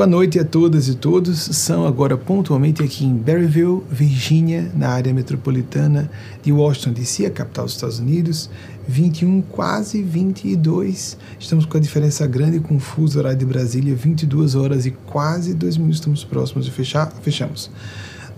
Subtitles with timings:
[0.00, 1.38] Boa noite a todas e todos.
[1.38, 6.10] São agora pontualmente aqui em Berryville, Virgínia, na área metropolitana
[6.42, 8.48] de Washington DC, a capital dos Estados Unidos.
[8.88, 11.18] 21, quase 22.
[11.38, 15.52] Estamos com a diferença grande com o fuso horário de Brasília, 22 horas e quase
[15.52, 15.98] 2 minutos.
[15.98, 17.12] Estamos próximos de fechar.
[17.20, 17.70] Fechamos.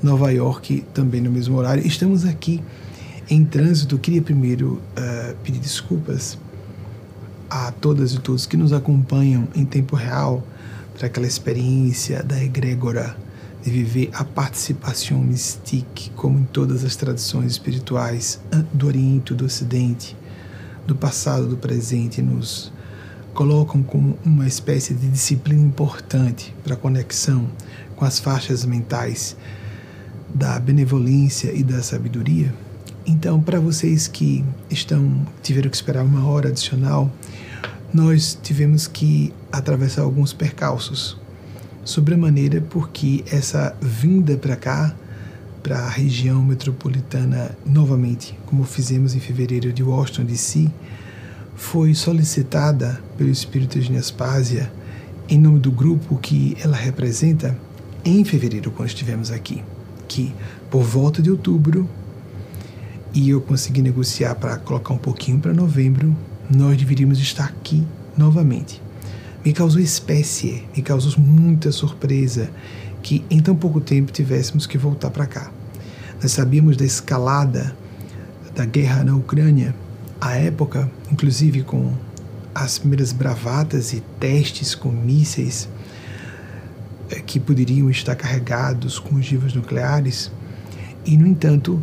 [0.02, 1.86] Nova York também no mesmo horário.
[1.86, 2.60] Estamos aqui
[3.30, 3.96] em trânsito.
[3.98, 6.36] Queria primeiro uh, pedir desculpas
[7.48, 10.42] a todas e todos que nos acompanham em tempo real
[11.02, 13.16] para aquela experiência da egrégora
[13.60, 18.40] de viver a participação mystique, como em todas as tradições espirituais
[18.72, 20.16] do Oriente, do Ocidente,
[20.86, 22.72] do passado, do presente, nos
[23.34, 27.48] colocam como uma espécie de disciplina importante para a conexão
[27.96, 29.36] com as faixas mentais
[30.32, 32.54] da benevolência e da sabedoria.
[33.04, 37.10] Então, para vocês que estão tiveram que esperar uma hora adicional,
[37.92, 41.18] nós tivemos que atravessar alguns percalços.
[41.84, 44.94] Sobremaneira porque essa vinda para cá,
[45.62, 50.70] para a região metropolitana novamente, como fizemos em fevereiro de Washington DC,
[51.54, 54.72] foi solicitada pelo Espírito de Nespásia
[55.28, 57.56] em nome do grupo que ela representa
[58.04, 59.62] em fevereiro, quando estivemos aqui,
[60.08, 60.34] que
[60.70, 61.88] por volta de outubro,
[63.14, 66.16] e eu consegui negociar para colocar um pouquinho para novembro,
[66.50, 68.80] nós deveríamos estar aqui novamente.
[69.44, 72.50] Me causou espécie, me causou muita surpresa
[73.02, 75.50] que em tão pouco tempo tivéssemos que voltar para cá.
[76.22, 77.74] Nós sabíamos da escalada
[78.54, 79.74] da guerra na Ucrânia,
[80.20, 81.92] à época, inclusive com
[82.54, 85.68] as primeiras bravatas e testes com mísseis
[87.10, 90.30] eh, que poderiam estar carregados com ogivas nucleares,
[91.04, 91.82] e no entanto,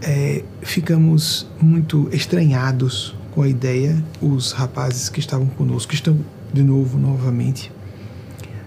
[0.00, 6.18] é, ficamos muito estranhados com a ideia, os rapazes que estavam conosco, estão
[6.54, 7.70] de novo, novamente,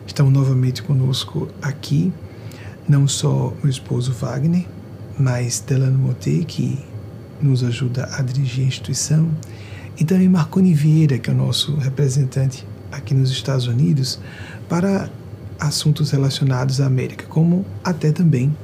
[0.05, 2.13] estão novamente conosco aqui,
[2.87, 4.67] não só meu esposo Wagner,
[5.17, 6.77] mas Delano Moté, que
[7.41, 9.31] nos ajuda a dirigir a instituição,
[9.99, 14.19] e também Marconi Vieira, que é o nosso representante aqui nos Estados Unidos,
[14.69, 15.09] para
[15.59, 18.55] assuntos relacionados à América, como até também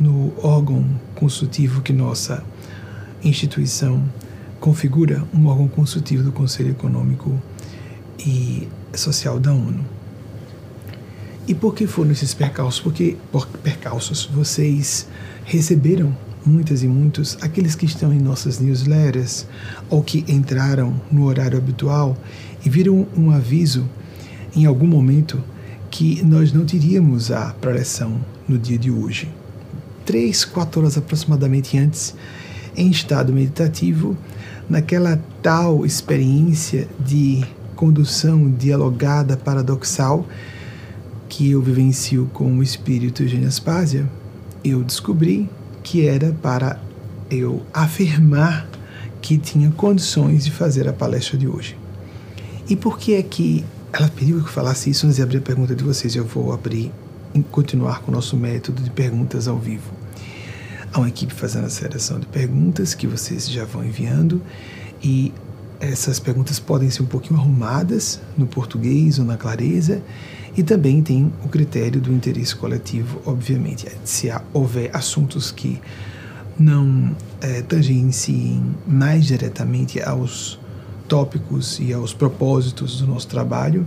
[0.00, 2.42] no órgão consultivo que nossa
[3.22, 4.02] instituição
[4.64, 7.38] configura um órgão consultivo do Conselho Econômico
[8.18, 9.84] e Social da ONU.
[11.46, 12.80] E por que foram esses percalços?
[12.80, 15.06] Porque por percalços vocês
[15.44, 16.16] receberam
[16.46, 19.46] muitas e muitos aqueles que estão em nossas newsletters
[19.90, 22.16] ou que entraram no horário habitual
[22.64, 23.86] e viram um aviso
[24.56, 25.44] em algum momento
[25.90, 29.28] que nós não teríamos a preleção no dia de hoje.
[30.06, 32.14] Três, quatro horas aproximadamente antes,
[32.74, 34.16] em estado meditativo,
[34.68, 37.44] naquela tal experiência de
[37.74, 40.26] condução dialogada paradoxal
[41.28, 44.08] que eu vivencio com o espírito Eugênio Aspásia,
[44.64, 45.48] eu descobri
[45.82, 46.80] que era para
[47.30, 48.68] eu afirmar
[49.20, 51.76] que tinha condições de fazer a palestra de hoje.
[52.68, 55.42] E por que é que ela pediu que eu falasse isso antes de abrir a
[55.42, 56.14] pergunta de vocês?
[56.14, 56.92] Eu vou abrir
[57.34, 59.90] e continuar com o nosso método de perguntas ao vivo.
[60.94, 64.40] Há uma equipe fazendo a seleção de perguntas que vocês já vão enviando
[65.02, 65.34] e
[65.80, 70.00] essas perguntas podem ser um pouquinho arrumadas no português ou na clareza
[70.56, 73.88] e também tem o critério do interesse coletivo, obviamente.
[74.04, 75.80] Se houver assuntos que
[76.56, 80.60] não é, tangenciem mais diretamente aos
[81.08, 83.84] tópicos e aos propósitos do nosso trabalho,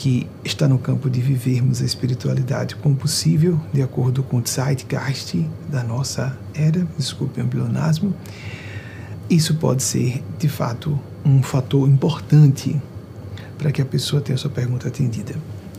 [0.00, 5.46] que está no campo de vivermos a espiritualidade como possível, de acordo com o Zeitgeist
[5.68, 8.14] da nossa era, desculpe o pleonasmo,
[9.28, 12.80] isso pode ser, de fato, um fator importante
[13.58, 15.34] para que a pessoa tenha sua pergunta atendida.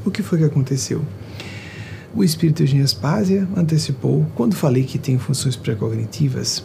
[0.06, 1.04] O que foi que aconteceu?
[2.14, 6.64] O espírito de Aspásia antecipou, quando falei que tem funções precognitivas,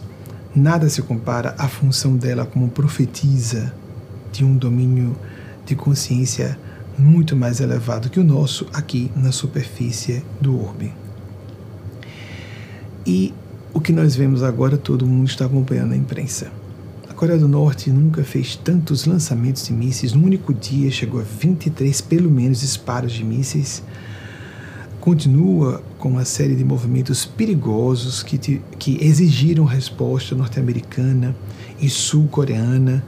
[0.55, 3.73] nada se compara à função dela como profetisa
[4.31, 5.17] de um domínio
[5.64, 6.58] de consciência
[6.98, 10.93] muito mais elevado que o nosso aqui na superfície do orbe.
[13.06, 13.32] E
[13.72, 16.50] o que nós vemos agora, todo mundo está acompanhando na imprensa.
[17.08, 20.12] A Coreia do Norte nunca fez tantos lançamentos de mísseis.
[20.12, 23.82] No único dia chegou a 23, pelo menos, disparos de mísseis.
[24.98, 31.37] Continua com uma série de movimentos perigosos que, te, que exigiram resposta norte-americana
[31.81, 33.04] e sul-coreana.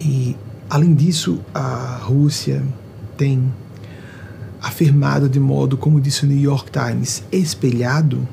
[0.00, 0.36] E,
[0.68, 2.62] além disso, a Rússia
[3.20, 3.52] tem
[4.62, 8.26] afirmado de modo, como disse o New York Times, espelhado,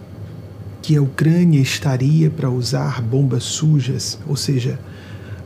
[0.82, 4.80] que a Ucrânia estaria para usar bombas sujas, ou seja,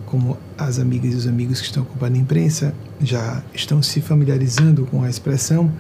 [0.06, 4.86] como as amigas e os amigos que estão acompanhando a imprensa já estão se familiarizando
[4.86, 5.72] com a expressão,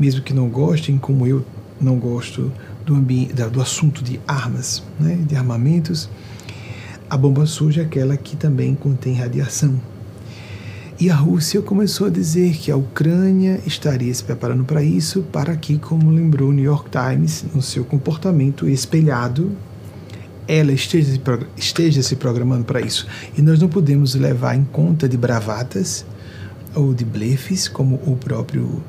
[0.00, 1.44] mesmo que não gostem, como eu
[1.78, 2.50] não gosto
[2.86, 2.94] do,
[3.50, 6.08] do assunto de armas, né, de armamentos,
[7.10, 9.78] a bomba suja é aquela que também contém radiação.
[10.98, 15.56] E a Rússia começou a dizer que a Ucrânia estaria se preparando para isso, para
[15.56, 19.50] que, como lembrou o New York Times, no seu comportamento espelhado,
[20.46, 21.20] ela esteja,
[21.56, 23.08] esteja se programando para isso.
[23.36, 26.06] E nós não podemos levar em conta de bravatas
[26.74, 28.80] ou de blefes, como o próprio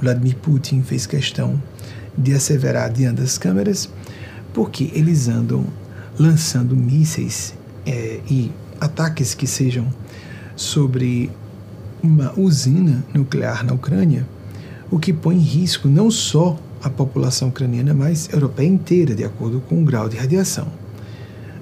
[0.00, 1.60] Vladimir Putin fez questão
[2.16, 3.88] de asseverar diante das câmeras,
[4.54, 5.66] porque eles andam
[6.18, 7.54] lançando mísseis
[7.84, 9.86] é, e ataques que sejam
[10.56, 11.30] sobre
[12.02, 14.26] uma usina nuclear na Ucrânia,
[14.90, 19.24] o que põe em risco não só a população ucraniana, mas a europeia inteira, de
[19.24, 20.66] acordo com o grau de radiação.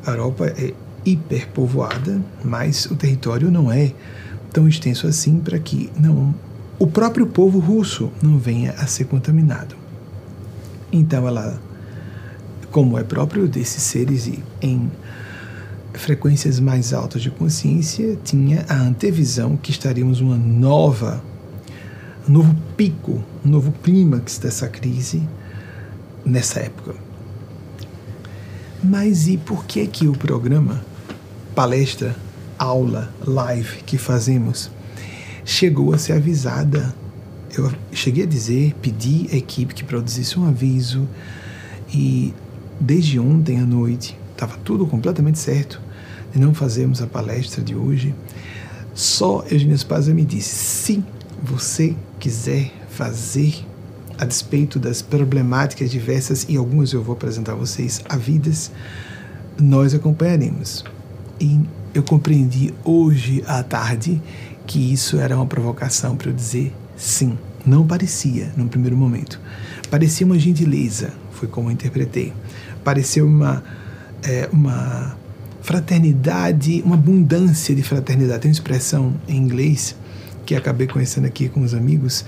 [0.07, 0.73] A Europa é
[1.05, 3.93] hiperpovoada, mas o território não é
[4.53, 6.35] tão extenso assim para que não
[6.79, 9.75] o próprio povo russo não venha a ser contaminado.
[10.93, 11.61] Então ela,
[12.71, 14.31] como é próprio desses seres
[14.63, 14.91] em
[15.99, 21.23] frequências mais altas de consciência, tinha a antevisão que estaríamos uma nova,
[22.29, 25.23] um novo pico, um novo clímax dessa crise
[26.25, 26.95] nessa época.
[28.83, 30.85] Mas e por que que o programa,
[31.55, 32.15] palestra,
[32.59, 34.71] aula, live que fazemos
[35.45, 36.95] chegou a ser avisada?
[37.57, 41.09] Eu cheguei a dizer, pedi à equipe que produzisse um aviso
[41.93, 42.33] e
[42.79, 45.88] desde ontem à noite estava tudo completamente certo
[46.33, 48.15] de não fazermos a palestra de hoje.
[48.95, 51.05] Só Eugênio Spazia me disse: se
[51.43, 53.65] você quiser fazer
[54.19, 58.73] a despeito das problemáticas diversas, e algumas eu vou apresentar a vocês, havidas,
[59.59, 60.85] nós acompanharemos.
[61.41, 61.61] E
[61.95, 64.21] eu compreendi hoje à tarde
[64.67, 67.39] que isso era uma provocação para eu dizer sim.
[67.65, 69.41] Não parecia, no primeiro momento.
[69.91, 72.33] Parecia uma gentileza, foi como eu interpretei.
[72.83, 73.63] Pareceu uma,
[74.23, 75.17] é, uma
[75.69, 78.41] fraternidade, uma abundância de fraternidade.
[78.41, 79.95] Tem uma expressão em inglês
[80.47, 82.25] que acabei conhecendo aqui com os amigos,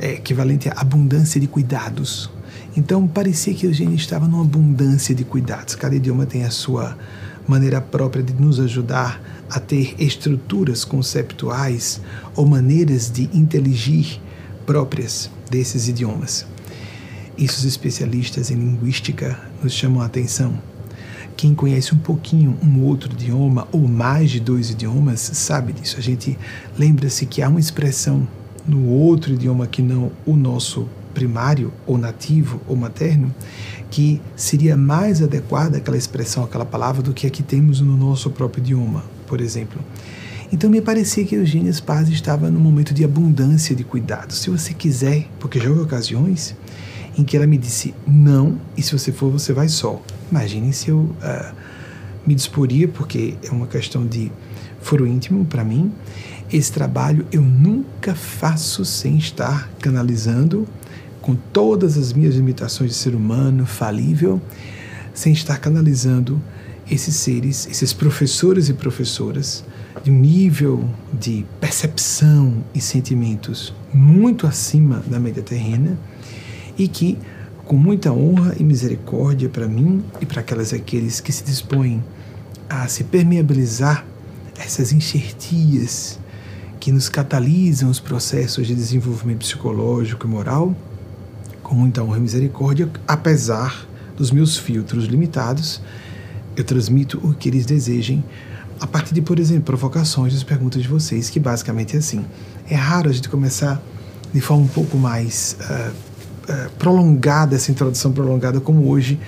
[0.00, 2.28] é, equivalente a abundância de cuidados.
[2.76, 5.76] Então parecia que Eugênia estava numa abundância de cuidados.
[5.76, 6.98] Cada idioma tem a sua
[7.46, 12.00] maneira própria de nos ajudar a ter estruturas conceptuais
[12.34, 14.20] ou maneiras de inteligir
[14.66, 16.44] próprias desses idiomas.
[17.38, 20.69] Isso os especialistas em linguística nos chamam a atenção.
[21.40, 25.96] Quem conhece um pouquinho um outro idioma ou mais de dois idiomas sabe disso.
[25.98, 26.38] A gente
[26.78, 28.28] lembra-se que há uma expressão
[28.68, 33.34] no outro idioma que não o nosso primário ou nativo ou materno
[33.90, 38.28] que seria mais adequada aquela expressão, aquela palavra do que a que temos no nosso
[38.28, 39.80] próprio idioma, por exemplo.
[40.52, 44.34] Então me parecia que Eugênia Spaz estava num momento de abundância de cuidado.
[44.34, 46.54] Se você quiser, porque já houve ocasiões
[47.16, 50.02] em que ela me disse não, e se você for, você vai só.
[50.30, 51.54] Imaginem se eu uh,
[52.26, 54.30] me disporia, porque é uma questão de
[54.80, 55.92] foro íntimo para mim.
[56.52, 60.66] Esse trabalho eu nunca faço sem estar canalizando
[61.20, 64.40] com todas as minhas limitações de ser humano, falível,
[65.12, 66.40] sem estar canalizando
[66.90, 69.64] esses seres, esses professores e professoras
[70.02, 75.96] de um nível de percepção e sentimentos muito acima da média terrena
[76.78, 77.18] e que,
[77.70, 82.02] com muita honra e misericórdia para mim e para aquelas aqueles que se dispõem
[82.68, 84.04] a se permeabilizar
[84.58, 86.18] essas enxertias
[86.80, 90.74] que nos catalisam os processos de desenvolvimento psicológico e moral,
[91.62, 93.86] com muita honra e misericórdia, apesar
[94.16, 95.80] dos meus filtros limitados,
[96.56, 98.24] eu transmito o que eles desejem
[98.80, 102.24] a partir de, por exemplo, provocações das perguntas de vocês, que basicamente é assim.
[102.68, 103.80] É raro a gente começar
[104.34, 106.09] de forma um pouco mais uh,
[106.78, 109.18] prolongada, essa introdução prolongada, como hoje.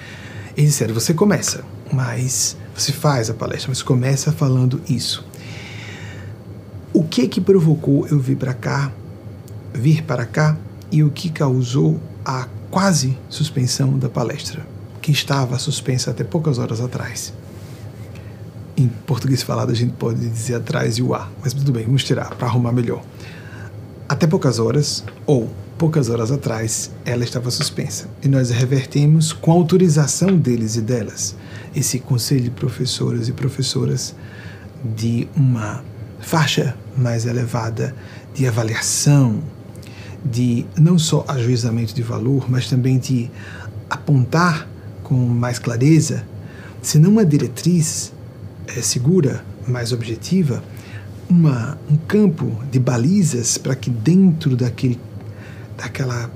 [0.56, 5.24] Eles disseram: você começa, mas você faz a palestra, mas começa falando isso.
[6.92, 8.92] O que que provocou eu vir para cá,
[9.72, 10.56] vir para cá
[10.90, 14.66] e o que causou a quase suspensão da palestra,
[15.00, 17.32] que estava suspensa até poucas horas atrás.
[18.76, 22.04] Em português falado a gente pode dizer atrás e o a, mas tudo bem, vamos
[22.04, 23.02] tirar para arrumar melhor.
[24.08, 25.50] Até poucas horas ou
[25.82, 28.06] poucas horas atrás ela estava suspensa.
[28.22, 31.34] E nós revertemos com autorização deles e delas.
[31.74, 34.14] Esse conselho de professoras e professoras
[34.96, 35.82] de uma
[36.20, 37.96] faixa mais elevada
[38.32, 39.42] de avaliação,
[40.24, 43.28] de não só ajuizamento de valor, mas também de
[43.90, 44.68] apontar
[45.02, 46.24] com mais clareza,
[46.80, 48.12] se não uma diretriz
[48.68, 50.62] é, segura, mais objetiva,
[51.28, 55.00] uma, um campo de balizas para que dentro daquele,
[55.82, 56.30] daquela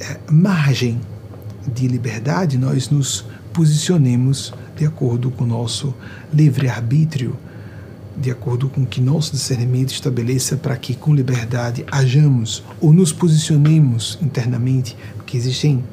[0.00, 1.00] é, margem
[1.72, 5.94] de liberdade, nós nos posicionemos de acordo com o nosso
[6.32, 7.36] livre-arbítrio,
[8.16, 13.12] de acordo com o que nosso discernimento estabeleça para que com liberdade hajamos ou nos
[13.12, 15.84] posicionemos internamente, porque existem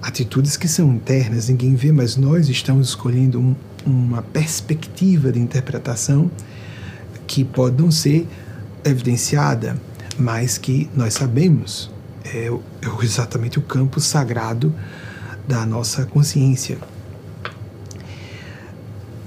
[0.00, 3.54] atitudes que são internas, ninguém vê, mas nós estamos escolhendo um,
[3.86, 6.28] uma perspectiva de interpretação
[7.24, 8.26] que pode não ser
[8.84, 9.80] evidenciada,
[10.18, 11.91] mas que nós sabemos
[12.24, 14.74] é, é exatamente o campo sagrado
[15.46, 16.78] da nossa consciência.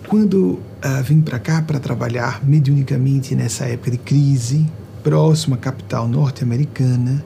[0.08, 4.66] Quando uh, vim para cá para trabalhar mediunicamente nessa época de crise,
[5.04, 7.24] próxima à capital norte-americana,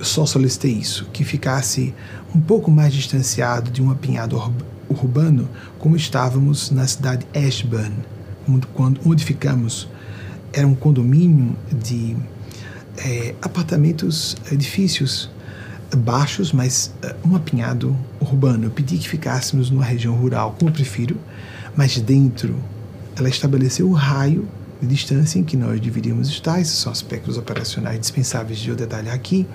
[0.00, 1.94] só solicitei isso, que ficasse
[2.34, 4.40] um pouco mais distanciado de um apinhado
[4.88, 5.48] urbano,
[5.78, 7.94] como estávamos na cidade Ashburn,
[8.48, 8.66] onde,
[9.04, 9.88] onde ficamos.
[10.52, 12.16] Era um condomínio de
[13.04, 15.30] é, apartamentos, edifícios
[15.96, 18.66] baixos, mas uh, um apinhado urbano.
[18.66, 21.16] Eu pedi que ficássemos numa região rural, como eu prefiro,
[21.76, 22.56] mas dentro
[23.16, 24.48] ela estabeleceu o raio
[24.80, 26.60] de distância em que nós deveríamos estar.
[26.60, 29.46] Esses são aspectos operacionais dispensáveis de eu detalhar aqui.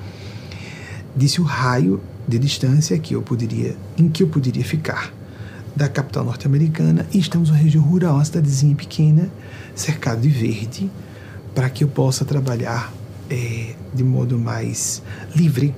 [1.16, 5.14] Disse o raio de distância que eu poderia, em que eu poderia ficar
[5.76, 9.30] da capital norte-americana e estamos numa região rural, uma cidadezinha pequena,
[9.74, 10.90] cercado de verde,
[11.54, 12.94] para que eu possa trabalhar
[13.30, 15.02] é, de modo mais
[15.36, 15.74] livre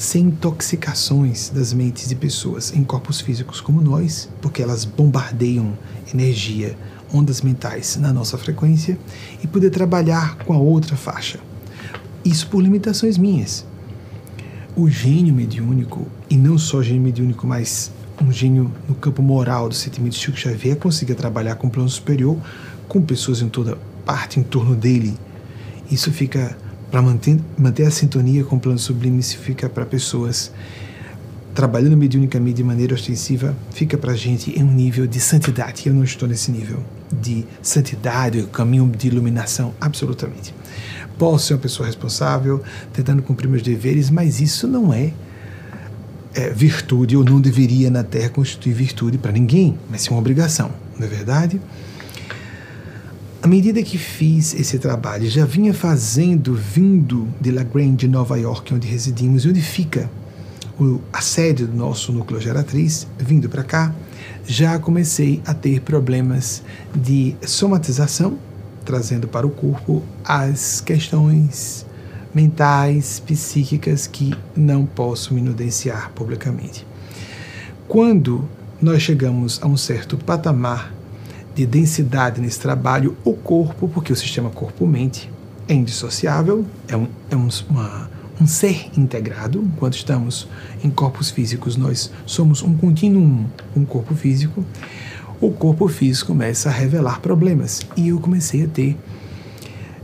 [0.00, 5.76] sem intoxicações das mentes de pessoas em corpos físicos como nós, porque elas bombardeiam
[6.12, 6.74] energia,
[7.12, 8.98] ondas mentais na nossa frequência,
[9.44, 11.38] e poder trabalhar com a outra faixa.
[12.24, 13.66] Isso por limitações minhas.
[14.74, 17.92] O gênio mediúnico, e não só gênio mediúnico, mas
[18.22, 21.90] um gênio no campo moral do sentimento de Chico Xavier, conseguia trabalhar com o plano
[21.90, 22.38] superior,
[22.88, 25.14] com pessoas em toda parte em torno dele.
[25.90, 26.56] Isso fica
[26.90, 30.50] para manter, manter a sintonia com o plano sublime, se fica para pessoas
[31.54, 35.86] trabalhando mediunicamente de maneira ostensiva, fica para a gente em um nível de santidade.
[35.86, 36.82] Eu não estou nesse nível
[37.12, 40.54] de santidade, caminho de iluminação, absolutamente.
[41.18, 45.12] Posso ser uma pessoa responsável, tentando cumprir meus deveres, mas isso não é,
[46.34, 50.70] é virtude, ou não deveria na Terra constituir virtude para ninguém, mas sim uma obrigação,
[50.98, 51.60] não é verdade?
[53.42, 58.74] À medida que fiz esse trabalho, já vinha fazendo, vindo de La Grande, Nova York,
[58.74, 60.10] onde residimos, e onde fica
[60.78, 63.94] o, a sede do nosso núcleo geratriz, vindo para cá,
[64.46, 66.62] já comecei a ter problemas
[66.94, 68.38] de somatização,
[68.84, 71.86] trazendo para o corpo as questões
[72.34, 76.86] mentais, psíquicas que não posso me nudenciar publicamente.
[77.88, 78.46] Quando
[78.82, 80.99] nós chegamos a um certo patamar
[81.60, 85.30] de densidade nesse trabalho, o corpo, porque o sistema corpo-mente
[85.68, 89.62] é indissociável, é um, é um, uma, um ser integrado.
[89.62, 90.48] Enquanto estamos
[90.82, 93.44] em corpos físicos, nós somos um contínuo,
[93.76, 94.64] um corpo físico.
[95.38, 97.82] O corpo físico começa a revelar problemas.
[97.94, 98.96] E eu comecei a ter,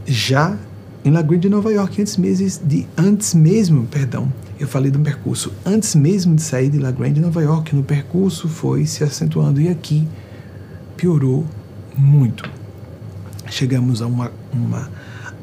[0.04, 0.58] já
[1.04, 5.52] em La Grande, Nova York, antes, meses de, antes mesmo, perdão, eu falei do percurso,
[5.64, 9.60] antes mesmo de sair de La Grande, Nova York, no percurso foi se acentuando.
[9.60, 10.06] E aqui,
[10.96, 11.46] piorou
[11.96, 12.48] muito.
[13.48, 14.32] Chegamos a uma.
[14.52, 14.90] uma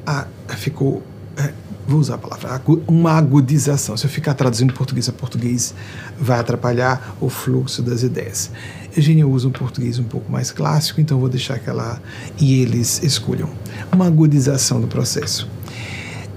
[0.05, 1.01] a, ficou.
[1.37, 1.51] É,
[1.87, 3.97] vou usar a palavra, uma agudização.
[3.97, 5.73] Se eu ficar traduzindo português a português,
[6.19, 8.51] vai atrapalhar o fluxo das ideias.
[8.95, 12.01] Eugênia usa um português um pouco mais clássico, então vou deixar que ela
[12.39, 13.49] e eles escolham.
[13.91, 15.49] Uma agudização do processo.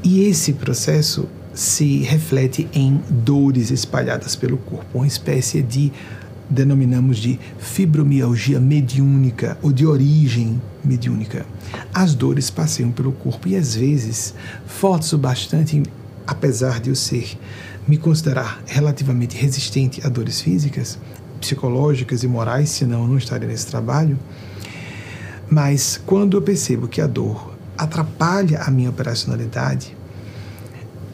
[0.02, 5.92] E esse processo se reflete em dores espalhadas pelo corpo, uma espécie de
[6.48, 11.44] denominamos de fibromialgia mediúnica ou de origem mediúnica.
[11.92, 14.34] As dores passeiam pelo corpo e às vezes
[14.66, 15.82] fortes o bastante,
[16.26, 17.38] apesar de eu ser
[17.86, 20.98] me considerar relativamente resistente a dores físicas,
[21.40, 24.18] psicológicas e morais, senão eu não estaria nesse trabalho.
[25.48, 29.96] Mas quando eu percebo que a dor atrapalha a minha operacionalidade,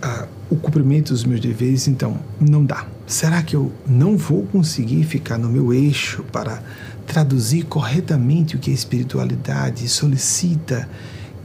[0.02, 2.86] uh, o cumprimento dos meus deveres, então não dá.
[3.06, 6.62] Será que eu não vou conseguir ficar no meu eixo para
[7.06, 10.86] traduzir corretamente o que a espiritualidade solicita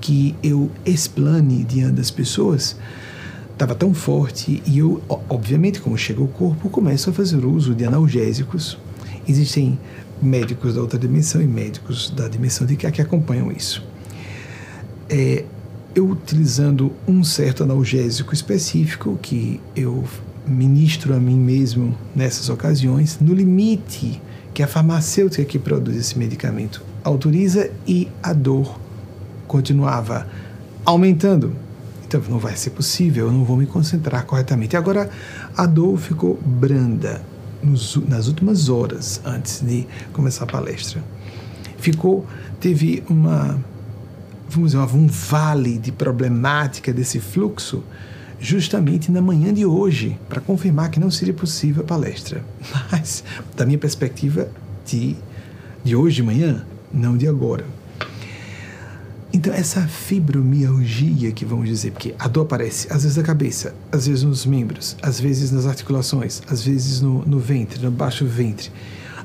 [0.01, 2.75] que eu explane diante das pessoas?
[3.53, 7.85] Estava tão forte e eu, obviamente, como chega o corpo, começo a fazer uso de
[7.85, 8.77] analgésicos.
[9.27, 9.79] Existem
[10.21, 13.83] médicos da outra dimensão e médicos da dimensão de cá que acompanham isso.
[15.09, 15.45] É,
[15.97, 20.03] eu utilizando um certo analgésico específico que eu
[20.45, 24.21] ministro a mim mesmo nessas ocasiões, no limite
[24.53, 28.79] que a farmacêutica que produz esse medicamento autoriza e a dor
[29.47, 30.27] continuava
[30.85, 31.55] aumentando.
[32.05, 34.77] Então não vai ser possível, eu não vou me concentrar corretamente.
[34.77, 35.09] Agora
[35.57, 37.23] a dor ficou branda
[37.61, 41.03] nos, nas últimas horas antes de começar a palestra.
[41.79, 42.23] Ficou,
[42.59, 43.59] teve uma,
[44.49, 47.83] vamos dizer, um vale de problemática desse fluxo
[48.39, 52.43] justamente na manhã de hoje, para confirmar que não seria possível a palestra.
[52.91, 53.23] Mas,
[53.55, 54.49] da minha perspectiva
[54.85, 55.15] de,
[55.83, 57.65] de hoje de manhã, não de agora.
[59.33, 64.07] Então, essa fibromialgia que vamos dizer, porque a dor aparece às vezes na cabeça, às
[64.07, 68.71] vezes nos membros, às vezes nas articulações, às vezes no, no ventre, no baixo ventre,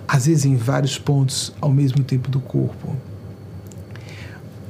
[0.06, 2.96] às vezes em vários pontos ao mesmo tempo do corpo.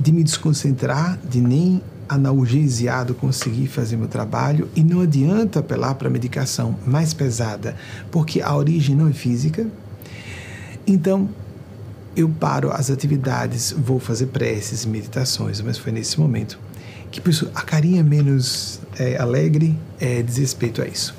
[0.03, 6.11] De me desconcentrar, de nem analgesiado conseguir fazer meu trabalho e não adianta apelar para
[6.11, 7.77] medicação mais pesada,
[8.11, 9.65] porque a origem não é física.
[10.85, 11.29] Então,
[12.17, 16.59] eu paro as atividades, vou fazer preces, meditações, mas foi nesse momento
[17.11, 17.23] que
[17.55, 21.15] a carinha menos é, alegre é diz respeito a isso.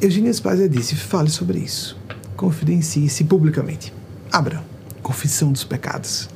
[0.00, 1.98] Eugênia Spazia disse: fale sobre isso,
[2.36, 3.92] confidencie-se publicamente.
[4.30, 4.62] Abra
[5.02, 6.28] confissão dos pecados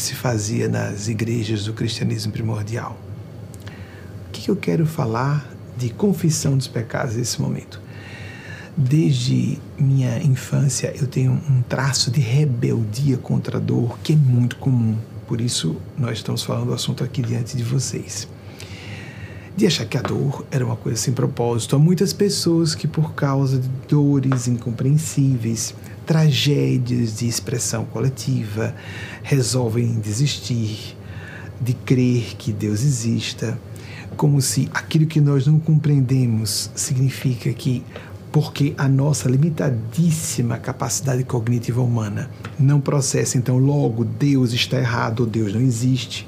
[0.00, 2.98] que se fazia nas igrejas do cristianismo primordial.
[4.28, 7.78] O que eu quero falar de confissão dos pecados nesse momento?
[8.74, 14.56] Desde minha infância eu tenho um traço de rebeldia contra a dor que é muito
[14.56, 14.96] comum.
[15.28, 18.26] Por isso nós estamos falando do assunto aqui diante de vocês.
[19.54, 21.76] De achar que a dor era uma coisa sem propósito.
[21.76, 25.74] Há muitas pessoas que, por causa de dores incompreensíveis,
[26.10, 28.74] tragédias de expressão coletiva,
[29.22, 30.96] resolvem desistir
[31.60, 33.56] de crer que Deus exista,
[34.16, 37.84] como se aquilo que nós não compreendemos significa que
[38.32, 45.26] porque a nossa limitadíssima capacidade cognitiva humana não processa, então logo Deus está errado ou
[45.26, 46.26] Deus não existe.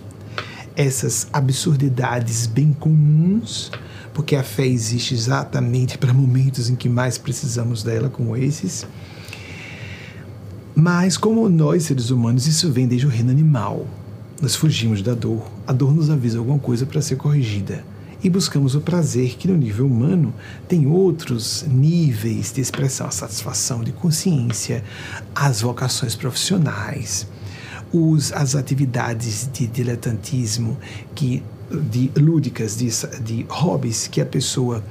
[0.77, 3.73] Essas absurdidades bem comuns,
[4.15, 8.87] porque a fé existe exatamente para momentos em que mais precisamos dela, como esses.
[10.75, 13.87] Mas, como nós seres humanos, isso vem desde o reino animal.
[14.41, 17.85] Nós fugimos da dor, a dor nos avisa alguma coisa para ser corrigida
[18.25, 20.33] e buscamos o prazer que no nível humano
[20.69, 24.85] tem outros níveis de expressão, a satisfação de consciência,
[25.35, 27.27] as vocações profissionais,
[27.93, 30.79] os, as atividades de diletantismo,
[31.15, 31.43] que,
[31.91, 32.89] de lúdicas, de,
[33.23, 34.85] de hobbies que a pessoa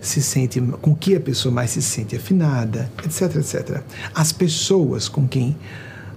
[0.00, 3.82] se sente, com que a pessoa mais se sente afinada, etc, etc.
[4.14, 5.56] As pessoas com quem,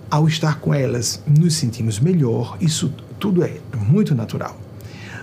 [0.10, 4.60] ao estar com elas, nos sentimos melhor, isso tudo é muito natural.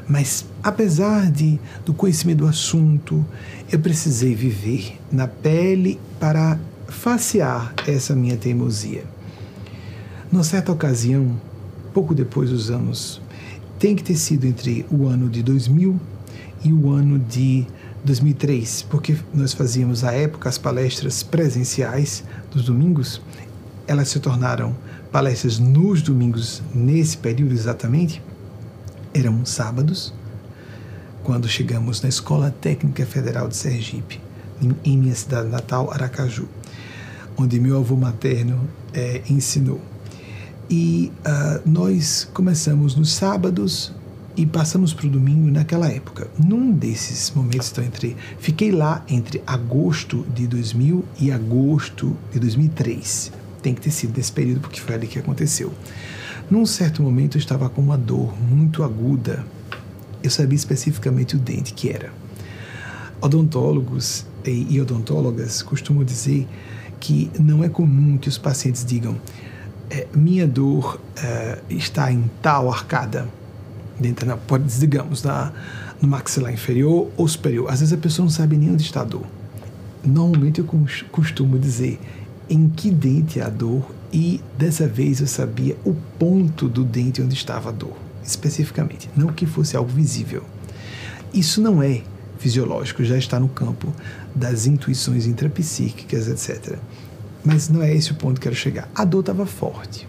[0.08, 3.24] Mas, apesar de, do conhecimento do assunto,
[3.70, 9.04] eu precisei viver na pele para facear essa minha teimosia.
[10.32, 11.38] Numa certa ocasião,
[11.92, 13.20] pouco depois dos anos,
[13.78, 16.00] tem que ter sido entre o ano de 2000
[16.64, 17.66] e o ano de
[18.08, 23.20] 2003, porque nós fazíamos à época as palestras presenciais dos domingos,
[23.86, 24.74] elas se tornaram
[25.12, 28.22] palestras nos domingos nesse período exatamente
[29.12, 30.14] eram sábados,
[31.22, 34.20] quando chegamos na Escola Técnica Federal de Sergipe,
[34.84, 36.48] em minha cidade natal, Aracaju,
[37.36, 38.58] onde meu avô materno
[38.94, 39.80] é, ensinou.
[40.70, 43.92] E uh, nós começamos nos sábados
[44.38, 46.28] e passamos para o domingo naquela época.
[46.38, 48.16] Num desses momentos, então, entre.
[48.38, 53.32] Fiquei lá entre agosto de 2000 e agosto de 2003.
[53.60, 55.74] Tem que ter sido nesse período, porque foi ali que aconteceu.
[56.48, 59.44] Num certo momento eu estava com uma dor muito aguda.
[60.22, 62.12] Eu sabia especificamente o dente que era.
[63.20, 66.46] Odontólogos e odontólogas costumam dizer
[67.00, 69.16] que não é comum que os pacientes digam
[69.90, 73.28] é, minha dor é, está em tal arcada,
[74.00, 75.52] dentro, pode, digamos, na,
[76.00, 77.70] no maxilar inferior ou superior.
[77.70, 79.26] Às vezes a pessoa não sabe nem onde está a dor.
[80.04, 82.00] Normalmente eu costumo dizer
[82.48, 87.20] em que dente há a dor e dessa vez eu sabia o ponto do dente
[87.20, 90.42] onde estava a dor, especificamente, não que fosse algo visível.
[91.32, 92.02] Isso não é
[92.38, 93.92] fisiológico, já está no campo
[94.34, 96.78] das intuições intrapsíquicas, etc.
[97.44, 98.88] Mas não é esse o ponto que quero chegar.
[98.94, 100.08] A dor estava forte.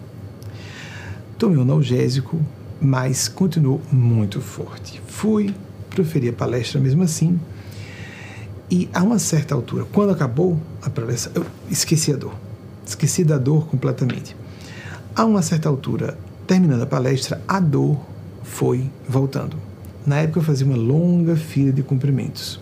[1.37, 2.39] Tomei um analgésico,
[2.81, 5.01] mas continuou muito forte.
[5.07, 5.53] Fui,
[5.89, 7.39] proferi a palestra mesmo assim.
[8.71, 12.35] E a uma certa altura, quando acabou a palestra, eu esqueci a dor
[12.89, 14.35] esqueci da dor completamente.
[15.15, 17.99] A uma certa altura, terminando a palestra, a dor
[18.43, 19.57] foi voltando.
[20.05, 22.59] Na época eu fazia uma longa fila de cumprimentos.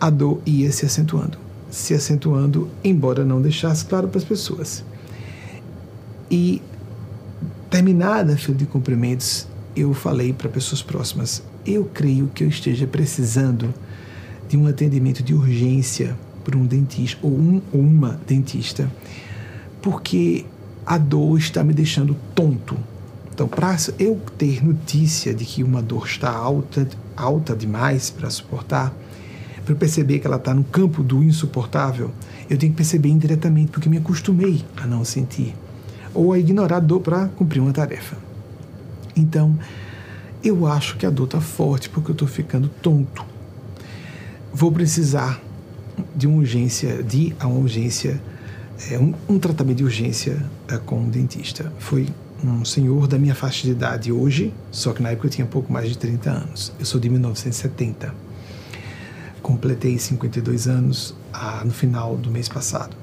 [0.00, 1.38] A dor ia se acentuando,
[1.70, 4.84] se acentuando, embora não deixasse claro para as pessoas.
[6.30, 6.62] E
[7.70, 12.86] terminada a fila de cumprimentos, eu falei para pessoas próximas: eu creio que eu esteja
[12.86, 13.72] precisando
[14.48, 18.90] de um atendimento de urgência por um dentista ou um ou uma dentista,
[19.80, 20.44] porque
[20.84, 22.76] a dor está me deixando tonto.
[23.32, 28.92] Então, para eu ter notícia de que uma dor está alta, alta demais para suportar,
[29.64, 32.10] para perceber que ela está no campo do insuportável,
[32.50, 35.54] eu tenho que perceber indiretamente, porque me acostumei a não sentir
[36.14, 38.16] ou a ignorar a dor para cumprir uma tarefa.
[39.16, 39.58] Então,
[40.42, 43.24] eu acho que a dor está forte porque eu estou ficando tonto.
[44.52, 45.40] Vou precisar
[46.14, 48.20] de uma urgência, de uma urgência,
[48.90, 51.72] é, um, um, tratamento de urgência é, com um dentista.
[51.78, 52.08] Foi
[52.42, 55.72] um senhor da minha faixa de idade hoje, só que na época eu tinha pouco
[55.72, 56.72] mais de 30 anos.
[56.78, 58.14] Eu sou de 1970.
[59.42, 62.96] Completei 52 anos ah, no final do mês passado.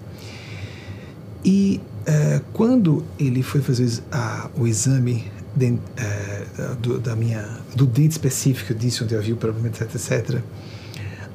[1.46, 7.86] E uh, quando ele foi fazer uh, o exame de, uh, do, da minha, do
[7.86, 10.41] dente específico, disse onde havia o problema, etc, etc,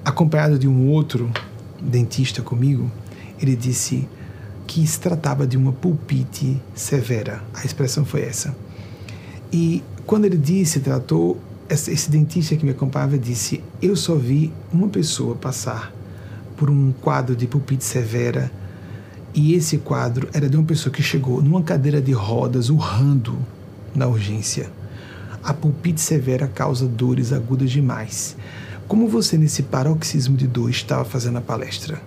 [0.04, 1.30] acompanhado de um outro
[1.80, 2.90] dentista comigo,
[3.40, 4.08] ele disse
[4.66, 7.42] que se tratava de uma pulpite severa.
[7.52, 8.54] A expressão foi essa.
[9.52, 14.88] E quando ele disse, tratou, esse dentista que me acompanhava disse: Eu só vi uma
[14.88, 15.92] pessoa passar
[16.56, 18.50] por um quadro de pulpite severa
[19.34, 23.38] e esse quadro era de uma pessoa que chegou numa cadeira de rodas urrando
[23.94, 24.70] na urgência.
[25.42, 28.36] A pulpite severa causa dores agudas demais.
[28.86, 32.00] Como você, nesse paroxismo de dor, estava fazendo a palestra?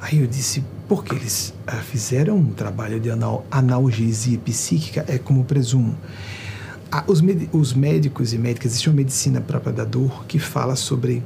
[0.00, 5.44] Aí eu disse, porque eles ah, fizeram um trabalho de anal analgesia psíquica, é como
[5.44, 5.96] presumo.
[6.90, 7.20] Ah, os,
[7.52, 11.22] os médicos e médicas, existe uma medicina própria da dor que fala sobre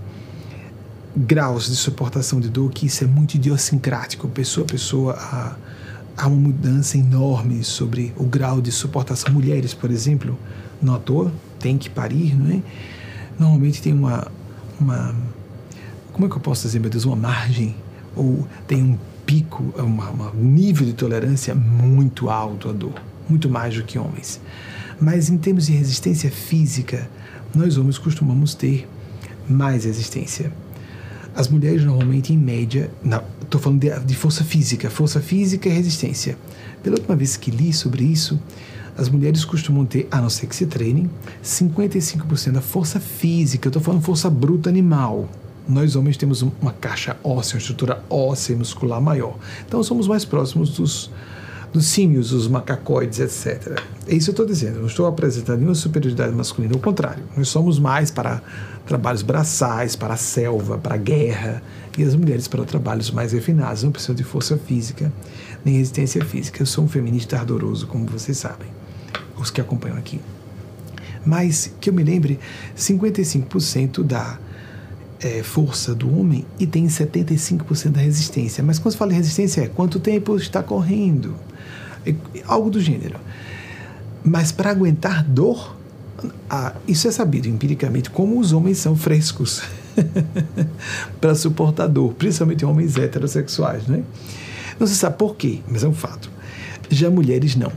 [1.17, 5.13] graus de suportação de dor, que isso é muito idiosincrático, pessoa a pessoa.
[5.15, 5.57] Há,
[6.17, 9.33] há uma mudança enorme sobre o grau de suportação.
[9.33, 10.39] Mulheres, por exemplo,
[10.83, 12.63] não à toa, tem que parir, não é?
[13.39, 14.27] Normalmente tem uma,
[14.81, 15.15] uma.
[16.13, 17.05] Como é que eu posso dizer, meu Deus?
[17.05, 17.77] Uma margem,
[18.17, 19.63] ou tem um pico,
[20.35, 22.95] um nível de tolerância muito alto à dor,
[23.29, 24.41] muito mais do que homens.
[25.01, 27.09] Mas em termos de resistência física,
[27.55, 28.89] nós homens costumamos ter
[29.49, 30.53] mais resistência.
[31.35, 32.91] As mulheres normalmente, em média,
[33.43, 36.37] estou falando de, de, força física, força física e resistência.
[36.83, 38.41] Pela última vez que li sobre isso,
[38.97, 41.09] as mulheres costumam ter, a não ser que se treinem,
[41.43, 45.29] 55% da força física, estou falando força bruta animal.
[45.69, 49.37] Nós homens temos uma caixa óssea, uma estrutura óssea e muscular maior.
[49.67, 51.11] Então somos mais próximos dos,
[51.73, 53.81] dos símios, os macacoides, etc.
[54.07, 54.81] É isso que eu estou dizendo.
[54.81, 57.23] Não estou apresentando nenhuma superioridade masculina, ao contrário.
[57.37, 58.43] Nós somos mais para
[58.87, 61.63] trabalhos braçais, para a selva, para a guerra,
[61.97, 63.83] e as mulheres para trabalhos mais refinados.
[63.83, 65.13] Não precisam de força física,
[65.65, 66.63] nem resistência física.
[66.63, 68.69] Eu sou um feminista ardoroso, como vocês sabem,
[69.37, 70.21] os que acompanham aqui.
[71.27, 72.39] Mas, que eu me lembre,
[72.77, 74.39] 55% da
[75.21, 78.63] é, força do homem e tem 75% da resistência.
[78.63, 81.35] Mas quando se fala em resistência, é quanto tempo está correndo?
[82.47, 83.19] Algo do gênero.
[84.25, 85.77] Mas para aguentar dor,
[86.51, 89.63] ah, isso é sabido empiricamente como os homens são frescos
[91.21, 94.03] para suportar dor, principalmente homens heterossexuais, né?
[94.79, 96.31] Não se sabe por quê, mas é um fato.
[96.89, 97.73] Já mulheres não.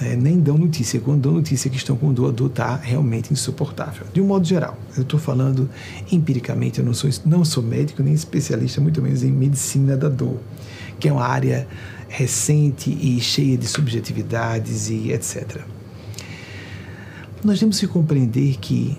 [0.00, 0.16] Né?
[0.16, 0.98] Nem dão notícia.
[1.00, 4.06] Quando dão notícia que estão com dor, a dor está realmente insuportável.
[4.12, 5.68] De um modo geral, eu estou falando
[6.10, 10.38] empiricamente, eu não sou, não sou médico nem especialista, muito menos em medicina da dor,
[10.98, 11.68] que é uma área
[12.10, 15.64] recente e cheia de subjetividades e etc
[17.42, 18.98] nós temos que compreender que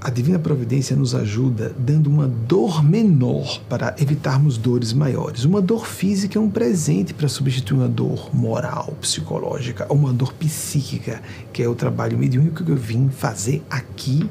[0.00, 5.44] a divina providência nos ajuda dando uma dor menor para evitarmos dores maiores.
[5.44, 10.32] Uma dor física é um presente para substituir uma dor moral, psicológica, ou uma dor
[10.34, 11.20] psíquica,
[11.52, 14.28] que é o trabalho mediúnico que eu vim fazer aqui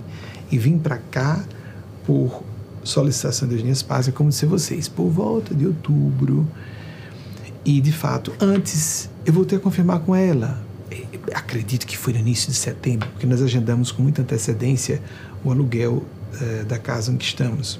[0.50, 1.44] e vim para cá
[2.06, 2.44] por
[2.82, 6.48] solicitação de Eugênia Spásia, como disse vocês, por volta de outubro.
[7.66, 10.64] E, de fato, antes eu voltei a confirmar com ela,
[11.34, 15.02] acredito que foi no início de setembro, porque nós agendamos com muita antecedência
[15.44, 16.04] o aluguel
[16.42, 17.80] eh, da casa em que estamos.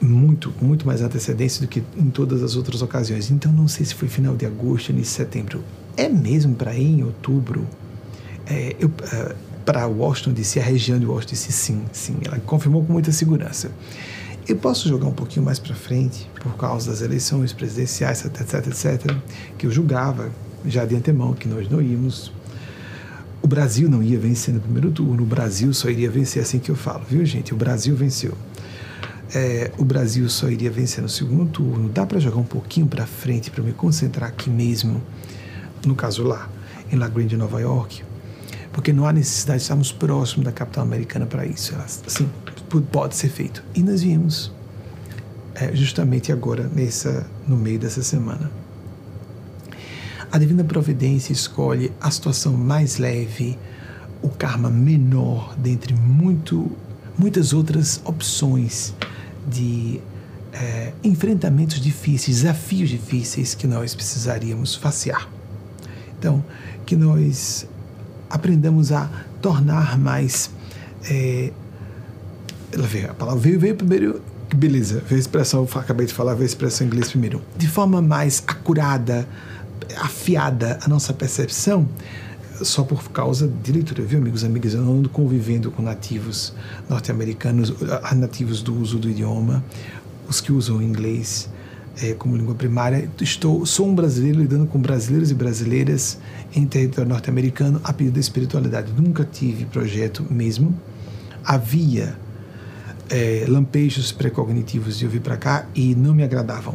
[0.00, 3.30] Muito, muito mais antecedência do que em todas as outras ocasiões.
[3.30, 5.64] Então, não sei se foi final de agosto, início de setembro.
[5.96, 7.66] É mesmo para ir em outubro?
[8.46, 12.16] É, eu, uh, para Washington DC, a região de Washington DC, sim, sim.
[12.24, 13.70] Ela confirmou com muita segurança.
[14.46, 19.16] Eu posso jogar um pouquinho mais para frente, por causa das eleições presidenciais, etc, etc,
[19.56, 20.30] que eu julgava
[20.66, 22.30] já de antemão que nós não íamos.
[23.40, 26.70] O Brasil não ia vencer no primeiro turno, o Brasil só iria vencer assim que
[26.70, 27.54] eu falo, viu gente?
[27.54, 28.34] O Brasil venceu.
[29.34, 31.88] É, o Brasil só iria vencer no segundo turno.
[31.88, 35.02] Dá para jogar um pouquinho para frente para me concentrar aqui mesmo,
[35.86, 36.50] no caso lá,
[36.92, 38.02] em La Grande, Nova York.
[38.72, 41.74] porque não há necessidade de estarmos próximos da capital americana para isso.
[41.76, 42.28] Assim,
[42.82, 43.62] pode ser feito.
[43.74, 44.52] E nós viemos
[45.54, 48.50] é, justamente agora, nessa, no meio dessa semana.
[50.30, 53.56] A divina providência escolhe a situação mais leve,
[54.20, 56.72] o karma menor dentre muito,
[57.16, 58.94] muitas outras opções
[59.46, 60.00] de
[60.52, 65.28] é, enfrentamentos difíceis, desafios difíceis que nós precisaríamos facear.
[66.18, 66.44] Então,
[66.86, 67.66] que nós
[68.30, 69.08] aprendamos a
[69.40, 70.50] tornar mais.
[71.08, 71.52] É,
[72.74, 74.20] ela veio, a palavra veio, veio primeiro.
[74.54, 77.40] Beleza, veio a expressão, acabei de falar, veio a expressão em inglês primeiro.
[77.56, 79.26] De forma mais acurada,
[79.96, 81.88] afiada a nossa percepção,
[82.62, 84.74] só por causa de leitura, viu, amigos e amigas?
[84.74, 86.52] Eu ando convivendo com nativos
[86.88, 87.72] norte-americanos,
[88.14, 89.64] nativos do uso do idioma,
[90.28, 91.48] os que usam inglês
[92.02, 93.08] é, como língua primária.
[93.20, 96.18] Estou, sou um brasileiro lidando com brasileiros e brasileiras
[96.54, 98.92] em território norte-americano a pedido da espiritualidade.
[98.92, 100.74] Nunca tive projeto mesmo.
[101.44, 102.16] Havia
[103.10, 106.74] é, lampejos precognitivos de eu vir para cá e não me agradavam.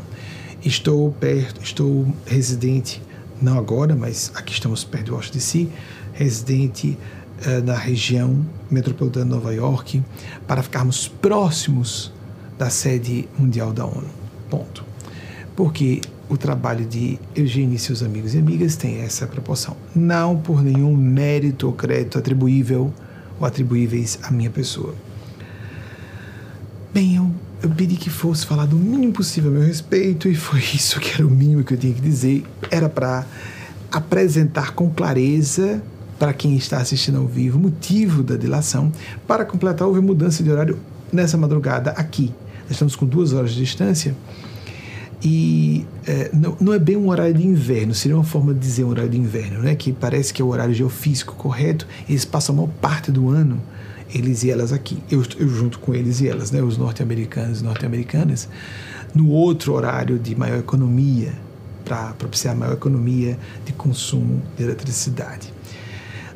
[0.64, 3.02] Estou perto, estou residente,
[3.42, 5.68] não agora, mas aqui estamos perto de Washington DC,
[6.14, 6.98] residente
[7.46, 10.04] é, na região metropolitana de Nova York,
[10.46, 12.12] para ficarmos próximos
[12.58, 14.10] da sede mundial da ONU.
[14.50, 14.84] Ponto.
[15.56, 19.76] Porque o trabalho de Eugênio e seus amigos e amigas tem essa proporção.
[19.96, 22.94] Não por nenhum mérito ou crédito atribuível
[23.40, 24.94] ou atribuíveis à minha pessoa.
[26.94, 30.60] Bem, eu, eu pedi que fosse falado o mínimo possível a meu respeito e foi
[30.74, 32.44] isso que era o mínimo que eu tinha que dizer.
[32.70, 33.26] Era para
[33.92, 35.82] apresentar com clareza
[36.18, 38.92] para quem está assistindo ao vivo o motivo da dilação.
[39.28, 40.80] Para completar, houve mudança de horário
[41.12, 42.34] nessa madrugada aqui
[42.72, 44.16] estamos com duas horas de distância,
[45.22, 48.86] e é, não, não, é bem um horário de inverno, seria uma forma de dizer
[48.86, 49.76] um horário de inverno, né?
[49.76, 53.60] que parece que é o horário geofísico correto, eles passam a maior parte do ano,
[54.14, 56.62] eles e elas aqui, eu, eu junto com eles e elas, né?
[56.62, 58.50] os norte-americanos e norte-americanas,
[59.14, 61.34] no outro horário de maior economia,
[61.86, 65.52] para propiciar maior economia de consumo de eletricidade.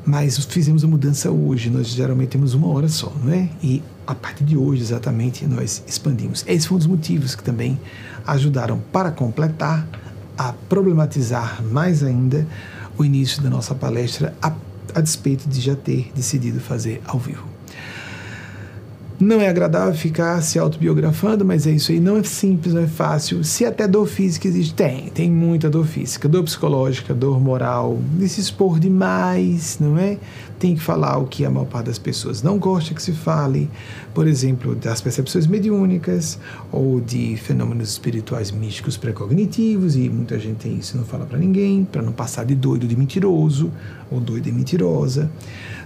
[0.06, 3.48] Mas fizemos a mudança hoje, nós geralmente temos uma hora só, não é?
[3.62, 6.44] E a partir de hoje, exatamente, nós expandimos.
[6.46, 7.80] Esse foi um dos motivos que também
[8.28, 9.88] ajudaram para completar
[10.38, 12.46] a problematizar mais ainda
[12.98, 14.52] o início da nossa palestra, a,
[14.94, 17.53] a despeito de já ter decidido fazer ao vivo.
[19.20, 22.00] Não é agradável ficar se autobiografando, mas é isso aí.
[22.00, 23.44] Não é simples, não é fácil.
[23.44, 25.10] Se até dor física existe, tem.
[25.10, 26.28] Tem muita dor física.
[26.28, 30.18] Dor psicológica, dor moral, de se expor demais, não é?
[30.58, 33.70] Tem que falar o que a maior parte das pessoas não gosta que se fale.
[34.14, 36.40] Por exemplo, das percepções mediúnicas
[36.72, 39.96] ou de fenômenos espirituais místicos precognitivos.
[39.96, 42.88] E muita gente tem isso e não fala para ninguém, para não passar de doido
[42.88, 43.72] de mentiroso
[44.10, 45.30] ou doida de mentirosa.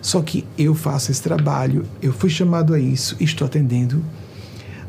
[0.01, 4.03] Só que eu faço esse trabalho, eu fui chamado a isso, estou atendendo.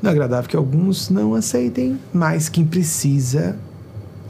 [0.01, 3.57] Não é agradável que alguns não aceitem, mas quem precisa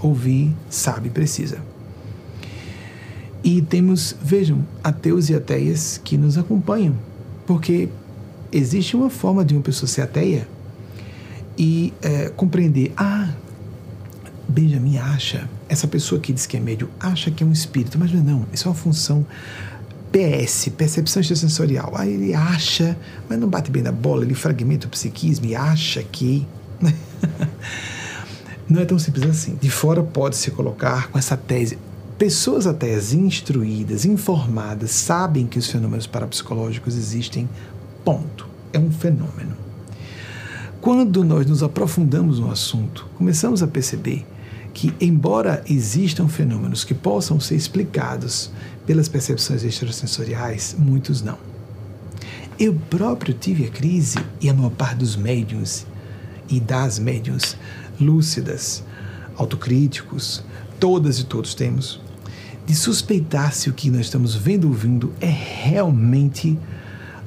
[0.02, 1.58] ouvir, sabe, precisa.
[3.44, 6.94] E temos, vejam, ateus e ateias que nos acompanham,
[7.46, 7.88] porque
[8.50, 10.48] existe uma forma de uma pessoa ser ateia
[11.56, 13.30] e é, compreender, ah,
[14.48, 18.12] Benjamin acha, essa pessoa que diz que é médio, acha que é um espírito, mas
[18.12, 19.26] não, isso é uma função
[20.12, 21.92] PS, percepção extrasensorial.
[21.94, 22.97] Aí ele acha,
[23.29, 26.47] mas não bate bem na bola, ele fragmenta o psiquismo e acha que.
[28.68, 29.57] não é tão simples assim.
[29.61, 31.79] De fora pode se colocar com essa tese.
[32.18, 37.49] Pessoas até instruídas, informadas, sabem que os fenômenos parapsicológicos existem.
[38.05, 38.49] Ponto.
[38.73, 39.57] É um fenômeno.
[40.81, 44.27] Quando nós nos aprofundamos no assunto, começamos a perceber
[44.73, 48.51] que, embora existam fenômenos que possam ser explicados
[48.88, 51.37] pelas percepções extrasensoriais, muitos não.
[52.59, 55.87] Eu próprio tive a crise, e a maior parte dos médiums
[56.48, 57.55] e das médiums
[58.01, 58.83] lúcidas,
[59.37, 60.42] autocríticos,
[60.81, 62.01] todas e todos temos,
[62.64, 66.59] de suspeitar se o que nós estamos vendo ou ouvindo é realmente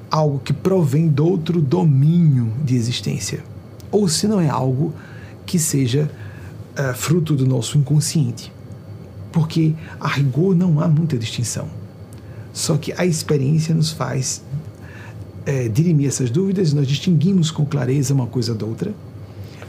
[0.10, 3.44] algo que provém de outro domínio de existência,
[3.92, 4.96] ou se não é algo
[5.46, 6.10] que seja
[6.74, 8.52] uh, fruto do nosso inconsciente
[9.32, 11.68] porque a rigor não há muita distinção.
[12.54, 14.42] Só que a experiência nos faz
[15.46, 18.94] é, dirimir essas dúvidas e nós distinguimos com clareza uma coisa da outra.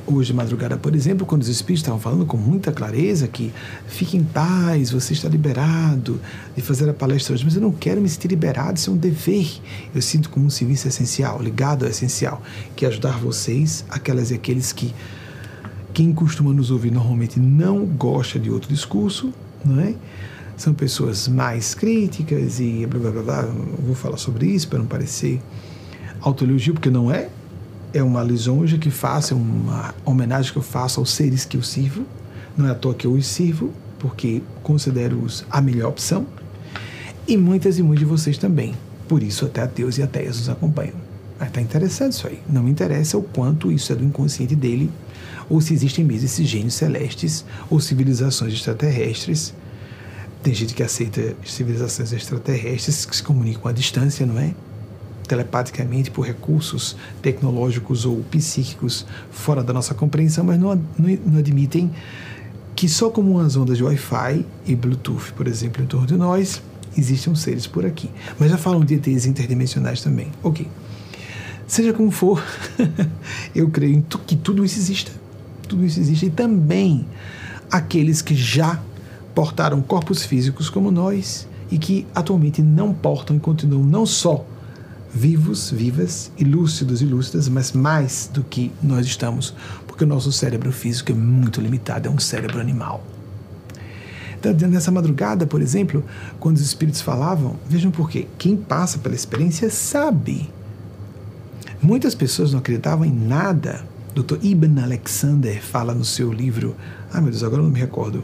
[0.04, 3.52] Hoje de madrugada, por exemplo, quando os espíritos estavam falando com muita clareza que
[3.86, 6.20] fique em paz, você está liberado
[6.56, 8.96] de fazer a palestra hoje, mas eu não quero me sentir liberado, isso é um
[8.96, 9.48] dever.
[9.94, 12.42] Eu sinto como um serviço essencial, ligado ao essencial,
[12.74, 14.92] que é ajudar vocês, aquelas e aqueles que
[15.94, 19.32] quem costuma nos ouvir normalmente não gosta de outro discurso,
[19.64, 19.94] não é?
[20.62, 23.22] são pessoas mais críticas e blá blá blá.
[23.22, 23.42] blá.
[23.84, 25.40] Vou falar sobre isso para não parecer
[26.20, 27.28] autoelogio, porque não é.
[27.92, 31.62] É uma lisonja que faço, é uma homenagem que eu faço aos seres que eu
[31.62, 32.04] sirvo.
[32.56, 36.26] Não é à toa que eu os sirvo, porque considero-os a melhor opção.
[37.26, 38.74] E muitas e muitos de vocês também.
[39.08, 40.94] Por isso, até ateus e ateias nos acompanham.
[41.38, 42.38] Mas tá interessante isso aí.
[42.48, 44.90] Não interessa o quanto isso é do inconsciente dele,
[45.52, 49.52] ou se existem mesmo esses gênios celestes, ou civilizações extraterrestres.
[50.42, 54.54] Tem gente que aceita civilizações extraterrestres que se comunicam à distância, não é?
[55.28, 61.90] telepaticamente por recursos tecnológicos ou psíquicos fora da nossa compreensão, mas não, não, não admitem
[62.74, 66.60] que só como umas ondas de Wi-Fi e Bluetooth, por exemplo, em torno de nós,
[66.98, 68.10] existem seres por aqui.
[68.38, 70.32] Mas já falam de ETs interdimensionais também.
[70.42, 70.66] Ok.
[71.66, 72.42] Seja como for,
[73.54, 75.21] eu creio que tudo isso exista.
[75.72, 76.26] Tudo isso existe.
[76.26, 77.06] E também
[77.70, 78.78] aqueles que já
[79.34, 84.44] portaram corpos físicos como nós e que atualmente não portam e continuam não só
[85.14, 89.54] vivos, vivas e lúcidos e lúcidas, mas mais do que nós estamos,
[89.86, 93.02] porque o nosso cérebro físico é muito limitado, é um cérebro animal.
[94.38, 96.04] Então, nessa madrugada, por exemplo,
[96.38, 98.28] quando os espíritos falavam, vejam por quê.
[98.36, 100.50] Quem passa pela experiência sabe.
[101.80, 103.90] Muitas pessoas não acreditavam em nada.
[104.14, 104.36] Dr.
[104.42, 106.76] Ibn Alexander fala no seu livro,
[107.12, 108.22] ah meu Deus, agora eu não me recordo,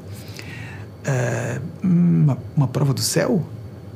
[1.05, 3.45] é, uma, uma prova do céu?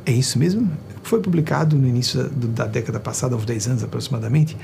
[0.04, 0.70] É isso mesmo?
[1.02, 4.56] foi publicado no início da, da década passada, aos 10 anos aproximadamente.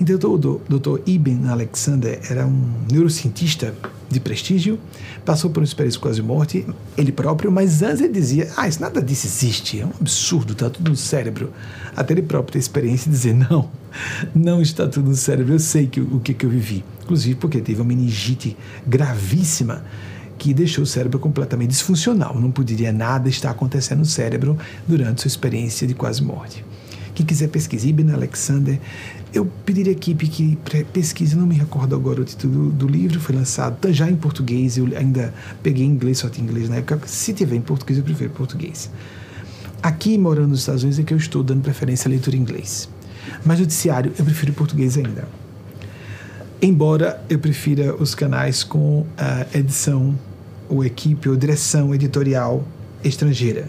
[0.00, 1.00] Então, o Dr.
[1.06, 3.74] Ibn Alexander era um neurocientista
[4.10, 4.78] de prestígio,
[5.24, 6.66] passou por uma experiência quase morte,
[6.96, 10.68] ele próprio, mas antes ele dizia: Ah, isso nada disso existe, é um absurdo, está
[10.68, 11.52] tudo no cérebro.
[11.96, 13.70] Até ele próprio ter experiência e dizer: Não,
[14.34, 16.84] não está tudo no cérebro, eu sei que, o que, que eu vivi.
[17.02, 19.84] Inclusive porque teve uma meningite gravíssima
[20.38, 22.38] que deixou o cérebro completamente disfuncional.
[22.38, 26.64] Não poderia nada estar acontecendo no cérebro durante sua experiência de quase morte.
[27.14, 28.80] Quem quiser pesquisar, Ibn Alexander,
[29.32, 30.58] eu pediria à equipe que
[30.92, 34.76] pesquise, não me recordo agora o título do, do, livro, foi lançado já em português,
[34.76, 37.00] eu ainda peguei em inglês, só tinha inglês na época.
[37.06, 38.90] Se tiver em português, eu prefiro português.
[39.80, 42.88] Aqui, morando nos Estados Unidos, é que eu estou dando preferência à leitura em inglês.
[43.44, 45.26] Mas noticiário, eu prefiro português ainda.
[46.60, 50.18] Embora eu prefira os canais com a edição
[50.68, 52.64] ou equipe ou direção editorial
[53.02, 53.68] estrangeira,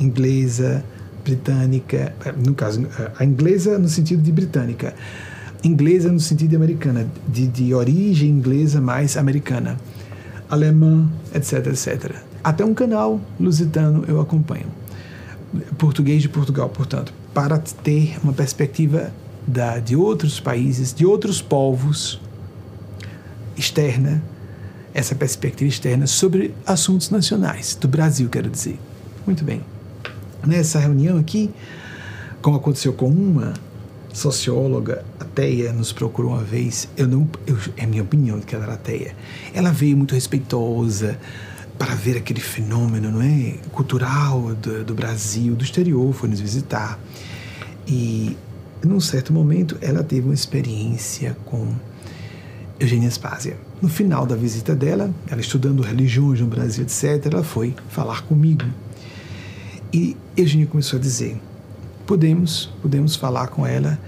[0.00, 0.84] inglesa,
[1.22, 2.12] britânica,
[2.44, 2.86] no caso,
[3.18, 4.94] a inglesa no sentido de britânica,
[5.62, 9.78] inglesa no sentido de americana, de, de origem inglesa mais americana,
[10.50, 12.16] alemã, etc, etc.
[12.42, 14.66] Até um canal lusitano eu acompanho,
[15.78, 19.12] português de Portugal, portanto, para ter uma perspectiva
[19.46, 22.20] da, de outros países, de outros povos,
[23.56, 24.22] externa,
[24.94, 28.78] essa perspectiva externa sobre assuntos nacionais, do Brasil, quero dizer.
[29.26, 29.60] Muito bem.
[30.46, 31.50] Nessa reunião aqui,
[32.40, 33.54] como aconteceu com uma
[34.12, 38.74] socióloga ateia, nos procurou uma vez, eu não, eu, é minha opinião que ela era
[38.74, 39.16] ateia.
[39.52, 41.18] Ela veio muito respeitosa
[41.84, 46.98] para ver aquele fenômeno, não é, cultural do, do Brasil, do exterior, foi nos visitar.
[47.86, 48.34] E
[48.82, 51.74] num certo momento ela teve uma experiência com
[52.80, 53.58] Eugênia Spásia.
[53.82, 58.64] No final da visita dela, ela estudando religiões no Brasil, etc., ela foi falar comigo.
[59.92, 61.38] E Eugênia começou a dizer:
[62.06, 63.98] podemos, podemos falar com ela.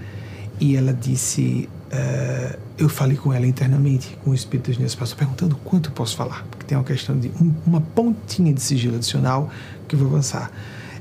[0.59, 5.55] E ela disse: uh, eu falei com ela internamente, com o Espírito Eugênia Spásia, perguntando
[5.63, 9.49] quanto eu posso falar, porque tem uma questão de um, uma pontinha de sigilo adicional
[9.87, 10.51] que eu vou avançar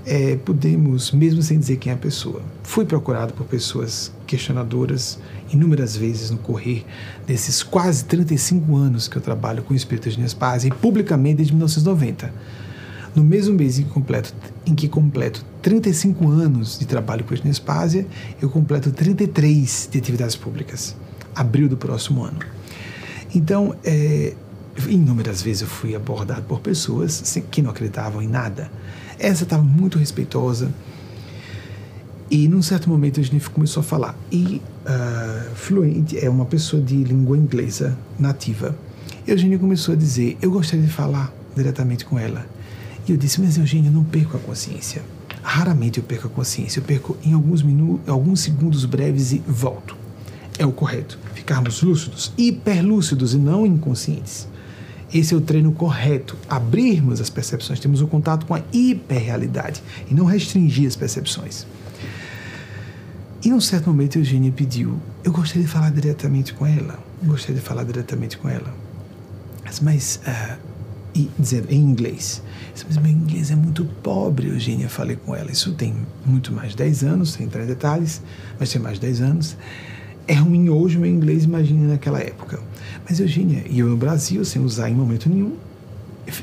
[0.07, 2.41] é, podemos, mesmo sem dizer quem é a pessoa.
[2.63, 5.19] Fui procurado por pessoas questionadoras
[5.53, 6.87] inúmeras vezes no correr
[7.27, 12.33] desses quase 35 anos que eu trabalho com espíritos de Nespaz e publicamente desde 1990.
[13.17, 14.33] No mesmo mês em completo,
[14.65, 18.06] em que completo 35 anos de trabalho com a Nespásia,
[18.40, 20.94] eu completo 33 de atividades públicas,
[21.35, 22.38] abril do próximo ano.
[23.35, 24.33] Então, é,
[24.88, 28.71] inúmeras vezes eu fui abordado por pessoas que não acreditavam em nada,
[29.19, 30.73] essa estava muito respeitosa.
[32.31, 34.17] E num certo momento a gente começou a falar.
[34.31, 38.73] E uh, fluente é uma pessoa de língua inglesa nativa.
[39.27, 42.46] E Eugênia começou a dizer: Eu gostaria de falar diretamente com ela.
[43.08, 45.02] E eu disse: Mas Eugênia, eu não perco a consciência.
[45.47, 46.81] Raramente eu perco a consciência.
[46.81, 49.97] Eu perco em alguns minutos, alguns segundos breves e volto.
[50.59, 51.17] É o correto.
[51.35, 54.49] Ficarmos lúcidos, hiperlúcidos e não inconscientes.
[55.15, 56.37] Esse é o treino correto.
[56.49, 59.81] Abrirmos as percepções, temos um contato com a hiperrealidade
[60.11, 61.65] e não restringir as percepções.
[63.40, 67.61] E num certo momento Eugênia pediu, eu gostaria de falar diretamente com ela, gostaria de
[67.61, 68.75] falar diretamente com ela.
[69.65, 70.59] Mas, mas uh,
[71.15, 72.42] e dizendo em inglês.
[72.85, 75.50] Mas meu inglês é muito pobre, Eugênia, falei com ela.
[75.50, 78.22] Isso tem muito mais de 10 anos, sem entrar em detalhes,
[78.58, 79.56] mas tem mais de 10 anos.
[80.29, 82.58] É ruim hoje o meu inglês, imagine naquela época.
[83.08, 85.56] Mas Eugênia, e eu no Brasil, sem usar em momento nenhum,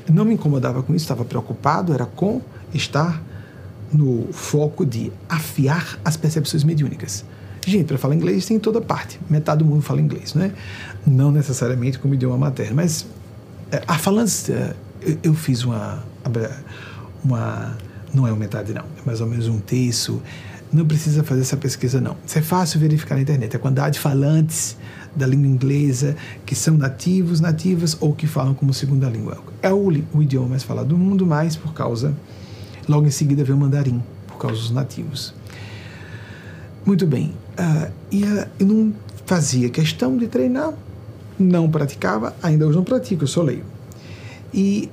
[0.10, 2.42] não me incomodava com isso, estava preocupado, era com
[2.74, 3.22] estar
[3.92, 7.26] no foco de afiar as percepções mediúnicas.
[7.66, 9.20] Gente, para falar inglês tem em toda parte.
[9.30, 10.52] Metade do mundo fala inglês, né?
[11.06, 13.06] Não necessariamente como idioma materno, mas
[13.72, 14.76] é, a falança,
[15.22, 16.04] eu fiz uma,
[17.24, 17.78] uma.
[18.14, 18.84] Não é uma metade, não.
[18.84, 20.22] É mais ou menos um terço.
[20.72, 22.16] Não precisa fazer essa pesquisa, não.
[22.26, 23.56] Isso é fácil verificar na internet.
[23.56, 24.76] A quantidade de falantes
[25.16, 26.16] da língua inglesa
[26.46, 29.38] que são nativos, nativas ou que falam como segunda língua.
[29.62, 32.14] É o, o idioma mais falado do mundo, mas por causa.
[32.88, 35.34] Logo em seguida vem o mandarim, por causa dos nativos.
[36.86, 37.34] Muito bem.
[37.58, 38.94] Uh, e uh, eu não
[39.26, 40.74] fazia questão de treinar,
[41.40, 43.64] não praticava, ainda hoje não pratico, eu só leio.
[44.54, 44.90] E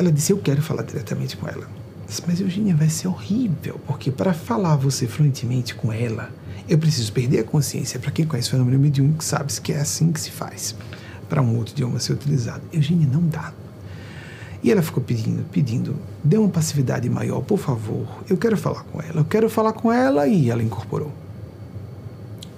[0.00, 1.68] ela disse: Eu quero falar diretamente com ela.
[2.06, 6.30] Disse, Mas Eugênia, vai ser horrível, porque para falar você fluentemente com ela,
[6.68, 8.00] eu preciso perder a consciência.
[8.00, 10.74] Para quem conhece o fenômeno mediúnico, sabe que é assim que se faz
[11.28, 12.62] para um outro idioma ser utilizado.
[12.72, 13.52] Eugênia, não dá.
[14.62, 18.06] E ela ficou pedindo, pedindo, dê uma passividade maior, por favor.
[18.28, 21.12] Eu quero falar com ela, eu quero falar com ela e ela incorporou.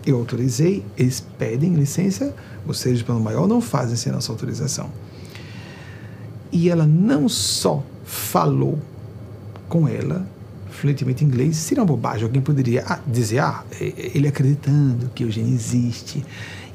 [0.05, 2.34] Eu autorizei, eles pedem licença,
[2.66, 4.90] ou seja, plano maior não fazem sem nossa autorização.
[6.53, 8.78] E ela não só falou
[9.68, 10.26] com ela
[10.70, 12.24] fluentemente inglês, seria uma bobagem.
[12.24, 16.24] Alguém poderia ah, dizer, ah, ele acreditando que Eugênio existe,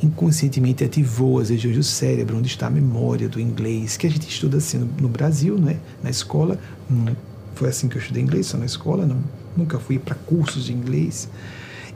[0.01, 4.27] inconscientemente ativou as regiões do cérebro, onde está a memória do inglês, que a gente
[4.27, 5.77] estuda assim no, Brasil, né?
[6.01, 6.59] na escola.
[6.89, 7.13] Hum,
[7.53, 9.17] foi assim que eu estudei inglês, só na escola, não,
[9.55, 11.27] nunca fui para cursos de inglês.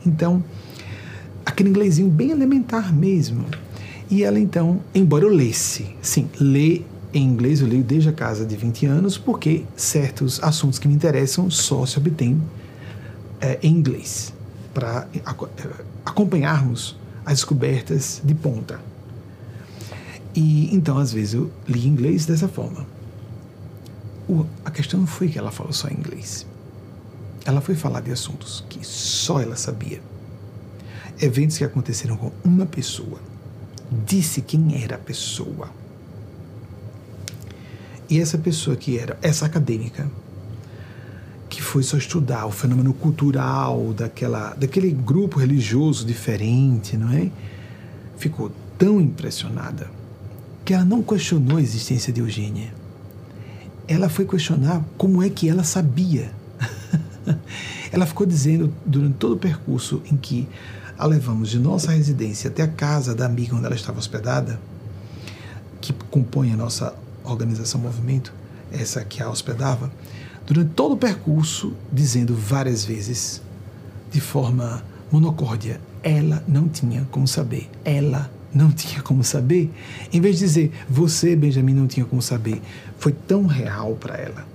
[0.06, 0.44] Então,
[1.46, 3.46] aquele inglesinho bem elementar mesmo.
[4.10, 8.46] E ela então, embora eu lesse, sim, ler em inglês eu leio desde a casa
[8.46, 12.42] de 20 anos, porque certos assuntos que me interessam só se obtêm
[13.40, 14.34] é, em inglês,
[14.74, 15.22] para é,
[16.06, 18.80] acompanharmos as descobertas de ponta.
[20.34, 22.86] E então, às vezes, eu li inglês dessa forma.
[24.30, 26.46] O, a questão não foi que ela falou só inglês.
[27.44, 30.02] Ela foi falar de assuntos que só ela sabia.
[31.20, 33.20] Eventos que aconteceram com uma pessoa.
[34.06, 35.81] Disse quem era a pessoa
[38.12, 40.06] e essa pessoa que era, essa acadêmica,
[41.50, 47.32] que foi só estudar o fenômeno cultural daquela, daquele grupo religioso diferente, não é?
[48.18, 49.90] Ficou tão impressionada
[50.66, 52.74] que ela não questionou a existência de Eugênia.
[53.88, 56.34] Ela foi questionar como é que ela sabia.
[57.94, 60.50] ela ficou dizendo durante todo o percurso em que
[60.98, 64.60] a levamos de nossa residência até a casa da amiga onde ela estava hospedada,
[65.80, 66.94] que compõe a nossa
[67.24, 68.34] organização Movimento,
[68.72, 69.92] essa que a hospedava,
[70.46, 73.42] durante todo o percurso, dizendo várias vezes,
[74.12, 77.70] de forma monocórdia, ela não tinha como saber.
[77.84, 79.72] Ela não tinha como saber.
[80.12, 82.62] Em vez de dizer, você, Benjamin, não tinha como saber,
[82.98, 84.46] foi tão real para ela.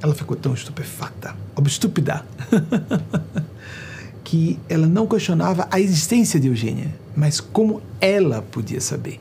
[0.00, 2.26] Ela ficou tão estupefata, estúpida,
[4.24, 9.20] que ela não questionava a existência de Eugênia, mas como ela podia saber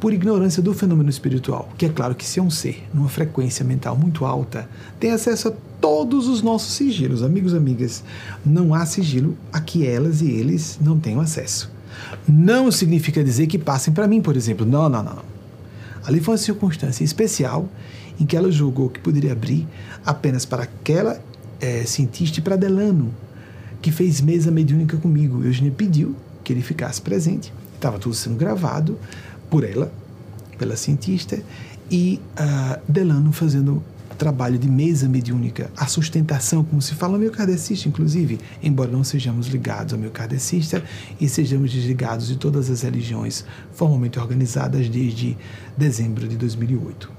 [0.00, 3.64] por ignorância do fenômeno espiritual, que é claro que se é um ser numa frequência
[3.64, 4.68] mental muito alta,
[5.00, 7.22] tem acesso a todos os nossos sigilos.
[7.22, 8.04] Amigos, amigas,
[8.44, 11.70] não há sigilo a que elas e eles não tenham acesso.
[12.28, 14.64] Não significa dizer que passem para mim, por exemplo.
[14.64, 15.18] Não, não, não.
[16.04, 17.68] Ali foi uma circunstância especial
[18.20, 19.66] em que ela julgou que poderia abrir
[20.04, 21.20] apenas para aquela
[21.60, 23.14] é, cientista e para Delano,
[23.82, 25.44] que fez mesa mediúnica comigo.
[25.44, 27.52] Eugênia pediu que ele ficasse presente.
[27.74, 28.98] Estava tudo sendo gravado
[29.50, 29.92] por ela,
[30.58, 31.40] pela cientista,
[31.90, 33.82] e uh, Delano fazendo
[34.18, 39.46] trabalho de mesa mediúnica, a sustentação, como se fala, meu kardecista, inclusive, embora não sejamos
[39.46, 40.82] ligados ao meu kardecista
[41.20, 45.38] e sejamos desligados de todas as religiões formalmente organizadas desde
[45.76, 47.10] dezembro de 2008.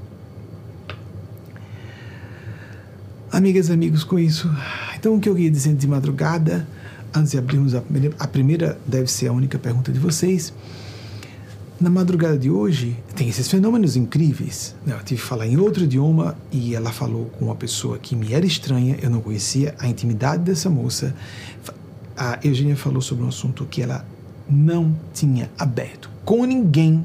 [3.31, 4.53] Amigas e amigos, com isso,
[4.97, 6.67] então o que eu ia dizendo de madrugada,
[7.13, 10.51] antes de abrirmos a primeira, a primeira deve ser a única pergunta de vocês.
[11.79, 14.75] Na madrugada de hoje, tem esses fenômenos incríveis.
[14.85, 14.93] Né?
[14.93, 18.33] Eu tive que falar em outro idioma e ela falou com uma pessoa que me
[18.33, 21.15] era estranha, eu não conhecia a intimidade dessa moça.
[22.17, 24.05] A Eugênia falou sobre um assunto que ela
[24.49, 27.01] não tinha aberto com ninguém.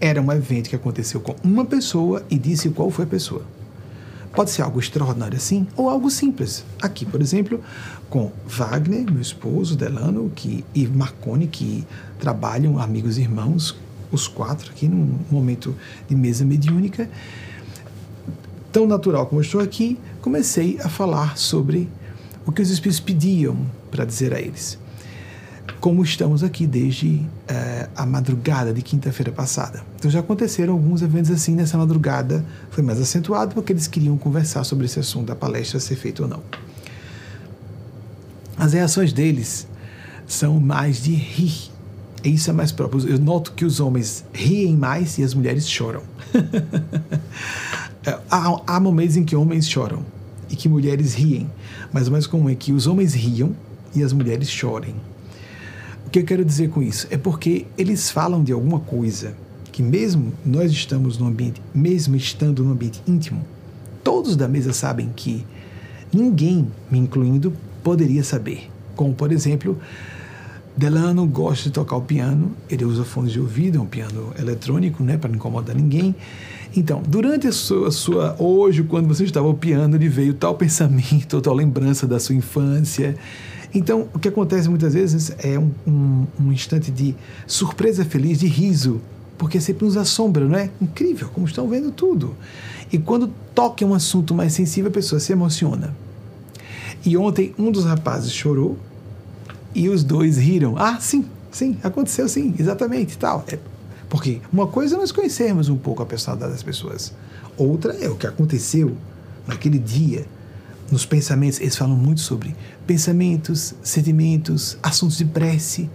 [0.00, 3.42] Era um evento que aconteceu com uma pessoa e disse qual foi a pessoa.
[4.34, 6.64] Pode ser algo extraordinário assim ou algo simples.
[6.82, 7.60] Aqui, por exemplo,
[8.08, 11.84] com Wagner, meu esposo, Delano que, e Marconi, que
[12.18, 13.76] trabalham, amigos e irmãos,
[14.10, 15.74] os quatro aqui num momento
[16.08, 17.08] de mesa mediúnica,
[18.72, 21.88] tão natural como estou aqui, comecei a falar sobre
[22.44, 23.56] o que os espíritos pediam
[23.90, 24.78] para dizer a eles.
[25.80, 29.82] Como estamos aqui desde eh, a madrugada de quinta-feira passada.
[29.96, 34.62] Então já aconteceram alguns eventos assim nessa madrugada, foi mais acentuado porque eles queriam conversar
[34.64, 36.42] sobre esse assunto da palestra ser feito ou não.
[38.58, 39.66] As reações deles
[40.26, 41.70] são mais de rir.
[42.24, 43.06] Isso é mais próprio.
[43.08, 46.02] Eu noto que os homens riem mais e as mulheres choram.
[48.30, 50.04] há, há momentos em que homens choram
[50.50, 51.50] e que mulheres riem,
[51.92, 53.54] mas o mais comum é que os homens riam
[53.94, 54.94] e as mulheres chorem.
[56.06, 57.06] O que eu quero dizer com isso?
[57.10, 59.34] É porque eles falam de alguma coisa
[59.72, 63.44] que mesmo nós estamos no ambiente, mesmo estando no ambiente íntimo,
[64.02, 65.44] todos da mesa sabem que
[66.12, 67.52] ninguém, me incluindo,
[67.86, 68.68] poderia saber.
[68.96, 69.78] Como, por exemplo,
[70.76, 75.04] Delano gosta de tocar o piano, ele usa fones de ouvido, é um piano eletrônico,
[75.04, 76.12] né, para não incomodar ninguém.
[76.74, 80.56] Então, durante a sua, a sua, Hoje, quando você estava ao piano, lhe veio tal
[80.56, 83.14] pensamento, tal lembrança da sua infância.
[83.72, 87.14] Então, o que acontece muitas vezes é um, um, um instante de
[87.46, 89.00] surpresa feliz, de riso,
[89.38, 90.70] porque sempre nos assombra, não é?
[90.82, 92.34] Incrível, como estão vendo tudo.
[92.92, 95.94] E quando toca um assunto mais sensível, a pessoa se emociona.
[97.04, 98.76] E ontem, um dos rapazes chorou
[99.74, 100.76] e os dois riram.
[100.76, 103.44] Ah, sim, sim, aconteceu sim, exatamente, tal.
[103.48, 103.58] É,
[104.08, 107.12] porque uma coisa é nós conhecermos um pouco a personalidade das pessoas,
[107.56, 108.96] outra é o que aconteceu
[109.46, 110.26] naquele dia.
[110.90, 112.54] Nos pensamentos, eles falam muito sobre
[112.86, 115.90] pensamentos, sentimentos, assuntos de prece.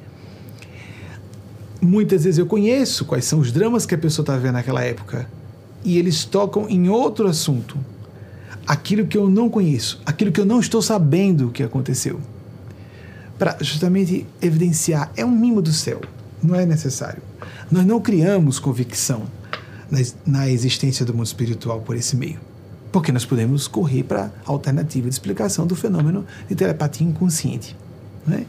[1.81, 5.27] Muitas vezes eu conheço quais são os dramas que a pessoa está vivendo naquela época
[5.83, 7.77] e eles tocam em outro assunto,
[8.65, 12.19] aquilo que eu não conheço, aquilo que eu não estou sabendo o que aconteceu
[13.37, 15.11] para justamente evidenciar.
[15.17, 15.99] É um mimo do céu,
[16.43, 17.23] não é necessário.
[17.71, 19.23] Nós não criamos convicção
[19.89, 22.39] na, na existência do mundo espiritual por esse meio.
[22.91, 27.75] Porque nós podemos correr para a alternativa de explicação do fenômeno de telepatia inconsciente.
[28.27, 28.45] Né?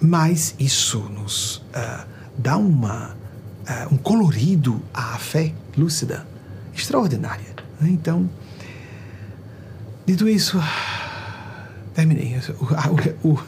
[0.00, 2.06] Mas isso nos uh,
[2.36, 6.24] dá uma, uh, um colorido à fé lúcida
[6.72, 7.56] extraordinária.
[7.80, 7.90] Né?
[7.90, 8.30] Então,
[10.08, 10.58] dito isso,
[11.92, 12.34] terminei.
[13.22, 13.38] O, o,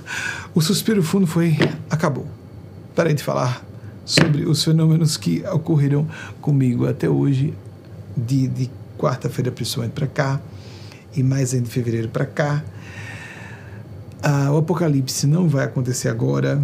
[0.56, 1.56] o suspiro fundo foi.
[1.88, 2.26] acabou.
[2.94, 3.64] Parei de falar
[4.04, 6.06] sobre os fenômenos que ocorreram
[6.38, 7.54] comigo até hoje,
[8.14, 10.40] de, de quarta-feira principalmente para cá,
[11.16, 12.62] e mais ainda de fevereiro para cá.
[14.22, 16.62] Ah, o apocalipse não vai acontecer agora.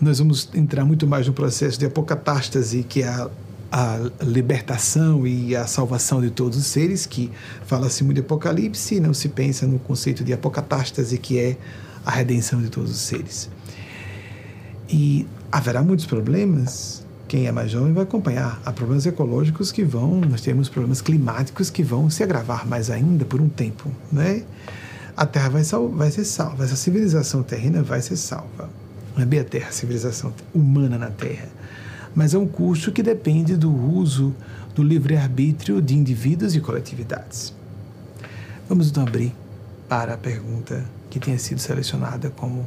[0.00, 3.30] Nós vamos entrar muito mais no processo de apocatástase, que é a
[3.70, 7.30] a libertação e a salvação de todos os seres, que
[7.66, 11.56] fala-se muito de Apocalipse, não se pensa no conceito de apocatástase, que é
[12.04, 13.50] a redenção de todos os seres.
[14.88, 17.04] E haverá muitos problemas.
[17.26, 18.60] Quem é mais jovem vai acompanhar.
[18.64, 23.24] Há problemas ecológicos que vão, nós temos problemas climáticos que vão se agravar mais ainda
[23.24, 24.44] por um tempo, né?
[25.16, 28.70] A Terra vai, sal, vai ser salva, essa civilização terrena vai ser salva.
[29.16, 31.48] Não é bem a Terra, a civilização humana na Terra
[32.16, 34.34] mas é um custo que depende do uso
[34.74, 37.52] do livre-arbítrio de indivíduos e coletividades.
[38.66, 39.34] Vamos então abrir
[39.86, 42.66] para a pergunta que tenha sido selecionada como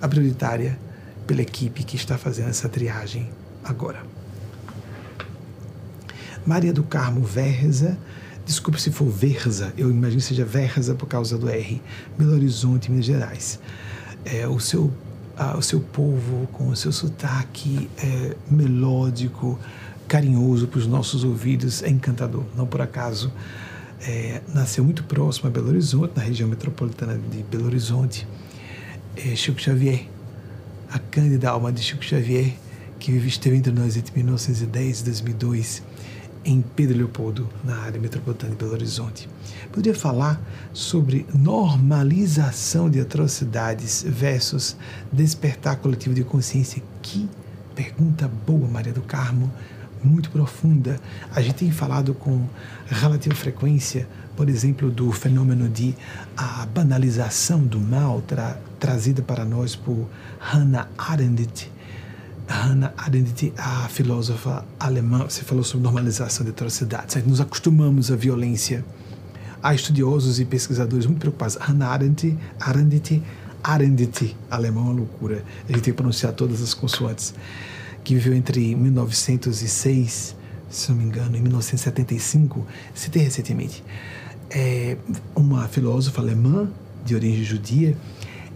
[0.00, 0.78] a prioritária
[1.26, 3.28] pela equipe que está fazendo essa triagem
[3.64, 4.02] agora.
[6.46, 7.98] Maria do Carmo Verza,
[8.44, 11.82] desculpe se for Verza, eu imagino que seja Verza por causa do R,
[12.16, 13.58] Belo Horizonte, Minas Gerais.
[14.24, 14.92] É, o seu
[15.36, 19.58] ah, o seu povo, com o seu sotaque é, melódico,
[20.08, 22.44] carinhoso para os nossos ouvidos, é encantador.
[22.56, 23.30] Não por acaso,
[24.00, 28.26] é, nasceu muito próximo a Belo Horizonte, na região metropolitana de Belo Horizonte,
[29.16, 30.06] é, Chico Xavier,
[30.90, 32.54] a cândida alma de Chico Xavier,
[32.98, 35.82] que esteve entre nós entre 1910 e 2002
[36.46, 39.28] em Pedro Leopoldo, na área metropolitana de Belo Horizonte.
[39.72, 40.40] Poderia falar
[40.72, 44.76] sobre normalização de atrocidades versus
[45.12, 46.80] despertar coletivo de consciência.
[47.02, 47.28] Que
[47.74, 49.52] pergunta boa, Maria do Carmo,
[50.04, 51.00] muito profunda.
[51.34, 52.46] A gente tem falado com
[52.86, 55.96] relativa frequência, por exemplo, do fenômeno de
[56.36, 60.06] a banalização do mal tra trazida para nós por
[60.38, 61.72] Hannah Arendt
[62.48, 67.16] Hannah Arendt, a filósofa alemã, você falou sobre normalização de atrocidades.
[67.26, 68.84] Nos acostumamos à violência.
[69.62, 71.56] Há estudiosos e pesquisadores muito preocupados.
[71.56, 73.22] Hannah Arendt, Arendt,
[73.64, 75.44] Arendt, alemão é uma loucura.
[75.68, 77.34] A gente tem que pronunciar todas as consoantes.
[78.04, 80.36] Que viveu entre 1906,
[80.70, 83.82] se não me engano, e 1975, citei recentemente.
[84.48, 84.96] É
[85.34, 86.70] uma filósofa alemã
[87.04, 87.96] de origem judia.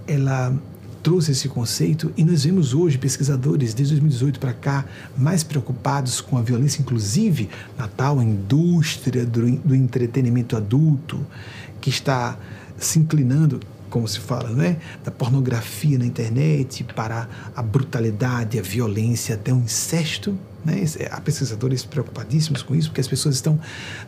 [0.07, 0.57] Ela
[1.03, 4.84] trouxe esse conceito e nós vemos hoje pesquisadores desde 2018 para cá
[5.16, 11.24] mais preocupados com a violência, inclusive na tal indústria do, do entretenimento adulto
[11.80, 12.38] que está
[12.78, 14.76] se inclinando como se fala, não é?
[15.05, 20.38] Da pornografia na internet para a brutalidade, a violência, até o incesto.
[20.64, 20.84] Né?
[21.11, 23.59] Há pesquisadores preocupadíssimos com isso, porque as pessoas estão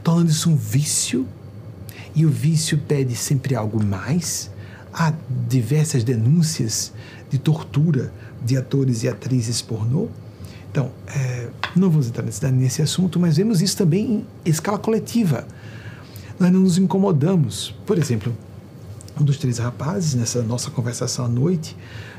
[0.04, 1.26] tornando isso um vício
[2.14, 4.51] e o vício pede sempre algo mais.
[4.92, 5.12] Há
[5.48, 6.92] diversas denúncias
[7.30, 8.12] de tortura
[8.44, 10.08] de atores e atrizes pornô.
[10.70, 15.46] Então, é, não vamos entrar nesse, assunto, mas vemos isso também em escala coletiva.
[16.38, 17.74] Nós não nos incomodamos.
[17.86, 18.34] Por exemplo,
[19.20, 21.76] um dos três rapazes, nessa nossa conversação à noite,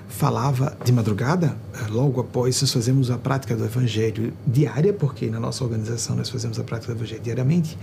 [0.08, 5.40] falava de madrugada, é, logo após nós fazemos a prática do Evangelho diária, porque na
[5.40, 7.78] nossa organização nós fazemos a prática do Evangelho diariamente,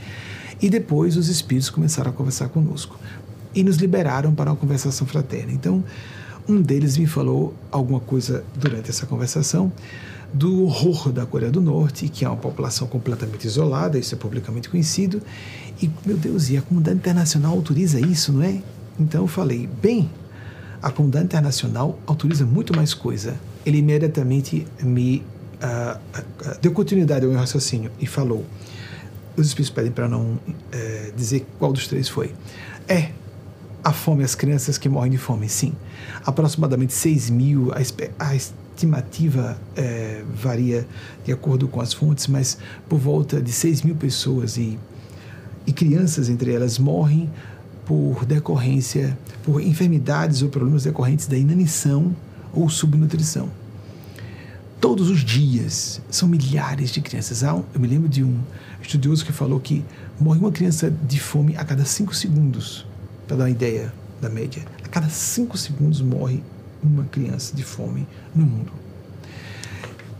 [0.62, 2.98] e depois os Espíritos começaram a conversar conosco
[3.54, 5.52] e nos liberaram para uma conversação fraterna.
[5.52, 5.82] Então,
[6.48, 9.72] um deles me falou alguma coisa durante essa conversação
[10.32, 14.68] do horror da Coreia do Norte, que é uma população completamente isolada, isso é publicamente
[14.68, 15.20] conhecido,
[15.82, 18.60] e, meu Deus, e a comunidade internacional autoriza isso, não é?
[18.98, 20.10] Então eu falei, bem,
[20.82, 23.36] a comunidade internacional autoriza muito mais coisa.
[23.64, 25.22] Ele imediatamente me
[25.62, 28.44] uh, uh, deu continuidade ao meu raciocínio e falou:
[29.36, 30.38] os espíritos pedem para não uh,
[31.16, 32.32] dizer qual dos três foi.
[32.88, 33.10] É
[33.82, 35.72] a fome, as crianças que morrem de fome, sim.
[36.24, 37.72] Aproximadamente 6 mil,
[38.18, 40.86] a, estimativa é, varia
[41.24, 42.58] de acordo com as fontes, mas
[42.88, 44.78] por volta de 6 mil pessoas e,
[45.66, 47.30] e crianças entre elas morrem
[47.86, 52.14] por decorrência, por enfermidades ou problemas decorrentes da inanição
[52.52, 53.48] ou subnutrição.
[54.80, 57.42] Todos os dias são milhares de crianças.
[57.42, 58.38] Eu me lembro de um
[58.80, 59.84] estudioso que falou que
[60.18, 62.86] morre uma criança de fome a cada cinco segundos
[63.30, 66.42] para dar uma ideia da média, a cada cinco segundos morre
[66.82, 68.04] uma criança de fome
[68.34, 68.72] no mundo.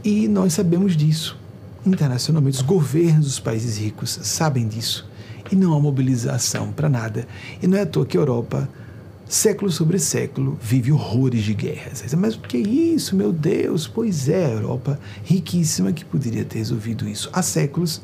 [0.05, 1.37] E nós sabemos disso.
[1.85, 5.09] Internacionalmente, os governos dos países ricos sabem disso.
[5.51, 7.27] E não há mobilização para nada.
[7.61, 8.69] E não é à toa que a Europa,
[9.29, 12.05] século sobre século, vive horrores de guerras.
[12.15, 13.89] Mas o que é isso, meu Deus?
[13.89, 18.01] Pois é, a Europa riquíssima que poderia ter resolvido isso há séculos.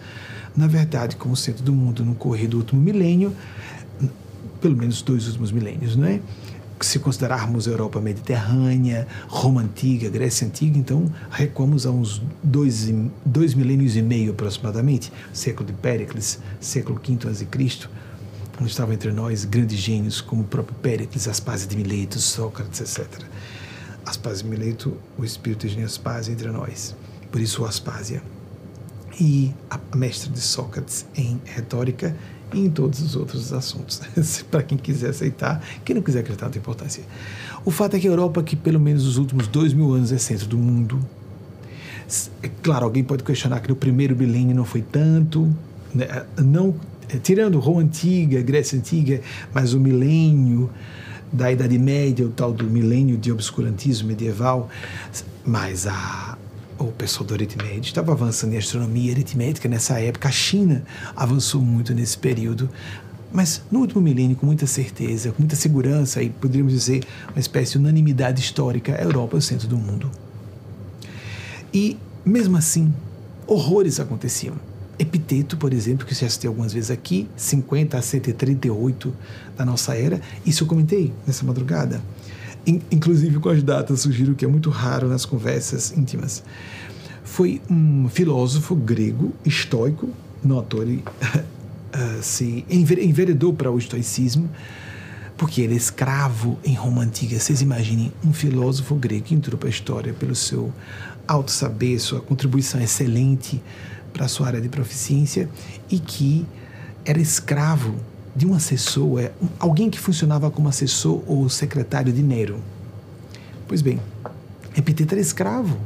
[0.56, 3.32] Na verdade, como centro do mundo no correr do último milênio,
[4.60, 6.20] pelo menos dois últimos milênios, não é?
[6.80, 12.92] Se considerarmos a Europa Mediterrânea, Roma Antiga, Grécia Antiga, então recuamos a uns dois,
[13.24, 17.46] dois milênios e meio aproximadamente, século de Péricles, século V a.C.,
[18.60, 23.22] onde estavam entre nós grandes gênios como o próprio Péricles, Aspásia de Mileto, Sócrates, etc.
[24.04, 26.94] Aspásia de Mileto, o espírito de Aspásia entre nós,
[27.30, 28.22] por isso o Aspásia.
[29.18, 32.14] E a mestra de Sócrates em retórica
[32.52, 34.00] e em todos os outros assuntos.
[34.50, 37.02] Para quem quiser aceitar, quem não quiser acreditar, não tem importância.
[37.64, 40.18] O fato é que a Europa, que pelo menos os últimos dois mil anos é
[40.18, 40.98] centro do mundo,
[42.42, 45.52] é claro, alguém pode questionar que no primeiro milênio não foi tanto,
[45.92, 46.24] né?
[46.38, 46.74] não
[47.08, 49.20] é, tirando Roma antiga, Grécia antiga,
[49.52, 50.70] mas o milênio
[51.32, 54.68] da Idade Média, o tal do milênio de obscurantismo medieval,
[55.44, 56.35] mas a,
[56.78, 60.28] o pessoal Oriente Médio estava avançando em astronomia aritmética nessa época.
[60.28, 62.68] A China avançou muito nesse período.
[63.32, 67.72] Mas no último milênio, com muita certeza, com muita segurança e poderíamos dizer uma espécie
[67.72, 70.10] de unanimidade histórica, a Europa é o centro do mundo.
[71.72, 72.92] E mesmo assim,
[73.46, 74.54] horrores aconteciam.
[74.98, 79.14] Epiteto, por exemplo, que eu já citei algumas vezes aqui, 50 a 138
[79.56, 82.00] da nossa era, isso eu comentei nessa madrugada
[82.66, 86.42] inclusive com as datas, sugiro que é muito raro nas conversas íntimas.
[87.24, 90.08] Foi um filósofo grego, estoico,
[90.42, 91.02] não ator, uh,
[92.22, 94.50] se enveredou para o estoicismo,
[95.36, 97.38] porque ele é escravo em Roma Antiga.
[97.38, 100.72] Vocês imaginem um filósofo grego que entrou para a história pelo seu
[101.28, 103.62] alto saber, sua contribuição excelente
[104.12, 105.48] para a sua área de proficiência
[105.90, 106.46] e que
[107.04, 107.94] era escravo
[108.36, 112.60] de um assessor, é alguém que funcionava como assessor ou secretário de Nero.
[113.66, 113.98] Pois bem,
[114.76, 115.78] Epiteto era escravo.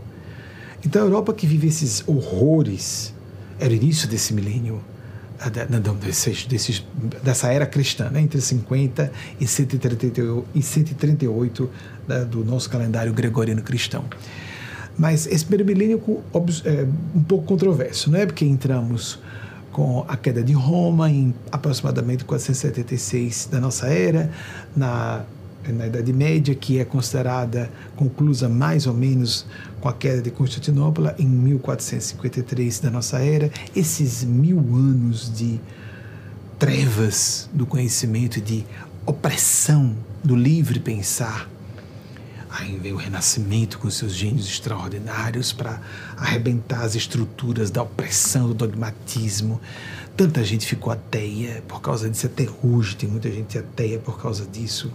[0.85, 3.15] Então a Europa que vive esses horrores
[3.59, 4.81] era o início desse milênio,
[5.39, 6.85] ah, desses, desses,
[7.23, 11.71] dessa era cristã, né, entre 50 e 138, e 138
[12.09, 14.05] da, do nosso calendário gregoriano cristão.
[14.99, 16.03] Mas esse primeiro milênio
[16.65, 18.27] é um pouco controverso, não é?
[18.27, 19.19] Porque entramos
[19.81, 24.31] com a queda de Roma em aproximadamente 476 da nossa era,
[24.77, 25.25] na,
[25.67, 29.47] na Idade Média, que é considerada conclusa mais ou menos
[29.81, 33.51] com a queda de Constantinopla em 1453 da nossa era.
[33.75, 35.59] Esses mil anos de
[36.59, 38.67] trevas do conhecimento de
[39.07, 41.49] opressão do livre pensar
[42.53, 45.81] Aí vem o Renascimento com seus gênios extraordinários para
[46.17, 49.61] arrebentar as estruturas da opressão, do dogmatismo.
[50.17, 54.45] Tanta gente ficou ateia por causa disso, até hoje tem muita gente ateia por causa
[54.45, 54.91] disso,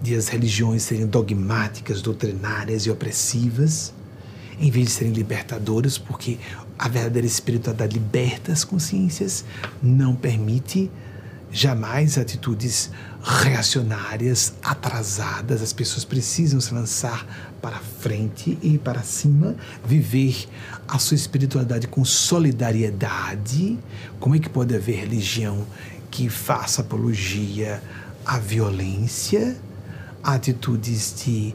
[0.00, 3.92] de as religiões serem dogmáticas, doutrinárias e opressivas,
[4.60, 6.38] em vez de serem libertadoras, porque
[6.78, 9.44] a verdadeira espiritualidade liberta as consciências,
[9.82, 10.90] não permite
[11.54, 12.90] jamais atitudes
[13.22, 15.62] reacionárias, atrasadas.
[15.62, 17.24] As pessoas precisam se lançar
[17.62, 19.54] para frente e para cima,
[19.86, 20.48] viver
[20.88, 23.78] a sua espiritualidade com solidariedade.
[24.18, 25.64] Como é que pode haver religião
[26.10, 27.80] que faça apologia
[28.26, 29.56] à violência,
[30.24, 31.54] a atitudes de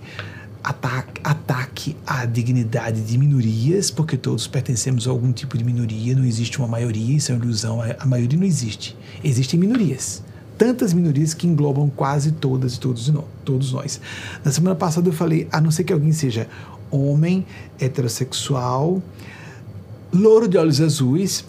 [0.69, 6.23] ataque, ataque à dignidade de minorias, porque todos pertencemos a algum tipo de minoria, não
[6.23, 8.95] existe uma maioria, isso é uma ilusão, a maioria não existe.
[9.23, 10.23] Existem minorias.
[10.59, 13.11] Tantas minorias que englobam quase todas e todos,
[13.43, 13.99] todos nós.
[14.45, 16.47] Na semana passada eu falei, a não ser que alguém seja
[16.91, 17.45] homem,
[17.79, 19.01] heterossexual,
[20.13, 21.45] louro de olhos azuis,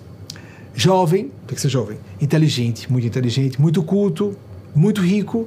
[0.74, 4.34] jovem, tem que ser jovem, inteligente, muito inteligente, muito culto,
[4.74, 5.46] muito rico,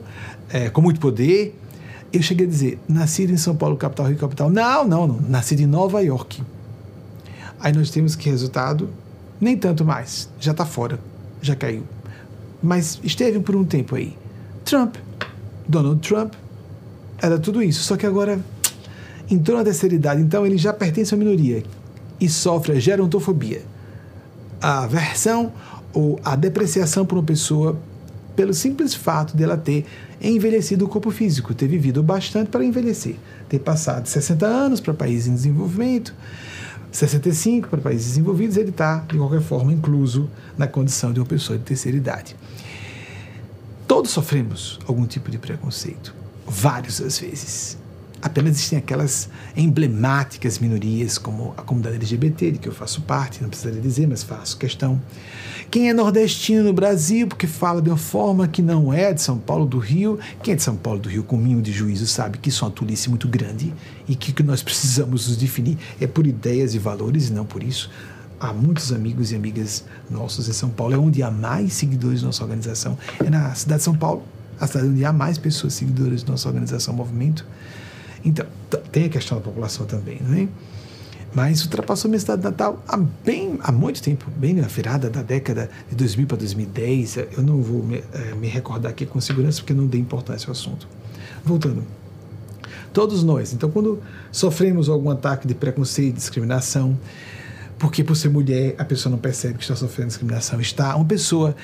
[0.49, 1.55] é, com muito poder,
[2.13, 4.47] eu cheguei a dizer, nascido em São Paulo, capital, Rio, capital.
[4.47, 5.19] Não, não, não.
[5.27, 6.43] Nascido em Nova York.
[7.59, 8.87] Aí nós temos que resultado,
[9.41, 10.29] nem tanto mais.
[10.39, 10.99] Já está fora.
[11.41, 11.83] Já caiu.
[12.61, 14.15] Mas esteve por um tempo aí.
[14.63, 14.95] Trump.
[15.67, 16.33] Donald Trump.
[17.19, 17.83] Era tudo isso.
[17.83, 18.39] Só que agora
[19.29, 20.21] entrou na terceira idade.
[20.21, 21.63] Então ele já pertence à minoria.
[22.19, 23.63] E sofre a gerontofobia.
[24.61, 25.51] A aversão
[25.93, 27.77] ou a depreciação por uma pessoa
[28.35, 29.85] pelo simples fato dela ter
[30.29, 33.15] envelhecido o corpo físico, ter vivido bastante para envelhecer,
[33.49, 36.15] ter passado 60 anos para países em desenvolvimento,
[36.91, 41.57] 65 para países desenvolvidos, ele está, de qualquer forma, incluso na condição de uma pessoa
[41.57, 42.35] de terceira idade.
[43.87, 46.15] Todos sofremos algum tipo de preconceito,
[46.47, 47.77] várias vezes.
[48.23, 53.49] Apenas existem aquelas emblemáticas minorias, como a comunidade LGBT, de que eu faço parte, não
[53.49, 55.01] precisaria dizer, mas faço questão.
[55.69, 59.37] Quem é nordestino no Brasil, porque fala de uma forma que não é de São
[59.37, 62.37] Paulo do Rio, quem é de São Paulo do Rio com mínimo de juízo sabe
[62.37, 63.73] que isso é uma tolice muito grande
[64.07, 67.43] e que o que nós precisamos nos definir é por ideias e valores e não
[67.43, 67.91] por isso.
[68.39, 72.27] Há muitos amigos e amigas nossos em São Paulo, é onde há mais seguidores da
[72.27, 74.23] nossa organização, é na cidade de São Paulo,
[74.57, 77.45] a cidade onde há mais pessoas seguidoras da nossa organização Movimento.
[78.23, 78.45] Então,
[78.91, 80.47] tem a questão da população também, não é?
[81.33, 85.69] Mas ultrapassou minha cidade natal há, bem, há muito tempo, bem na virada da década
[85.89, 87.17] de 2000 para 2010.
[87.17, 90.51] Eu não vou me, é, me recordar aqui com segurança porque não dei importância ao
[90.51, 90.87] assunto.
[91.43, 91.83] Voltando.
[92.93, 93.99] Todos nós, então, quando
[94.31, 96.95] sofremos algum ataque de preconceito, discriminação,
[97.79, 101.55] porque por ser mulher a pessoa não percebe que está sofrendo discriminação, está uma pessoa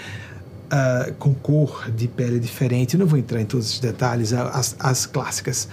[0.65, 4.75] uh, com cor de pele diferente, eu não vou entrar em todos os detalhes, as,
[4.79, 5.67] as clássicas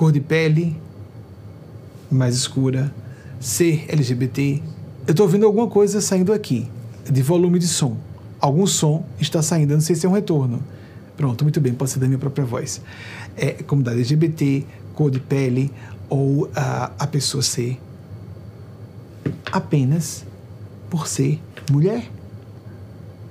[0.00, 0.74] cor de pele
[2.10, 2.90] mais escura,
[3.38, 4.62] ser LGBT.
[5.06, 6.66] Eu estou ouvindo alguma coisa saindo aqui,
[7.04, 7.98] de volume de som.
[8.40, 10.62] Algum som está saindo, não sei se é um retorno.
[11.18, 12.80] Pronto, muito bem, pode ser da minha própria voz.
[13.36, 15.70] É comunidade LGBT, cor de pele
[16.08, 17.78] ou a, a pessoa ser
[19.52, 20.24] apenas
[20.88, 21.38] por ser
[21.70, 22.10] mulher.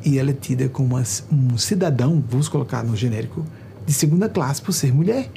[0.06, 0.96] E ela é tida como
[1.32, 3.44] um cidadão, vamos colocar no genérico,
[3.88, 5.32] de segunda classe por ser mulher.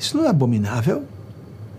[0.00, 1.04] Isso não é abominável?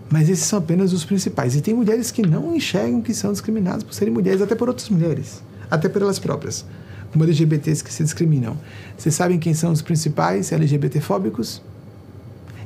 [0.08, 1.56] Mas esses são apenas os principais.
[1.56, 4.88] E tem mulheres que não enxergam que são discriminadas por serem mulheres, até por outras
[4.88, 6.64] mulheres, até por elas próprias,
[7.10, 8.56] como LGBTs que se discriminam.
[8.96, 11.60] Vocês sabem quem são os principais LGBTfóbicos?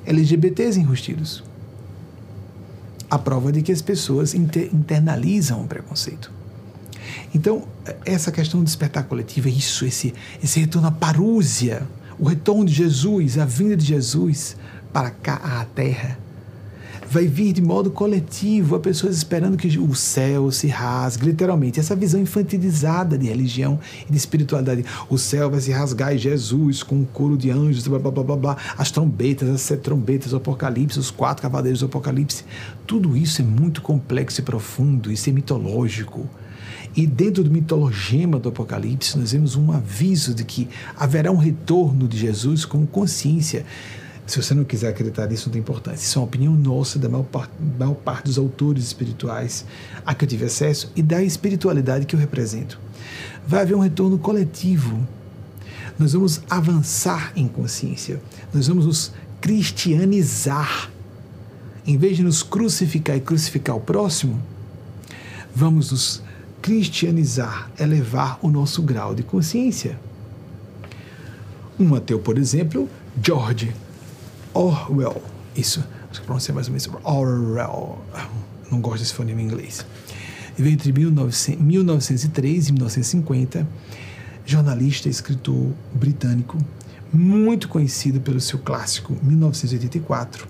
[0.04, 1.42] LGBTs enrustidos.
[3.08, 6.30] A prova de que as pessoas inter internalizam o preconceito.
[7.34, 7.66] Então,
[8.04, 11.86] essa questão do despertar coletivo é isso, esse, esse retorno à parúzia,
[12.18, 14.56] o retorno de Jesus, a vinda de Jesus,
[14.96, 16.18] para cá à terra.
[17.06, 21.78] Vai vir de modo coletivo, a pessoas esperando que o céu se rasgue, literalmente.
[21.78, 23.78] Essa visão infantilizada de religião
[24.08, 24.86] e de espiritualidade.
[25.10, 28.24] O céu vai se rasgar e Jesus, com um coro de anjos, blá blá blá
[28.24, 32.42] blá, blá as trombetas, as sete trombetas do Apocalipse, os quatro cavaleiros do Apocalipse.
[32.86, 36.26] Tudo isso é muito complexo e profundo, isso é mitológico.
[36.96, 40.66] E dentro do mitologema do Apocalipse, nós vemos um aviso de que
[40.96, 43.66] haverá um retorno de Jesus com consciência
[44.26, 46.04] se você não quiser acreditar nisso, não tem importância.
[46.04, 49.64] Isso é uma opinião nossa, da maior parte, maior parte dos autores espirituais
[50.04, 52.80] a que eu tive acesso e da espiritualidade que eu represento.
[53.46, 55.06] Vai haver um retorno coletivo.
[55.96, 58.20] Nós vamos avançar em consciência.
[58.52, 60.90] Nós vamos nos cristianizar.
[61.86, 64.42] Em vez de nos crucificar e crucificar o próximo,
[65.54, 66.20] vamos nos
[66.60, 69.96] cristianizar, elevar o nosso grau de consciência.
[71.78, 72.88] Um ateu, por exemplo,
[73.22, 73.72] George
[74.56, 75.22] Orwell.
[75.54, 77.98] Isso, acho que pronuncia mais ou menos Orwell.
[78.70, 79.84] Não gosto desse fonema em inglês.
[80.56, 83.68] Veio entre 1903 e 1950,
[84.46, 86.56] jornalista e escritor britânico,
[87.12, 90.48] muito conhecido pelo seu clássico 1984,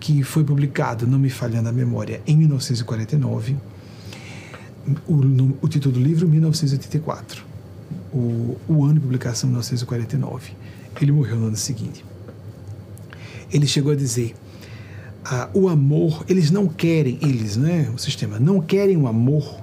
[0.00, 3.56] que foi publicado, não me falhando a memória, em 1949.
[5.06, 5.14] O,
[5.60, 7.44] o título do livro, 1984.
[8.12, 10.52] O, o ano de publicação, 1949.
[11.00, 12.04] Ele morreu no ano seguinte.
[13.52, 14.34] Ele chegou a dizer:
[15.24, 19.60] ah, o amor, eles não querem, eles, né, o sistema, não querem o amor.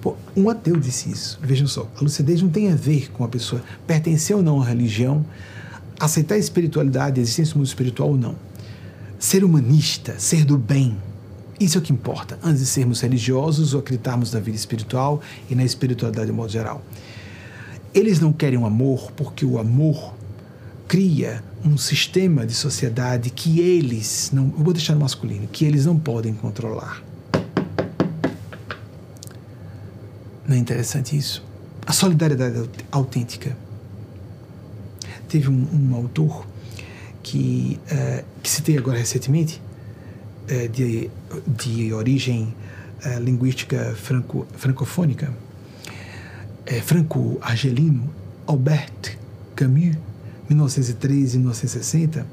[0.00, 1.38] Pô, um ateu disse isso.
[1.42, 4.64] Vejam só, a lucidez não tem a ver com a pessoa pertencer ou não à
[4.64, 5.24] religião,
[5.98, 8.36] aceitar a espiritualidade, a existência do mundo espiritual ou não.
[9.18, 10.96] Ser humanista, ser do bem,
[11.58, 15.54] isso é o que importa, antes de sermos religiosos ou acreditarmos na vida espiritual e
[15.54, 16.82] na espiritualidade de modo geral.
[17.94, 20.14] Eles não querem o amor porque o amor
[20.86, 25.98] cria um sistema de sociedade que eles não, vou deixar no masculino, que eles não
[25.98, 27.02] podem controlar.
[30.46, 31.44] Não é interessante isso?
[31.84, 33.56] A solidariedade autêntica.
[35.28, 36.46] Teve um, um autor
[37.20, 39.60] que, uh, que citei agora recentemente,
[40.44, 41.10] uh, de,
[41.48, 42.54] de origem
[43.04, 45.32] uh, linguística franco, francofônica,
[46.84, 48.10] franco-argelino,
[48.46, 49.16] Albert
[49.54, 49.96] Camus,
[50.48, 52.26] 1903 e 1960,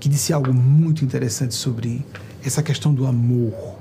[0.00, 2.04] que disse algo muito interessante sobre
[2.44, 3.76] essa questão do amor.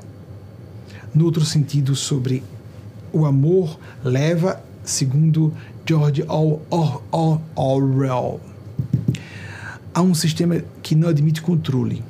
[1.14, 2.44] No outro sentido, sobre
[3.12, 5.54] o amor leva, segundo
[5.86, 6.24] George
[7.56, 8.40] Orwell,
[9.94, 12.04] a um sistema que não admite controle.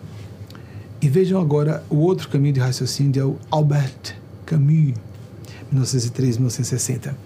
[1.02, 4.94] E vejam agora o outro caminho de raciocínio de Albert Camus,
[5.72, 7.18] 1903 1960.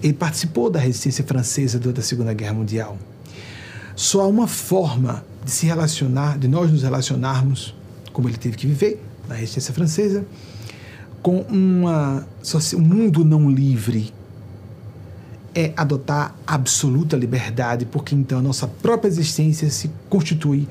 [0.00, 2.96] Ele participou da resistência francesa durante a Segunda Guerra Mundial
[3.98, 7.74] só há uma forma de se relacionar, de nós nos relacionarmos,
[8.12, 10.24] como ele teve que viver na resistência francesa,
[11.20, 12.24] com uma,
[12.76, 14.14] um mundo não livre.
[15.52, 20.68] É adotar absoluta liberdade, porque então a nossa própria existência se constitui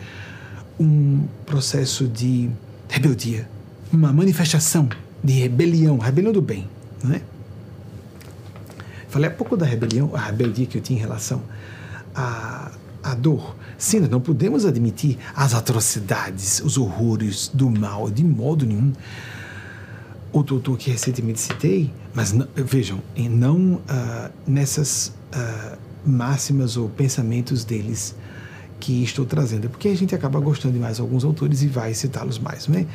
[0.80, 2.49] um processo de
[2.88, 3.49] rebeldia,
[3.91, 4.88] uma manifestação
[5.21, 6.65] de rebelião, rebelião do bem,
[7.03, 7.21] não é?
[9.09, 11.41] Falei há pouco da rebelião, a rebeldia que eu tinha em relação
[12.15, 12.71] a
[13.12, 13.55] a dor.
[13.78, 18.91] Sim, não podemos admitir as atrocidades, os horrores do mal, de modo nenhum.
[20.32, 23.82] O doutor que recentemente citei, mas não, vejam, não uh,
[24.45, 28.16] nessas uh, máximas ou pensamentos deles
[28.80, 32.38] que estou trazendo, porque a gente acaba gostando de mais alguns autores e vai citá-los
[32.38, 32.86] mais, não é?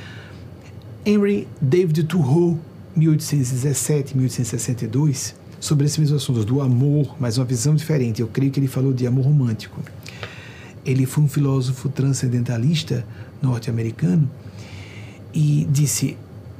[1.04, 2.58] Henry David Thoreau,
[2.94, 8.20] 1817, 1862, sobre esse mesmo assunto do amor, mas uma visão diferente.
[8.20, 9.80] Eu creio que ele falou de amor romântico.
[10.84, 13.04] Ele foi um filósofo transcendentalista
[13.40, 14.28] norte-americano
[15.32, 16.16] e disse: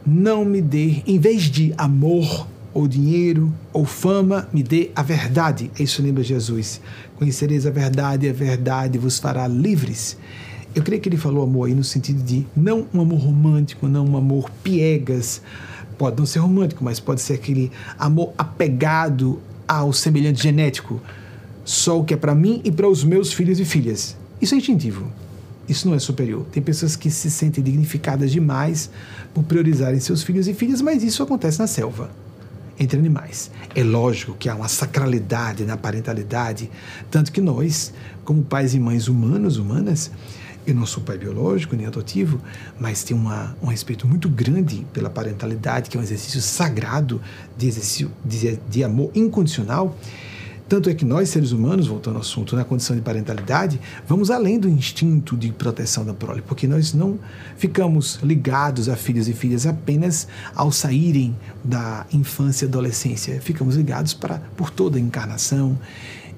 [0.07, 5.71] Não me dê, em vez de amor ou dinheiro ou fama, me dê a verdade.
[5.79, 6.81] Isso lembra Jesus.
[7.17, 10.17] Conhecereis a verdade a verdade vos fará livres.
[10.75, 14.07] Eu creio que ele falou amor aí no sentido de não um amor romântico, não
[14.07, 15.43] um amor piegas.
[15.99, 21.01] Pode não ser romântico, mas pode ser aquele amor apegado ao semelhante genético
[21.65, 24.17] só o que é para mim e para os meus filhos e filhas.
[24.41, 25.11] Isso é instintivo.
[25.69, 26.45] Isso não é superior.
[26.51, 28.91] Tem pessoas que se sentem dignificadas demais
[29.33, 32.11] por priorizarem seus filhos e filhas, mas isso acontece na selva,
[32.79, 33.51] entre animais.
[33.75, 36.69] É lógico que há uma sacralidade na parentalidade,
[37.11, 37.93] tanto que nós,
[38.25, 40.11] como pais e mães humanos, humanas,
[40.65, 42.41] eu não sou pai biológico nem adotivo,
[42.79, 47.21] mas tenho uma, um respeito muito grande pela parentalidade, que é um exercício sagrado
[47.57, 49.97] de, exercício, de, de amor incondicional.
[50.73, 54.59] Tanto é que nós, seres humanos, voltando ao assunto, na condição de parentalidade, vamos além
[54.59, 57.19] do instinto de proteção da prole, porque nós não
[57.59, 63.39] ficamos ligados a filhos e filhas apenas ao saírem da infância e adolescência.
[63.39, 65.79] Ficamos ligados para, por toda a encarnação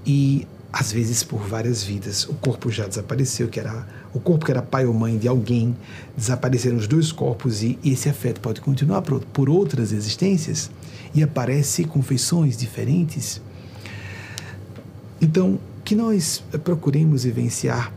[0.05, 2.25] e às vezes por várias vidas.
[2.25, 5.77] O corpo já desapareceu, que era o corpo que era pai ou mãe de alguém,
[6.17, 10.73] desapareceram os dois corpos e esse afeto pode continuar por, outras existências
[11.15, 13.41] e aparece com feições diferentes
[15.21, 17.93] então, que nós procuremos vivenciar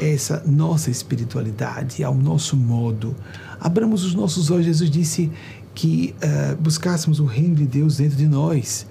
[0.00, 3.16] essa nossa espiritualidade ao nosso modo.
[3.60, 4.66] Abramos os nossos olhos.
[4.66, 5.30] Jesus disse
[5.74, 8.86] que uh, buscássemos o reino de Deus dentro de nós.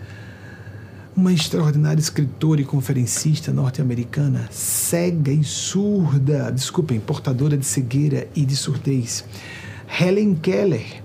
[1.15, 8.55] Uma extraordinária escritora e conferencista norte-americana, cega e surda, desculpem, portadora de cegueira e de
[8.55, 9.25] surdez,
[9.99, 11.03] Helen Keller,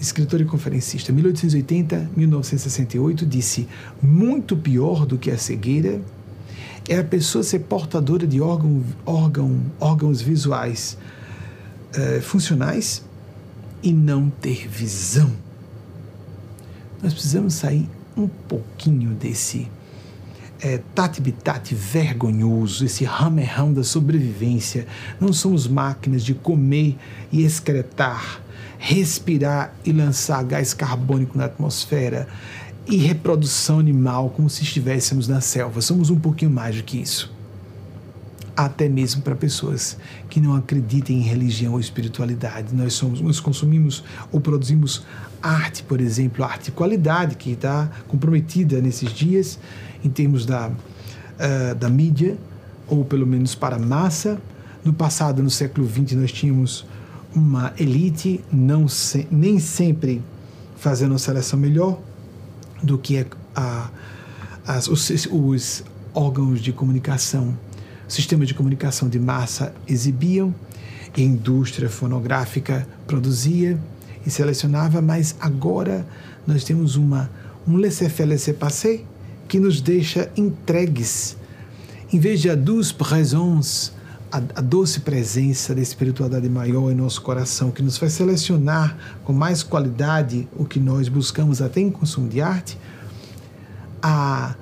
[0.00, 3.68] escritor e conferencista, 1880-1968, disse:
[4.02, 6.00] Muito pior do que a cegueira
[6.88, 10.96] é a pessoa ser portadora de órgão, órgão, órgãos visuais
[11.94, 13.04] uh, funcionais
[13.82, 15.30] e não ter visão.
[17.02, 19.68] Nós precisamos sair um pouquinho desse
[20.62, 24.86] é, tati-bitati vergonhoso, esse ramerrão da sobrevivência.
[25.18, 26.98] Não somos máquinas de comer
[27.32, 28.42] e excretar,
[28.82, 32.26] respirar e lançar gás carbônico na atmosfera
[32.88, 35.82] e reprodução animal como se estivéssemos na selva.
[35.82, 37.30] Somos um pouquinho mais do que isso.
[38.56, 39.98] Até mesmo para pessoas
[40.30, 42.74] que não acreditem em religião ou espiritualidade.
[42.74, 44.02] Nós somos, nós consumimos
[44.32, 45.04] ou produzimos
[45.42, 49.58] arte, por exemplo, arte de qualidade que está comprometida nesses dias
[50.02, 52.36] em termos da, uh, da mídia,
[52.88, 54.40] ou pelo menos para a massa.
[54.82, 56.86] No passado, no século XX, nós tínhamos
[57.34, 60.22] uma elite, não se, nem sempre
[60.76, 62.00] fazendo uma seleção melhor
[62.82, 63.90] do que a,
[64.66, 67.56] as, os, os órgãos de comunicação,
[68.08, 70.54] sistemas de comunicação de massa exibiam,
[71.16, 73.78] a indústria fonográfica produzia
[74.24, 76.06] e selecionava, mas agora
[76.46, 77.30] nós temos uma,
[77.66, 79.04] um laissez-faire, laissez-passer
[79.48, 81.36] que nos deixa entregues.
[82.12, 83.92] Em vez de a douce présence,
[84.30, 89.32] a, a doce presença da espiritualidade maior em nosso coração, que nos faz selecionar com
[89.32, 92.78] mais qualidade o que nós buscamos até em consumo de arte,
[94.02, 94.54] a,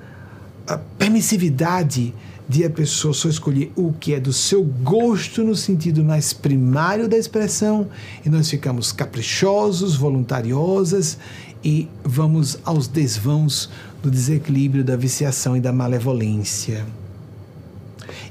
[0.67, 2.13] a permissividade
[2.47, 7.07] de a pessoa só escolher o que é do seu gosto no sentido mais primário
[7.07, 7.87] da expressão
[8.25, 11.19] e nós ficamos caprichosos, voluntariosas
[11.63, 13.69] e vamos aos desvãos
[14.01, 16.85] do desequilíbrio, da viciação e da malevolência.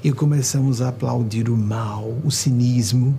[0.02, 3.18] E começamos a aplaudir o mal, o cinismo.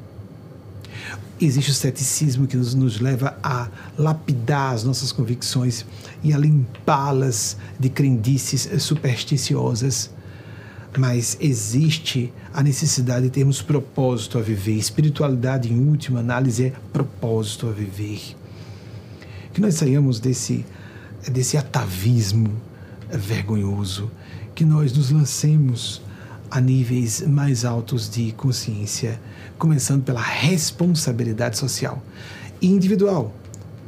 [1.39, 3.67] Existe o ceticismo que nos, nos leva a
[3.97, 5.85] lapidar as nossas convicções
[6.23, 10.09] e a limpá-las de crendices supersticiosas
[10.97, 14.73] mas existe a necessidade de termos propósito a viver.
[14.73, 18.35] Espiritualidade, em última análise, é propósito a viver.
[19.53, 20.65] Que nós saiamos desse,
[21.31, 22.51] desse atavismo
[23.11, 24.09] vergonhoso,
[24.55, 26.01] que nós nos lancemos
[26.49, 29.19] a níveis mais altos de consciência,
[29.57, 32.01] começando pela responsabilidade social
[32.61, 33.33] e individual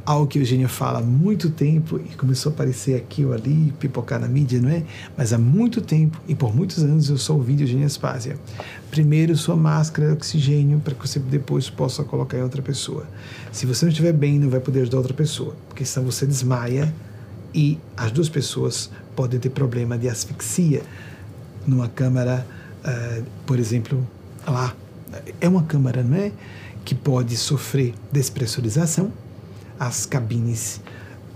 [0.05, 3.73] algo que a Eugênia fala há muito tempo e começou a aparecer aqui ou ali,
[3.79, 4.83] pipocar na mídia, não é?
[5.15, 8.37] Mas há muito tempo e por muitos anos eu sou ouvindo Eugênia Spásia.
[8.89, 13.05] Primeiro, sua máscara de oxigênio para que você depois possa colocar em outra pessoa.
[13.51, 16.93] Se você não estiver bem, não vai poder ajudar outra pessoa, porque senão você desmaia
[17.53, 20.81] e as duas pessoas podem ter problema de asfixia
[21.65, 22.45] numa câmara,
[22.85, 24.07] uh, por exemplo,
[24.47, 24.75] lá.
[25.39, 26.31] É uma câmara, não é?
[26.85, 29.11] Que pode sofrer despressurização
[29.81, 30.79] as cabines,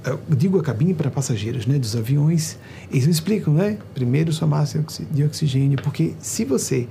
[0.05, 2.59] eu digo a cabine para passageiros né, dos aviões,
[2.91, 3.79] eles explicam, né?
[3.95, 6.87] Primeiro sua máscara de oxigênio, porque se você,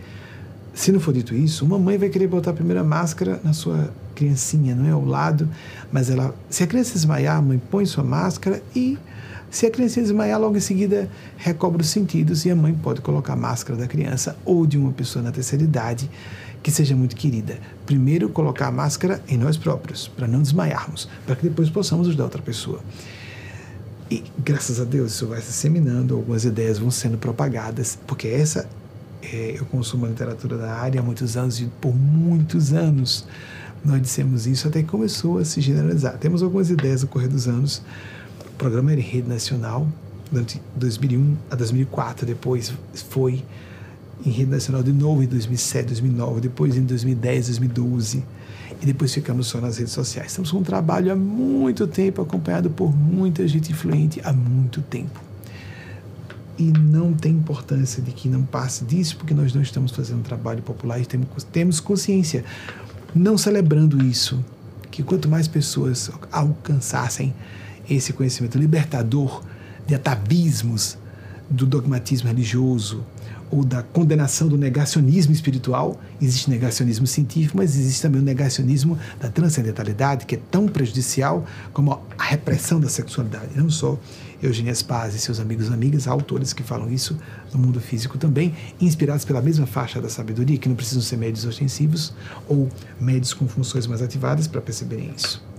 [0.74, 3.92] se não for dito isso, uma mãe vai querer botar a primeira máscara na sua
[4.16, 5.48] criancinha, não é ao lado,
[5.92, 8.98] mas ela, se a criança desmaiar, a mãe põe sua máscara e
[9.54, 13.34] se a criança desmaiar, logo em seguida recobra os sentidos e a mãe pode colocar
[13.34, 16.10] a máscara da criança ou de uma pessoa na terceira idade
[16.60, 17.60] que seja muito querida.
[17.86, 22.24] Primeiro, colocar a máscara em nós próprios, para não desmaiarmos, para que depois possamos ajudar
[22.24, 22.80] outra pessoa.
[24.10, 28.68] E graças a Deus isso vai se seminando, algumas ideias vão sendo propagadas, porque essa
[29.22, 33.24] é, eu consumo a literatura da área há muitos anos e por muitos anos
[33.84, 36.18] nós dissemos isso até que começou a se generalizar.
[36.18, 37.82] Temos algumas ideias no correr dos anos.
[38.64, 39.86] Programa em rede nacional,
[40.32, 42.72] durante 2001 a 2004, depois
[43.10, 43.44] foi
[44.24, 48.24] em rede nacional de novo em 2007, 2009, depois em 2010, 2012
[48.80, 50.28] e depois ficamos só nas redes sociais.
[50.28, 55.20] Estamos com um trabalho há muito tempo, acompanhado por muita gente influente há muito tempo.
[56.58, 60.22] E não tem importância de que não passe disso, porque nós não estamos fazendo um
[60.22, 62.42] trabalho popular e temos, temos consciência,
[63.14, 64.42] não celebrando isso,
[64.90, 67.34] que quanto mais pessoas alcançassem
[67.88, 69.42] esse conhecimento libertador
[69.86, 70.96] de atavismos
[71.48, 73.04] do dogmatismo religioso,
[73.54, 76.00] ou da condenação do negacionismo espiritual.
[76.20, 82.00] Existe negacionismo científico, mas existe também o negacionismo da transcendentalidade, que é tão prejudicial como
[82.18, 83.50] a repressão da sexualidade.
[83.54, 83.96] Não só
[84.42, 87.16] Eugênia Spaz e seus amigos e amigas, autores que falam isso
[87.52, 91.44] no mundo físico também, inspirados pela mesma faixa da sabedoria, que não precisam ser médios
[91.44, 92.12] ostensivos
[92.48, 92.68] ou
[93.00, 95.53] médios com funções mais ativadas para perceberem isso.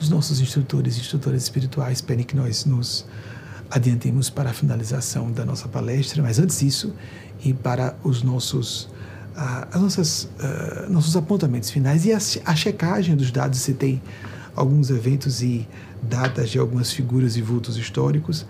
[0.00, 3.06] Os nossos instrutores e instrutoras espirituais pedem que nós nos
[3.70, 6.92] adiantemos para a finalização da nossa palestra, mas antes disso,
[7.44, 8.88] e para os nossos,
[9.34, 14.02] ah, as nossas, ah, nossos apontamentos finais e a, a checagem dos dados, se tem
[14.54, 15.66] alguns eventos e
[16.02, 18.46] datas de algumas figuras e vultos históricos,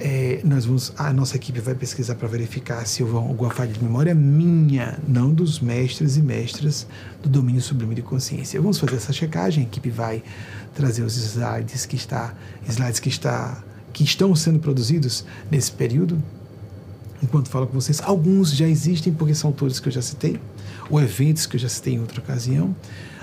[0.00, 3.82] é, nós vamos, a nossa equipe vai pesquisar para verificar se houve alguma falha de
[3.82, 6.86] memória minha, não dos mestres e mestras
[7.22, 8.60] do domínio sublime de consciência.
[8.60, 10.22] Vamos fazer essa checagem, a equipe vai
[10.74, 12.34] trazer os slides que está,
[12.66, 16.20] slides que está, que estão sendo produzidos nesse período.
[17.22, 20.40] Enquanto falo com vocês, alguns já existem porque são autores que eu já citei,
[20.88, 22.74] ou eventos que eu já citei em outra ocasião.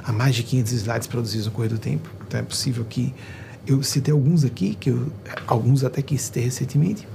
[0.04, 3.14] Há mais de 500 slides produzidos no correr do tempo, então é possível que
[3.68, 5.12] eu citei alguns aqui, que eu,
[5.46, 7.08] alguns até que citei recentemente.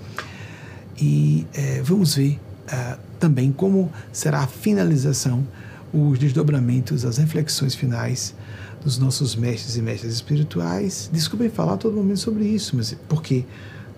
[1.00, 2.38] E é, vamos ver
[2.68, 5.46] uh, também como será a finalização,
[5.92, 8.34] os desdobramentos, as reflexões finais
[8.84, 11.08] dos nossos mestres e mestres espirituais.
[11.12, 13.44] Desculpem falar todo momento sobre isso, mas porque,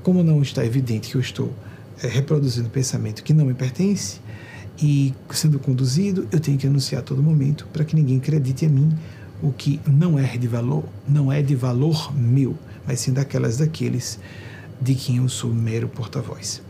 [0.02, 1.52] como não está evidente que eu estou
[2.02, 4.20] é, reproduzindo pensamento que não me pertence
[4.80, 8.68] e sendo conduzido, eu tenho que anunciar a todo momento para que ninguém acredite em
[8.68, 8.92] mim
[9.44, 14.18] o que não é de valor, não é de valor meu, mas sim daquelas daqueles
[14.80, 16.62] de quem eu sou mero porta-voz.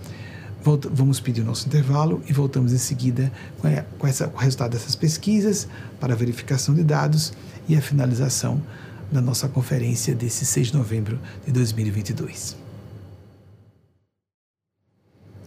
[0.92, 3.68] Vamos pedir o nosso intervalo e voltamos em seguida com,
[3.98, 5.68] com, essa, com o resultado dessas pesquisas
[6.00, 7.32] para a verificação de dados
[7.68, 8.60] e a finalização
[9.12, 12.63] da nossa conferência desse 6 de novembro de 2022.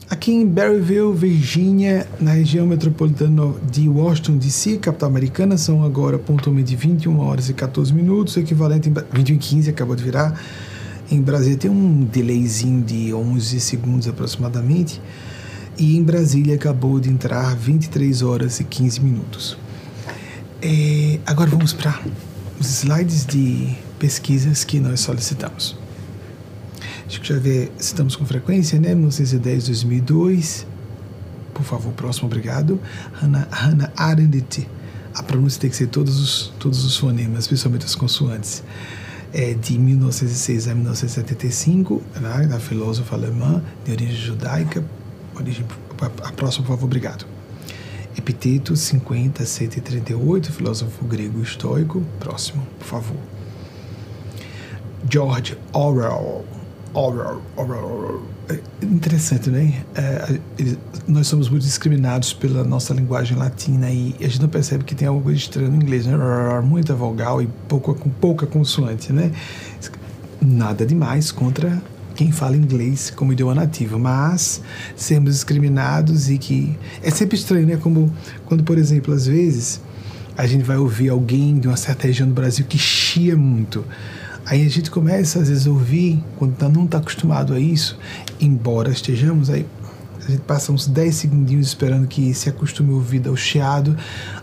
[0.10, 6.78] Aqui em Berryville, Virgínia, na região metropolitana de Washington DC, capital americana, são agora pontualmente
[6.78, 10.40] 21 horas e 14 minutos, equivalente em 21 e 15, acabou de virar.
[11.12, 15.02] Em Brasília tem um delayzinho de 11 segundos aproximadamente.
[15.78, 19.58] E em Brasília acabou de entrar 23 horas e 15 minutos.
[20.62, 22.00] É, agora vamos para
[22.58, 25.87] os slides de pesquisas que nós solicitamos
[27.08, 28.90] acho que já vê, citamos com frequência, né?
[28.90, 30.68] 1910, 2002.
[31.54, 32.80] Por favor, próximo, obrigado.
[33.14, 34.68] Hannah, Hannah Arendt.
[35.16, 38.64] A pronúncia tem que ser todos os, todos os fonemas, especialmente as consoantes.
[39.34, 44.84] É de 1906 a 1975, né, da filósofa alemã de origem judaica.
[45.36, 45.66] Origem,
[46.24, 47.26] a próxima, por favor, obrigado.
[48.16, 52.04] Epiteto 50, 138, filósofo grego estoico.
[52.20, 53.18] Próximo, por favor.
[55.10, 56.46] George Orwell,
[58.50, 59.84] é interessante, né?
[59.94, 60.40] É,
[61.08, 65.08] nós somos muito discriminados pela nossa linguagem latina e a gente não percebe que tem
[65.08, 66.14] algo estranho no inglês, né?
[66.64, 69.32] Muita vogal e pouca, pouca consoante, né?
[70.42, 71.82] Nada demais contra
[72.16, 74.62] quem fala inglês como idioma nativo, mas
[74.96, 77.78] sermos discriminados e que é sempre estranho, né?
[77.78, 78.12] Como
[78.46, 79.82] quando, por exemplo, às vezes
[80.38, 83.84] a gente vai ouvir alguém de uma certa região do Brasil que chia muito
[84.50, 88.00] Aí a gente começa às vezes a ouvir, quando tá, não está acostumado a isso,
[88.40, 89.66] embora estejamos aí,
[90.28, 93.96] a gente passa uns 10 segundinhos esperando que se acostume a ouvir ao chiado,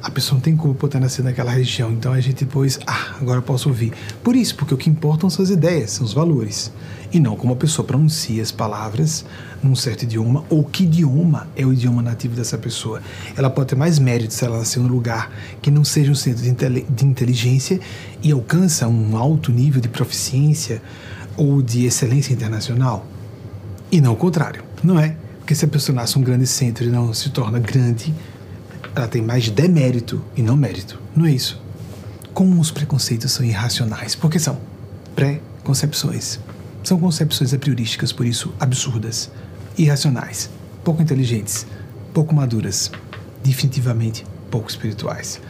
[0.03, 3.17] a pessoa não tem como por ter nascido naquela região, então a gente depois, ah,
[3.21, 3.93] agora posso ouvir.
[4.23, 6.73] Por isso, porque o que importam são as ideias, são os valores
[7.13, 9.25] e não como a pessoa pronuncia as palavras
[9.63, 13.01] num certo idioma ou que idioma é o idioma nativo dessa pessoa.
[13.37, 15.31] Ela pode ter mais mérito se ela nasceu num lugar
[15.63, 17.79] que não seja um centro de inteligência
[18.23, 20.83] e alcança um alto nível de proficiência
[21.37, 23.07] ou de excelência internacional.
[23.93, 25.17] E não o contrário, não é?
[25.45, 28.15] Porque se a pessoa nasce num grande centro e não se torna grande,
[28.97, 30.99] ela tem mais demérito e não mérito.
[31.15, 31.61] Não é isso?
[32.33, 34.15] Como os preconceitos são irracionais?
[34.15, 34.59] Porque são
[35.15, 36.41] pré-concepções.
[36.83, 39.31] São concepções a priorísticas, por isso absurdas,
[39.77, 40.49] irracionais,
[40.83, 41.67] pouco inteligentes,
[42.15, 42.91] pouco maduras,
[43.43, 45.43] definitivamente pouco espirituais.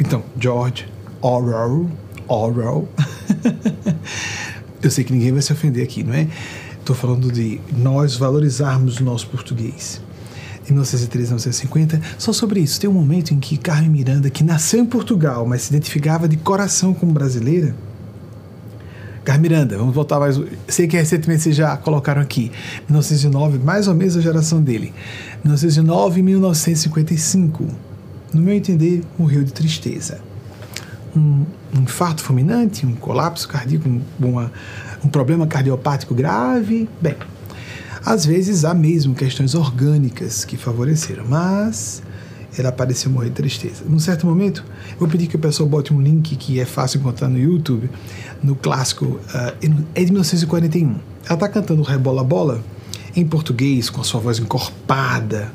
[0.00, 0.88] Então, George
[1.20, 1.88] Orwell,
[2.26, 2.88] Orwell.
[4.82, 6.26] Eu sei que ninguém vai se ofender aqui, não é?
[6.82, 10.02] Estou falando de nós valorizarmos o nosso português.
[10.68, 12.80] Em 1913, 1950, só sobre isso.
[12.80, 16.36] Tem um momento em que Carmen Miranda, que nasceu em Portugal, mas se identificava de
[16.36, 17.72] coração como brasileira,
[19.24, 20.40] Carlos Miranda, vamos voltar mais.
[20.66, 22.50] Sei que recentemente vocês já colocaram aqui.
[22.88, 24.92] 1909, mais ou menos a geração dele.
[25.44, 27.64] 1909 e 1955.
[28.34, 30.31] No meu entender, morreu de tristeza.
[31.14, 31.44] Um,
[31.74, 34.50] infarto fulminante, um colapso cardíaco, um, uma,
[35.04, 36.88] um problema cardiopático grave.
[37.00, 37.16] Bem,
[38.04, 42.02] às vezes há mesmo questões orgânicas que favoreceram, mas
[42.58, 43.84] ela pareceu morrer de tristeza.
[43.86, 47.00] Num certo momento, eu vou pedir que o pessoal bote um link que é fácil
[47.00, 47.88] encontrar no YouTube,
[48.42, 50.96] no clássico, uh, é de 1941.
[51.24, 52.62] Ela está cantando Rebola Bola
[53.14, 55.52] em português, com a sua voz encorpada.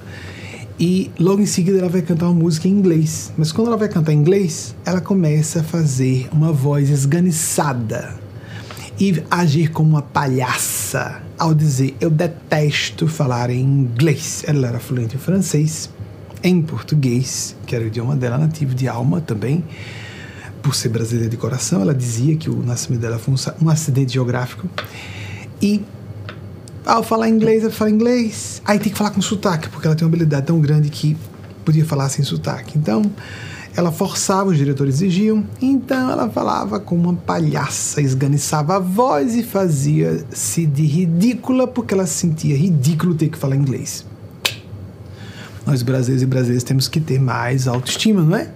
[0.79, 3.31] E logo em seguida ela vai cantar uma música em inglês.
[3.37, 8.15] Mas quando ela vai cantar em inglês, ela começa a fazer uma voz esganiçada
[8.99, 14.43] e agir como uma palhaça ao dizer eu detesto falar em inglês.
[14.47, 15.89] Ela era fluente em francês,
[16.43, 19.63] em português, que era o idioma dela nativo de alma também
[20.67, 24.67] por ser brasileira de coração, ela dizia que o nascimento dela foi um, acidente geográfico
[25.61, 25.81] e
[26.87, 28.61] Ao falar inglês, ela fala inglês.
[28.63, 31.17] Aí tem que falar com sotaque, porque ela tem uma habilidade tão grande que
[31.65, 32.77] podia falar sem sotaque.
[32.77, 33.01] Então,
[33.75, 39.43] ela forçava, os diretores exigiam, então ela falava como uma palhaça, esganiçava a voz e
[39.43, 44.05] fazia-se de ridícula porque ela se sentia ridículo ter que falar inglês.
[45.65, 48.49] Nós brasileiros e brasileiras temos que ter mais autoestima, não é?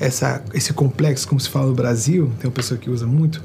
[0.00, 3.40] Essa, esse complexo, como se fala no Brasil, tem uma pessoa que usa muito,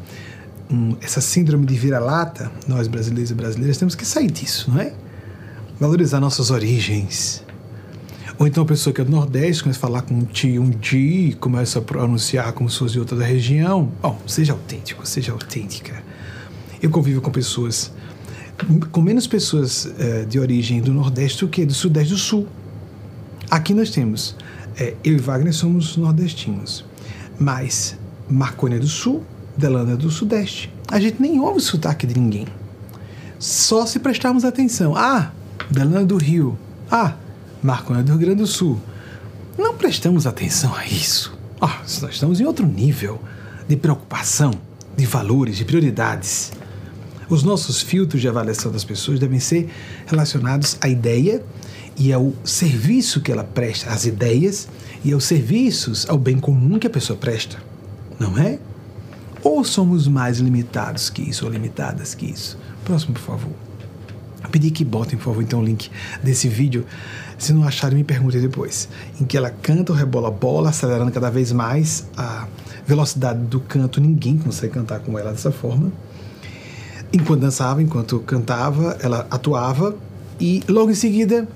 [0.71, 4.93] um, essa síndrome de vira-lata, nós brasileiros e brasileiras temos que sair disso, não é?
[5.79, 7.43] Valorizar nossas origens,
[8.37, 10.69] ou então a pessoa que é do Nordeste começa a falar com um ti, um
[10.69, 13.89] di, começa a pronunciar como se fosse de outra região.
[14.01, 16.03] Bom, seja autêntico, seja autêntica.
[16.81, 17.93] Eu convivo com pessoas,
[18.91, 22.45] com menos pessoas é, de origem do Nordeste do que do Sudeste do Sul.
[23.49, 24.35] Aqui nós temos,
[24.77, 26.83] é, eu e Wagner somos nordestinos,
[27.39, 27.97] mas
[28.29, 29.23] Marconi é do Sul,
[29.61, 30.71] É do Sudeste.
[30.89, 32.45] A gente nem ouve o sotaque de ninguém.
[33.39, 34.95] Só se prestarmos atenção.
[34.95, 35.31] Ah,
[35.71, 36.57] Delano é do Rio.
[36.91, 37.15] Ah,
[37.63, 38.79] Marco é do Rio Grande do Sul.
[39.57, 41.33] Não prestamos atenção a isso.
[41.61, 43.21] Oh, nós estamos em outro nível
[43.67, 44.51] de preocupação,
[44.95, 46.51] de valores, de prioridades.
[47.29, 49.69] Os nossos filtros de avaliação das pessoas devem ser
[50.05, 51.41] relacionados à ideia
[51.97, 54.67] e ao serviço que ela presta, às ideias
[55.03, 57.57] e aos serviços, ao bem comum que a pessoa presta.
[58.19, 58.59] Não é?
[59.45, 62.57] Ou somos mais limitados que isso, ou limitadas que isso?
[62.83, 63.53] Próximo, por favor.
[64.51, 65.91] Pedi que botem, por favor, então o link
[66.23, 66.83] desse vídeo
[67.37, 68.89] se não acharem, me perguntem depois.
[69.21, 72.47] Em que ela canta o rebola bola, acelerando cada vez mais a
[72.87, 74.01] velocidade do canto.
[74.01, 75.91] Ninguém consegue cantar com ela dessa forma.
[77.13, 79.95] Enquanto dançava, enquanto cantava, ela atuava
[80.39, 81.47] e logo em seguida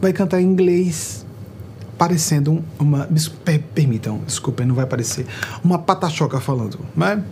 [0.00, 1.26] vai cantar em inglês,
[2.02, 3.08] parecendo uma.
[3.74, 5.26] Permitam, desculpem, não vai parecer.
[5.62, 6.78] Uma patachoca falando.
[6.96, 7.22] Mas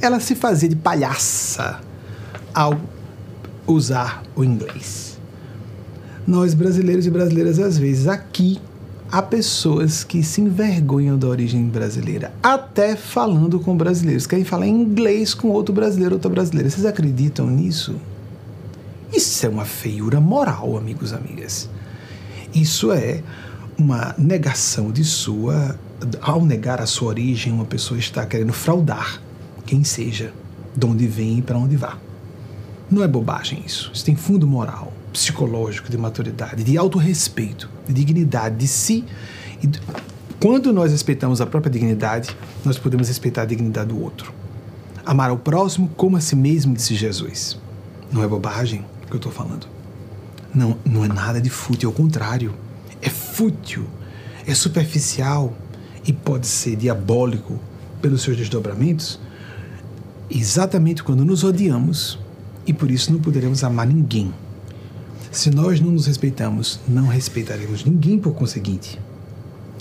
[0.00, 1.80] ela se fazia de palhaça
[2.54, 2.80] ao
[3.66, 5.10] usar o inglês
[6.30, 8.60] nós brasileiros e brasileiras, às vezes, aqui
[9.10, 15.34] há pessoas que se envergonham da origem brasileira, até falando com brasileiros, querem falar inglês
[15.34, 16.70] com outro brasileiro, outra brasileira.
[16.70, 17.96] Vocês acreditam nisso?
[19.12, 21.68] Isso é uma feiura moral, amigos e amigas.
[22.54, 23.22] Isso é
[23.80, 25.78] uma negação de sua.
[26.20, 29.20] Ao negar a sua origem, uma pessoa está querendo fraudar
[29.66, 30.32] quem seja,
[30.74, 31.98] de onde vem e para onde vá.
[32.90, 33.90] Não é bobagem isso.
[33.94, 39.04] Isso tem fundo moral psicológico de maturidade, de autorrespeito, de dignidade de si.
[39.62, 39.68] E
[40.38, 42.34] quando nós respeitamos a própria dignidade,
[42.64, 44.32] nós podemos respeitar a dignidade do outro.
[45.04, 47.58] Amar ao próximo como a si mesmo, disse Jesus.
[48.12, 49.66] Não é bobagem que eu estou falando.
[50.54, 52.54] Não, não é nada de fútil, ao contrário.
[53.40, 53.86] Fútil,
[54.46, 55.56] é superficial
[56.06, 57.58] e pode ser diabólico
[58.02, 59.18] pelos seus desdobramentos
[60.30, 62.18] exatamente quando nos odiamos
[62.66, 64.30] e por isso não poderemos amar ninguém
[65.30, 69.00] se nós não nos respeitamos, não respeitaremos ninguém por conseguinte.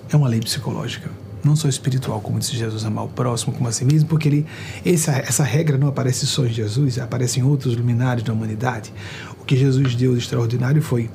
[0.09, 1.11] É uma lei psicológica,
[1.43, 4.45] não só espiritual, como disse Jesus, amar o próximo como a si mesmo, porque ele,
[4.85, 8.93] essa, essa regra não aparece só em Jesus, aparece em outros luminares da humanidade.
[9.37, 11.09] O que Jesus deu de extraordinário foi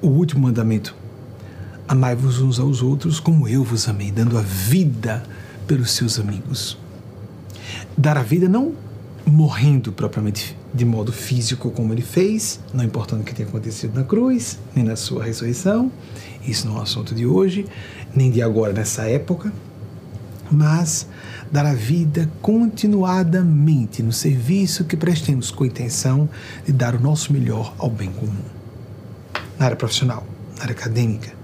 [0.00, 0.94] o último mandamento:
[1.88, 5.22] amai-vos uns aos outros como eu vos amei, dando a vida
[5.66, 6.76] pelos seus amigos.
[7.96, 8.74] Dar a vida não
[9.24, 14.04] morrendo propriamente de modo físico como ele fez, não importando o que tenha acontecido na
[14.04, 15.90] cruz, nem na sua ressurreição,
[16.46, 17.66] isso não é um assunto de hoje,
[18.14, 19.50] nem de agora nessa época,
[20.50, 21.06] mas
[21.50, 26.28] dar a vida continuadamente no serviço que prestemos com a intenção
[26.66, 28.44] de dar o nosso melhor ao bem comum.
[29.58, 31.37] Na área profissional, na área acadêmica,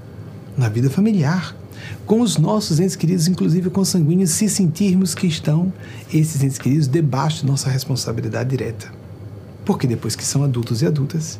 [0.57, 1.57] na vida familiar,
[2.07, 5.73] com os nossos entes queridos, inclusive consanguíneos, se sentirmos que estão
[6.13, 8.93] esses entes queridos debaixo de nossa responsabilidade direta.
[9.65, 11.39] Porque depois que são adultos e adultas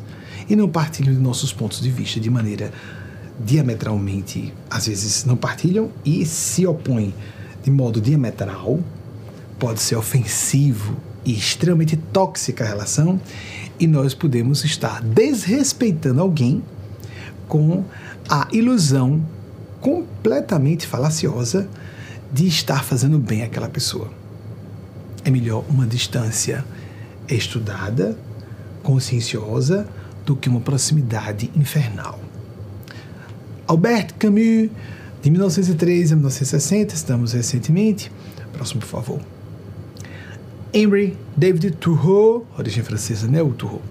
[0.49, 2.71] e não partilham de nossos pontos de vista de maneira
[3.43, 7.13] diametralmente, às vezes não partilham e se opõem
[7.63, 8.79] de modo diametral,
[9.59, 13.19] pode ser ofensivo e extremamente tóxica a relação,
[13.79, 16.63] e nós podemos estar desrespeitando alguém
[17.47, 17.83] com
[18.29, 19.23] a ilusão
[19.79, 21.67] completamente falaciosa
[22.31, 24.09] de estar fazendo bem àquela pessoa.
[25.23, 26.65] É melhor uma distância
[27.27, 28.17] estudada,
[28.83, 29.87] conscienciosa,
[30.25, 32.19] do que uma proximidade infernal.
[33.67, 34.69] Albert Camus,
[35.21, 38.11] de 1903 a 1960, estamos recentemente.
[38.53, 39.19] Próximo, por favor.
[40.73, 43.41] Henry David Thoreau, origem francesa, né?
[43.41, 43.81] O Thoreau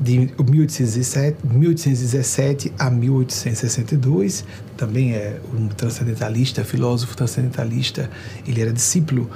[0.00, 4.44] de 1817, 1817 a 1862,
[4.76, 8.10] também é um transcendentalista, filósofo transcendentalista.
[8.46, 9.28] Ele era discípulo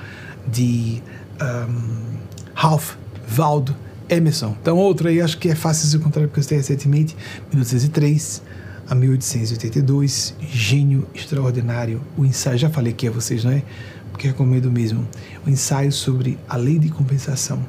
[0.47, 1.03] de
[1.41, 2.17] um,
[2.55, 2.95] Ralph
[3.29, 3.75] Waldo
[4.09, 4.57] Emerson.
[4.61, 7.17] Então, outro aí, acho que é fácil de encontrar porque eu citei recentemente,
[7.53, 8.43] 1903
[8.89, 13.63] a 1882, Gênio Extraordinário, o ensaio, já falei aqui a vocês, não é?
[14.11, 15.09] Porque recomendo mesmo,
[15.47, 17.65] o ensaio sobre a lei de compensação.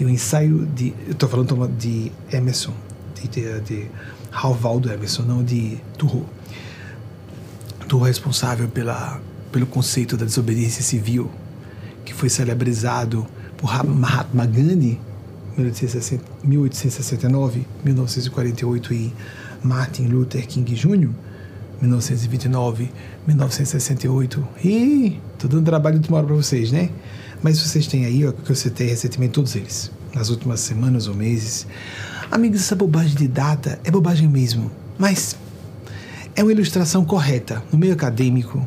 [0.00, 2.72] E o ensaio de, eu estou falando de Emerson,
[3.20, 3.86] de, de, de
[4.30, 6.26] Halvaldo Emerson, não de Turro.
[7.88, 9.20] Turro é responsável pela,
[9.50, 11.30] pelo conceito da desobediência civil,
[12.04, 13.26] que foi celebrizado
[13.56, 15.00] por Mahatma Gandhi
[15.56, 19.12] 1869, 1948 e
[19.62, 21.10] Martin Luther King Jr.,
[21.80, 22.90] 1929,
[23.26, 24.48] 1968.
[24.64, 26.90] E tô dando trabalho de hora para vocês, né?
[27.42, 31.14] Mas vocês têm aí, ó, que eu citei recentemente, todos eles, nas últimas semanas ou
[31.14, 31.66] meses.
[32.30, 35.36] Amigos, essa bobagem de data é bobagem mesmo, mas
[36.34, 37.62] é uma ilustração correta.
[37.72, 38.66] No meio acadêmico,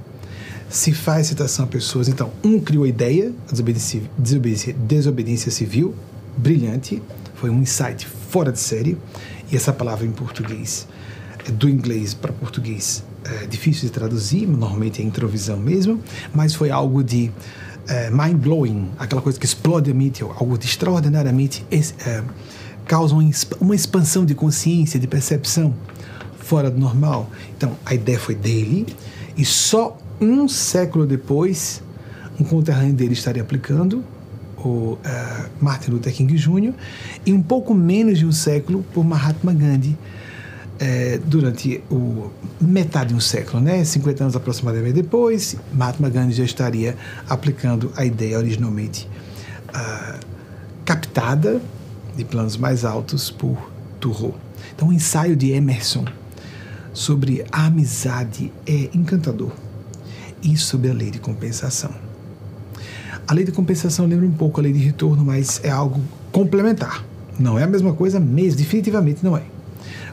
[0.69, 2.07] se faz citação a pessoas.
[2.07, 5.93] Então, um criou a ideia, a desobediência, desobediência, desobediência civil,
[6.37, 7.01] brilhante,
[7.35, 8.97] foi um insight fora de série,
[9.51, 10.87] e essa palavra em português,
[11.45, 16.01] é do inglês para português, é difícil de traduzir, normalmente é introvisão mesmo,
[16.33, 17.31] mas foi algo de
[17.91, 22.23] é, mind-blowing, aquela coisa que explode a mente, algo de extraordinariamente é,
[22.85, 23.13] causa
[23.59, 25.73] uma expansão de consciência, de percepção
[26.37, 27.29] fora do normal.
[27.57, 28.87] Então, a ideia foi dele,
[29.35, 31.83] e só um século depois,
[32.39, 34.03] um conterrâneo dele estaria aplicando,
[34.57, 34.99] o uh,
[35.59, 36.73] Martin Luther King Jr.,
[37.25, 39.97] e um pouco menos de um século por Mahatma Gandhi,
[40.81, 43.83] uh, durante o metade de um século, né?
[43.83, 46.97] 50 anos aproximadamente depois, Mahatma Gandhi já estaria
[47.29, 49.07] aplicando a ideia originalmente
[49.69, 50.19] uh,
[50.83, 51.61] captada
[52.15, 54.35] de planos mais altos por Thoreau.
[54.75, 56.05] Então, o ensaio de Emerson
[56.93, 59.51] sobre a amizade é encantador
[60.43, 61.91] e sobre a lei de compensação.
[63.27, 66.01] A lei de compensação lembra um pouco a lei de retorno, mas é algo
[66.31, 67.05] complementar.
[67.39, 69.43] Não é a mesma coisa mesmo, definitivamente não é.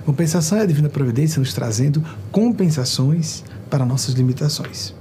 [0.09, 2.03] Compensação é a divina providência nos trazendo
[2.33, 4.95] compensações para nossas limitações.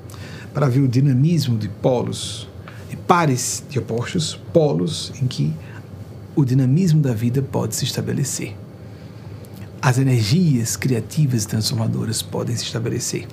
[0.53, 2.45] Para ver o dinamismo de polos,
[2.89, 5.53] de pares de opostos, polos em que
[6.35, 8.53] o dinamismo da vida pode se estabelecer.
[9.81, 13.25] As energias criativas e transformadoras podem se estabelecer,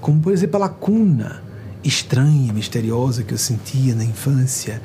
[0.00, 1.40] como por exemplo a lacuna
[1.84, 4.82] estranha, misteriosa que eu sentia na infância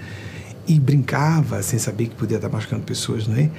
[0.68, 3.50] e brincava sem saber que podia estar machucando pessoas, não é?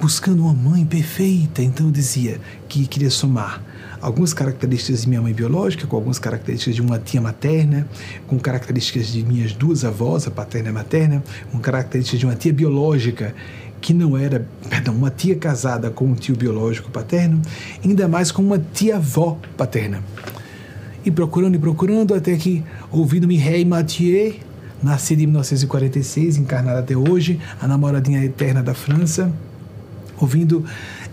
[0.00, 3.62] Buscando uma mãe perfeita, então eu dizia que queria somar
[4.00, 7.88] algumas características de minha mãe biológica, com algumas características de uma tia materna,
[8.26, 12.34] com características de minhas duas avós, a paterna e a materna, com características de uma
[12.34, 13.34] tia biológica
[13.80, 17.40] que não era, perdão, uma tia casada com um tio biológico paterno,
[17.84, 20.02] ainda mais com uma tia-avó paterna.
[21.04, 24.36] E procurando e procurando até que, ouvindo Mireille Mathieu,
[24.82, 29.30] nascida em 1946, encarnada até hoje, a namoradinha eterna da França,
[30.20, 30.64] ouvindo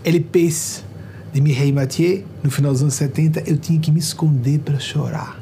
[0.03, 0.83] LPs
[1.33, 5.39] de Mireille Mathieu, no final dos anos 70, eu tinha que me esconder para chorar.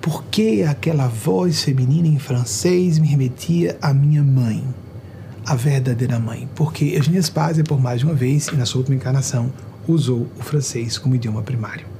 [0.00, 4.64] Porque aquela voz feminina em francês me remetia à minha mãe,
[5.44, 6.48] a verdadeira mãe.
[6.54, 9.52] Porque Eugênia Spazia, por mais de uma vez, e na sua última encarnação,
[9.86, 11.98] usou o francês como idioma primário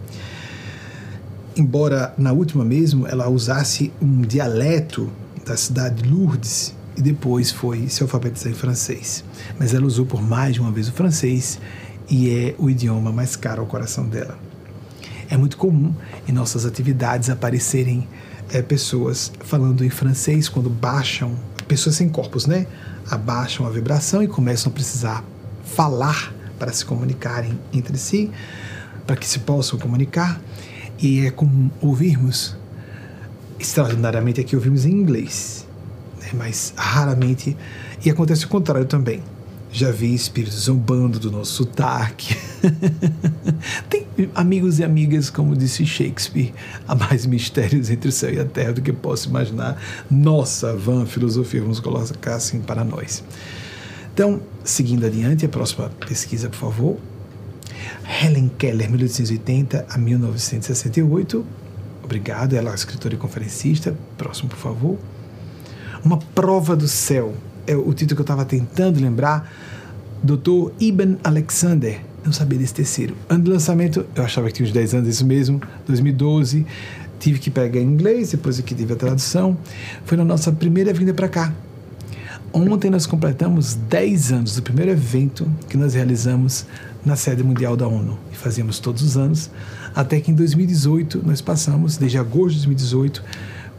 [1.59, 5.11] embora na última mesmo ela usasse um dialeto
[5.45, 9.25] da cidade de Lourdes e depois foi se alfabetizar em francês.
[9.57, 11.61] Mas ela usou por mais de uma vez o francês
[12.11, 14.37] e é o idioma mais caro ao coração dela.
[15.31, 15.95] É muito comum
[16.27, 18.09] em nossas atividades aparecerem
[18.51, 21.37] é, pessoas falando em francês quando baixam,
[21.69, 22.67] pessoas sem corpos, né?
[23.09, 25.25] Abaixam a vibração e começam a precisar
[25.65, 28.29] falar para se comunicarem entre si,
[29.07, 30.41] para que se possam comunicar.
[30.99, 32.57] E é comum ouvirmos,
[33.57, 35.58] extraordinariamente aqui ouvimos em inglês?
[36.35, 37.57] Mas raramente,
[38.05, 39.23] e acontece o contrário também.
[39.71, 42.35] Já vi espíritos zombando do nosso sotaque.
[43.91, 46.55] Tem amigos e amigas, como disse Shakespeare,
[46.87, 49.81] há mais mistérios entre o céu e a terra do que posso imaginar.
[50.11, 53.23] Nossa van filosofia, vamos colocar assim para nós.
[54.15, 56.97] Então, seguindo adiante, a próxima pesquisa, por favor.
[58.23, 61.47] Helen Keller, 1880 a 1968.
[62.03, 63.95] Obrigado, ela é escritora e conferencista.
[64.17, 64.99] Próximo, por favor.
[66.05, 67.35] Uma Prova do Céu
[67.67, 69.53] é o título que eu estava tentando lembrar.
[70.23, 70.73] Dr.
[70.81, 73.15] Ibn Alexander, não sabia desse terceiro.
[73.29, 76.67] Ano de lançamento, eu achava que tinha uns 10 anos, isso mesmo, 2012.
[77.19, 79.57] Tive que pegar em inglês, depois aqui tive a tradução.
[80.05, 81.53] Foi na nossa primeira vinda para cá.
[82.53, 86.65] Ontem nós completamos 10 anos do primeiro evento que nós realizamos
[87.05, 88.19] na sede mundial da ONU.
[88.33, 89.51] E fazíamos todos os anos,
[89.95, 93.23] até que em 2018 nós passamos, desde agosto de 2018,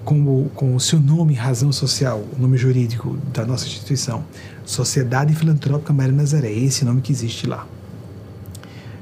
[0.10, 4.26] como com o seu nome, razão social, o nome jurídico da nossa instituição,
[4.65, 7.68] Sociedade Filantrópica Maria Nazaré, é esse nome que existe lá.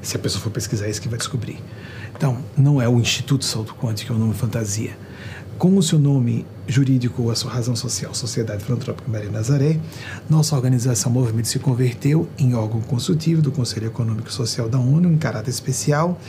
[0.02, 1.62] Se a pessoa for pesquisar, é isso que vai descobrir.
[2.14, 4.98] Então, não é o Instituto Salto Quântico, é o nome fantasia.
[5.56, 9.80] Com o seu nome jurídico ou a sua razão social, Sociedade Filantrópica Maria Nazaré,
[10.28, 15.10] nossa organização Movimento se converteu em órgão consultivo do Conselho Econômico e Social da ONU,
[15.10, 16.20] em caráter especial,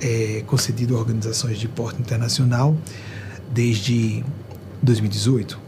[0.00, 2.76] é, concedido a organizações de porte internacional
[3.50, 4.24] desde
[4.82, 5.58] 2018.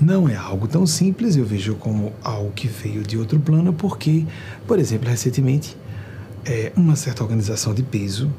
[0.00, 4.24] Não é algo tão simples, eu vejo como algo que veio de outro plano, porque,
[4.66, 5.76] por exemplo, recentemente,
[6.44, 8.30] é, uma certa organização de peso,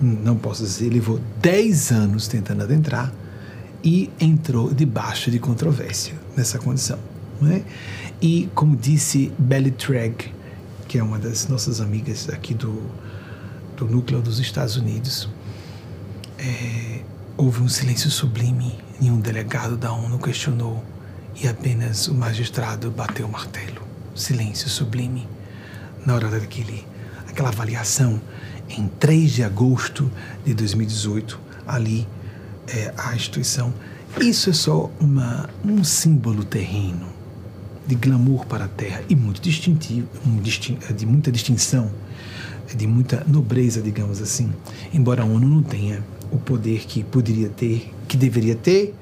[0.00, 3.12] não posso dizer, levou 10 anos tentando adentrar
[3.82, 6.98] e entrou debaixo de controvérsia nessa condição.
[7.40, 7.62] Não é?
[8.22, 10.32] E, como disse Belly Treg,
[10.88, 12.82] que é uma das nossas amigas aqui do,
[13.76, 15.28] do núcleo dos Estados Unidos,
[16.38, 17.00] é,
[17.36, 20.84] houve um silêncio sublime e um delegado da ONU questionou
[21.42, 23.82] e apenas o magistrado bateu o martelo.
[24.14, 25.26] Silêncio sublime.
[26.06, 26.86] Na hora daquele,
[27.28, 28.20] aquela avaliação,
[28.68, 30.10] em 3 de agosto
[30.44, 32.06] de 2018, ali
[32.68, 33.74] é, a instituição.
[34.20, 37.08] Isso é só uma, um símbolo terreno
[37.86, 41.90] de glamour para a terra e muito distintivo, um distin, de muita distinção,
[42.74, 44.52] de muita nobreza, digamos assim.
[44.92, 46.02] Embora a ONU não tenha
[46.34, 48.92] o poder que poderia ter, que deveria ter,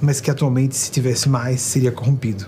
[0.00, 2.46] mas que atualmente, se tivesse mais, seria corrompido.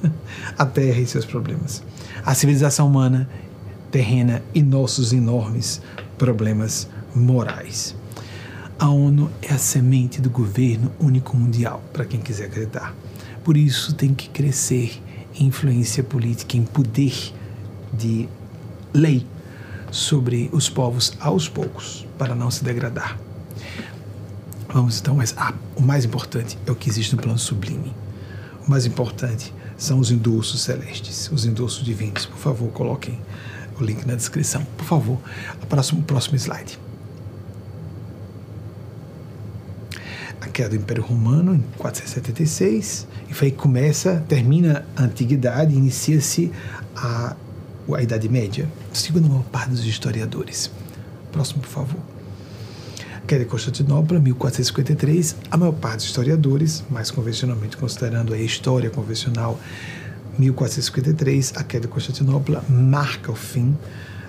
[0.58, 1.82] a terra e seus problemas.
[2.24, 3.28] A civilização humana
[3.90, 5.80] terrena e nossos enormes
[6.18, 7.96] problemas morais.
[8.78, 12.94] A ONU é a semente do governo único mundial, para quem quiser acreditar.
[13.42, 15.02] Por isso tem que crescer
[15.34, 17.32] em influência política, em poder
[17.92, 18.28] de
[18.92, 19.26] lei
[19.90, 23.29] sobre os povos aos poucos, para não se degradar.
[24.72, 27.94] Vamos então, mas ah, o mais importante é o que existe no plano sublime.
[28.66, 32.26] O mais importante são os endossos celestes, os endossos divinos.
[32.26, 33.18] Por favor, coloquem
[33.80, 34.64] o link na descrição.
[34.76, 35.18] Por favor,
[35.62, 36.78] o próximo, próximo slide.
[40.60, 46.52] queda do Império Romano em 476, e foi que começa, termina a Antiguidade, inicia-se
[46.94, 47.34] a,
[47.94, 50.70] a Idade Média, segundo a maior parte dos historiadores.
[51.32, 52.00] Próximo, por favor.
[53.30, 59.56] Queda de Constantinopla, 1453, a maior parte dos historiadores, mais convencionalmente considerando a história convencional,
[60.36, 63.78] 1453, a queda de Constantinopla marca o fim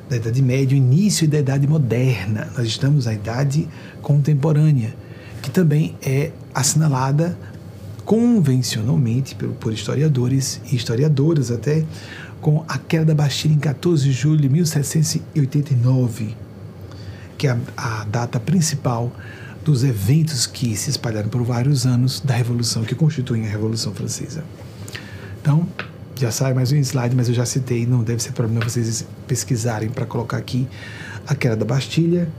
[0.08, 2.52] da Idade Média, o início da Idade Moderna.
[2.56, 3.68] Nós estamos na Idade
[4.04, 4.94] Contemporânea
[5.42, 7.36] que também é assinalada
[8.06, 11.84] convencionalmente por, por historiadores e historiadoras até
[12.40, 16.36] com a queda da Bastilha em 14 de julho de 1789,
[17.42, 19.12] que é a, a data principal
[19.66, 24.44] dos eventos que se espalharam por vários anos da Revolução, que constituem a Revolução Francesa.
[25.42, 25.68] Então,
[26.16, 29.90] já sai mais um slide, mas eu já citei, não deve ser problema vocês pesquisarem
[29.90, 30.68] para colocar aqui
[31.26, 32.30] a queda da Bastilha,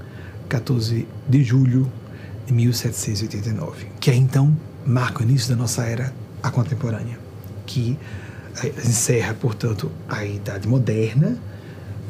[0.48, 1.90] 14 de julho
[2.46, 4.56] de 1789, que é então
[4.86, 7.18] marca o início da nossa era a contemporânea,
[7.66, 7.98] que
[8.62, 11.36] eh, encerra, portanto, a Idade Moderna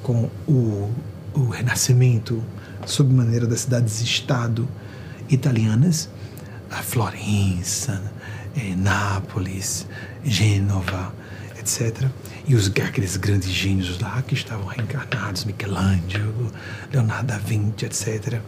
[0.03, 0.91] com o,
[1.33, 2.45] o renascimento
[2.87, 4.69] sob maneira das cidades-estado
[5.29, 6.09] italianas,
[6.71, 8.03] a Florença,
[8.57, 9.87] eh, Nápoles,
[10.25, 11.15] Gênova,
[11.59, 12.09] etc.
[12.47, 16.51] E os, aqueles grandes gênios lá que estavam reencarnados, Michelangelo,
[16.93, 18.41] Leonardo da Vinci, etc.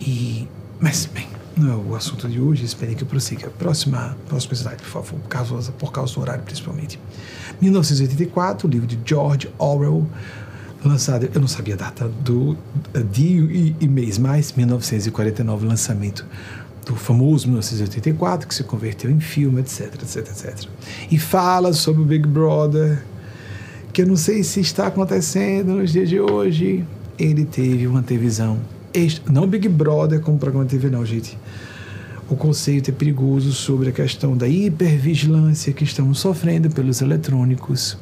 [0.00, 0.48] E
[0.80, 1.26] mas, bem,
[1.56, 3.50] não é o assunto de hoje, espere que eu prossiga.
[3.50, 7.00] Próxima, próximo slide, por favor, por causa, por causa do horário, principalmente.
[7.60, 10.06] 1984, livro de George Orwell,
[10.84, 12.56] lançado, eu não sabia a data do
[13.10, 16.24] dia e, e mês, mas 1949, lançamento
[16.86, 20.68] do famoso 1984, que se converteu em filme, etc, etc, etc.
[21.10, 23.02] E fala sobre o Big Brother,
[23.92, 26.84] que eu não sei se está acontecendo nos dias de hoje.
[27.18, 28.58] Ele teve uma televisão
[29.30, 31.38] não Big Brother como programa de TV, não, gente.
[32.28, 37.96] O conceito é perigoso sobre a questão da hipervigilância que estamos sofrendo pelos eletrônicos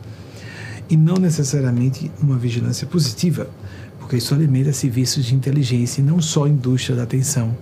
[0.88, 3.48] e não necessariamente uma vigilância positiva,
[3.98, 7.56] porque isso alimenta serviços de inteligência e não só indústria da atenção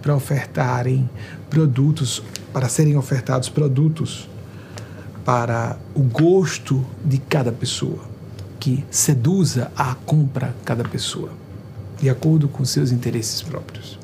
[0.00, 1.08] para ofertarem
[1.50, 4.28] produtos, para serem ofertados produtos
[5.24, 8.00] para o gosto de cada pessoa,
[8.58, 11.30] que seduza a compra cada pessoa
[12.00, 13.98] de acordo com seus interesses próprios.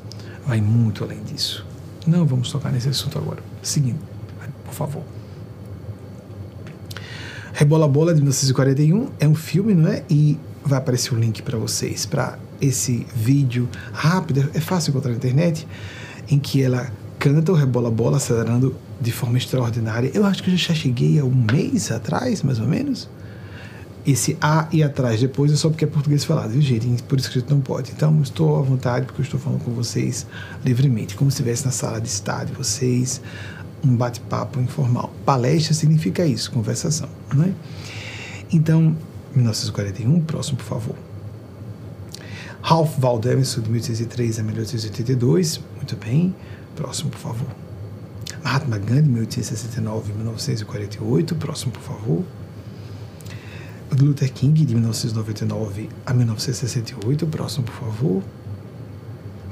[0.45, 1.65] Vai muito além disso.
[2.05, 3.41] Não vamos tocar nesse assunto agora.
[3.61, 3.99] Seguindo,
[4.63, 5.16] por favor.
[7.57, 10.03] Rebola Bola de 1941 é um filme, não é?
[10.07, 15.09] E vai aparecer o um link para vocês para esse vídeo rápido, é fácil encontrar
[15.09, 15.67] na internet,
[16.29, 20.11] em que ela canta o Rebola Bola acelerando de forma extraordinária.
[20.13, 23.09] Eu acho que eu já cheguei a um mês atrás, mais ou menos.
[24.05, 27.01] Esse A e atrás depois é só porque é português falado, viu, gente?
[27.01, 27.91] Por escrito não pode.
[27.91, 30.27] Então, estou à vontade porque eu estou falando com vocês
[30.63, 33.19] livremente, como se estivesse na sala de estar de vocês,
[33.83, 35.13] um bate-papo informal.
[35.25, 37.53] Palestra significa isso, conversação, não é?
[38.51, 38.95] Então,
[39.35, 40.95] 1941, próximo, por favor.
[42.61, 46.35] Ralph Waldo Emerson, de 1803 a 1882, muito bem.
[46.75, 47.47] Próximo, por favor.
[48.43, 52.23] Mahatma Gandhi, 1869 a 1948, próximo, por favor.
[53.99, 58.23] Luther King, de 1999 a 1968, próximo, por favor.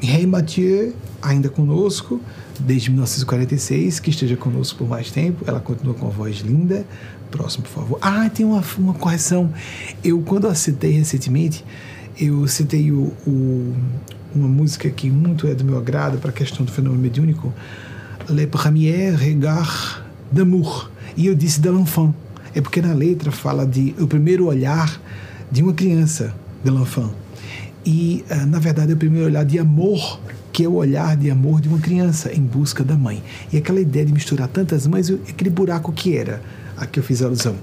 [0.02, 2.22] Mireille Mathieu, ainda conosco,
[2.60, 5.44] desde 1946, que esteja conosco por mais tempo.
[5.48, 6.86] Ela continua com a voz linda.
[7.32, 8.00] Próximo, por favor.
[8.02, 9.52] Ah, tem uma, uma correção.
[10.04, 11.66] Eu, quando eu citei recentemente,
[12.20, 13.74] eu citei o, o,
[14.34, 17.54] uma música que muito é do meu agrado para a questão do fenômeno mediúnico,
[18.30, 20.90] Le Premier Regard d'amour.
[21.18, 22.14] E eu disse de l'enfant.
[22.54, 25.00] É porque na letra fala de o primeiro olhar
[25.52, 27.12] de uma criança, de l'enfant.
[27.86, 30.20] E, ah, na verdade, é o primeiro olhar de amor
[30.56, 33.22] que é o olhar de amor de uma criança em busca da mãe.
[33.52, 36.41] E aquela ideia de misturar tantas mães, aquele buraco que era,
[36.78, 37.57] a que eu fiz alusão,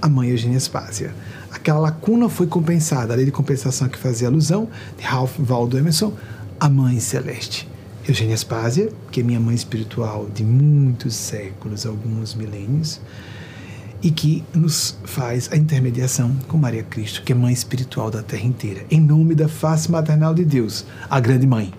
[0.00, 1.12] a mãe Eugênia Spásia.
[1.50, 6.12] Aquela lacuna foi compensada, a lei de compensação que fazia alusão, de Ralph Waldo Emerson,
[6.60, 7.68] a mãe celeste.
[8.06, 13.00] Eugênia Spásia, que é minha mãe espiritual de muitos séculos, alguns milênios,
[14.02, 18.44] e que nos faz a intermediação com Maria Cristo, que é mãe espiritual da terra
[18.44, 21.72] inteira, em nome da face maternal de Deus, a grande mãe.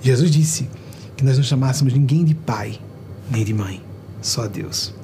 [0.00, 0.68] Jesus disse
[1.16, 2.78] que nós não chamássemos ninguém de pai
[3.30, 3.82] nem de mãe,
[4.20, 4.94] só Deus.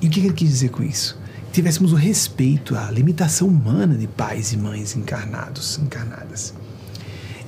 [0.00, 1.18] E o que ele quis dizer com isso?
[1.46, 6.54] Que tivéssemos o respeito à limitação humana de pais e mães encarnados, encarnadas.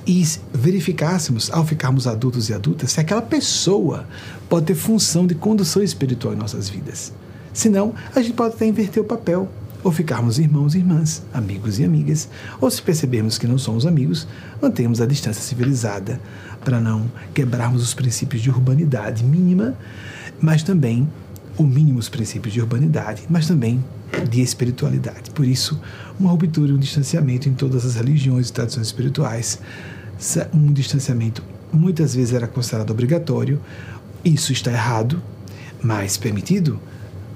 [0.05, 4.05] E verificássemos, ao ficarmos adultos e adultas, se aquela pessoa
[4.47, 7.11] pode ter função de condução espiritual em nossas vidas.
[7.55, 9.49] Senão, a gente pode até inverter o papel,
[9.81, 12.27] ou ficarmos irmãos e irmãs, amigos e amigas,
[12.59, 14.27] ou se percebermos que não somos amigos,
[14.61, 16.19] mantemos a distância civilizada
[16.65, 19.73] para não quebrarmos os princípios de urbanidade mínima,
[20.41, 21.07] mas também
[21.57, 23.81] ou mínimos princípios de urbanidade, mas também
[24.29, 25.31] de espiritualidade.
[25.31, 25.79] Por isso,
[26.19, 29.61] uma ruptura e um distanciamento em todas as religiões e tradições espirituais,
[30.53, 31.41] um distanciamento
[31.71, 33.61] muitas vezes era considerado obrigatório.
[34.25, 35.23] Isso está errado,
[35.81, 36.81] mas permitido.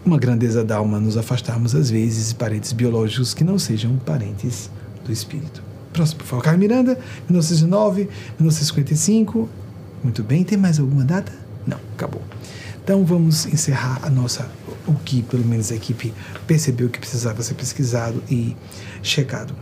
[0.05, 4.69] Uma grandeza da alma nos afastarmos às vezes de parentes biológicos que não sejam parentes
[5.05, 5.61] do espírito.
[5.91, 6.43] Próximo, por favor.
[6.43, 6.97] Carmen Miranda,
[7.29, 8.03] 1909,
[8.39, 9.49] 1955.
[10.03, 10.43] Muito bem.
[10.43, 11.31] Tem mais alguma data?
[11.67, 12.21] Não, acabou.
[12.83, 14.49] Então vamos encerrar a nossa,
[14.87, 16.13] o que pelo menos a equipe
[16.47, 18.55] percebeu que precisava ser pesquisado e
[19.03, 19.53] checado.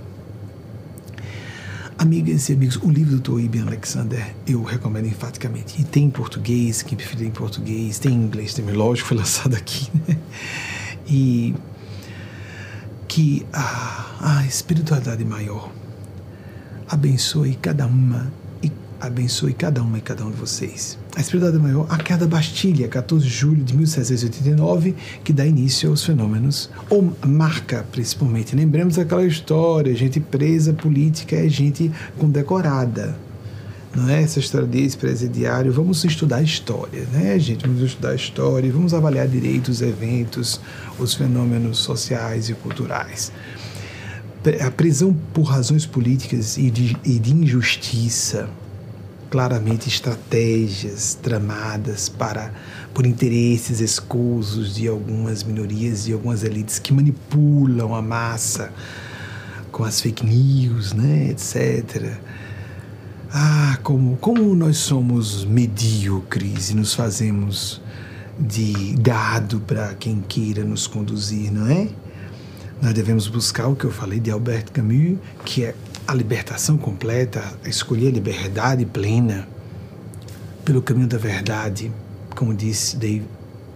[1.99, 5.81] Amigas e amigos, o livro do Toibian Alexander eu recomendo enfaticamente.
[5.81, 9.55] E tem em português, quem preferir em português, tem em inglês também, lógico, foi lançado
[9.55, 10.15] aqui, né?
[11.07, 11.55] E
[13.07, 15.71] que a, a espiritualidade maior
[16.87, 18.71] abençoe cada uma e
[19.01, 20.99] abençoe cada uma e cada um de vocês.
[21.17, 25.89] A espiritualidade maior, a queda da Bastilha, 14 de julho de 1789, que dá início
[25.89, 28.55] aos fenômenos, ou marca principalmente.
[28.55, 33.17] Lembremos aquela história, gente presa política é gente condecorada.
[33.95, 35.73] Não é essa história de ex-presidiário.
[35.73, 37.65] Vamos estudar história, né, gente?
[37.65, 40.61] Vamos estudar história, vamos avaliar direito os eventos,
[40.99, 43.31] os fenômenos sociais e culturais
[44.61, 48.49] a prisão por razões políticas e de, e de injustiça,
[49.29, 52.51] claramente estratégias tramadas para
[52.93, 58.71] por interesses escusos de algumas minorias e algumas elites que manipulam a massa
[59.71, 62.17] com as fake news, né, etc.
[63.31, 67.81] Ah, como, como nós somos medíocres e nos fazemos
[68.39, 71.89] de gado para quem queira nos conduzir, não é?
[72.81, 75.75] Nós devemos buscar o que eu falei de Albert Camus, que é
[76.07, 79.45] a libertação completa, escolher a liberdade plena
[80.63, 81.91] pelo caminho da verdade,
[82.33, 83.25] como disse Dave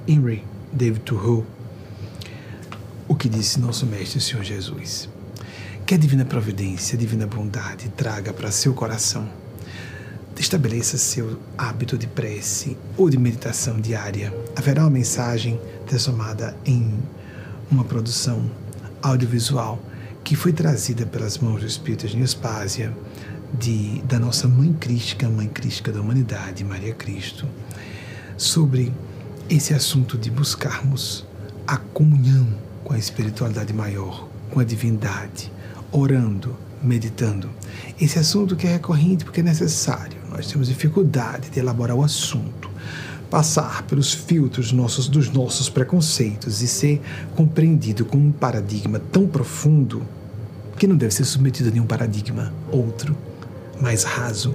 [0.08, 0.42] Henry,
[0.72, 1.46] David Thoreau,
[3.06, 5.10] o que disse nosso Mestre o Senhor Jesus.
[5.86, 9.28] Que a divina providência, a divina bondade traga para seu coração.
[10.40, 14.34] Estabeleça seu hábito de prece ou de meditação diária.
[14.56, 16.98] Haverá uma mensagem transformada em
[17.70, 18.50] uma produção
[19.04, 19.80] audiovisual
[20.24, 22.96] que foi trazida pelas mãos do Espírito de Nespásia,
[23.54, 27.48] de, da nossa Mãe Crística, Mãe Crística da Humanidade, Maria Cristo,
[28.38, 28.94] sobre
[29.50, 31.26] esse assunto de buscarmos
[31.68, 32.48] a comunhão
[32.84, 35.52] com a espiritualidade maior, com a divindade,
[35.92, 37.50] orando, meditando.
[38.00, 40.18] Esse assunto que é recorrente porque é necessário.
[40.30, 42.61] Nós temos dificuldade de elaborar o assunto.
[43.32, 47.02] Passar pelos filtros nossos, dos nossos preconceitos e ser
[47.34, 50.06] compreendido com um paradigma tão profundo
[50.78, 53.16] que não deve ser submetido a nenhum paradigma outro,
[53.80, 54.54] mais raso.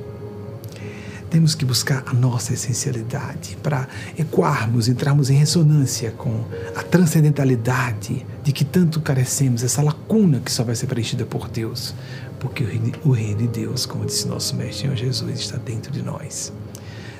[1.30, 3.88] Temos que buscar a nossa essencialidade para
[4.18, 6.44] ecoarmos, entrarmos em ressonância com
[6.74, 11.94] a transcendentalidade de que tanto carecemos, essa lacuna que só vai ser preenchida por Deus,
[12.38, 12.62] porque
[13.04, 16.52] o reino de Deus, como disse nosso Mestre Jesus, está dentro de nós.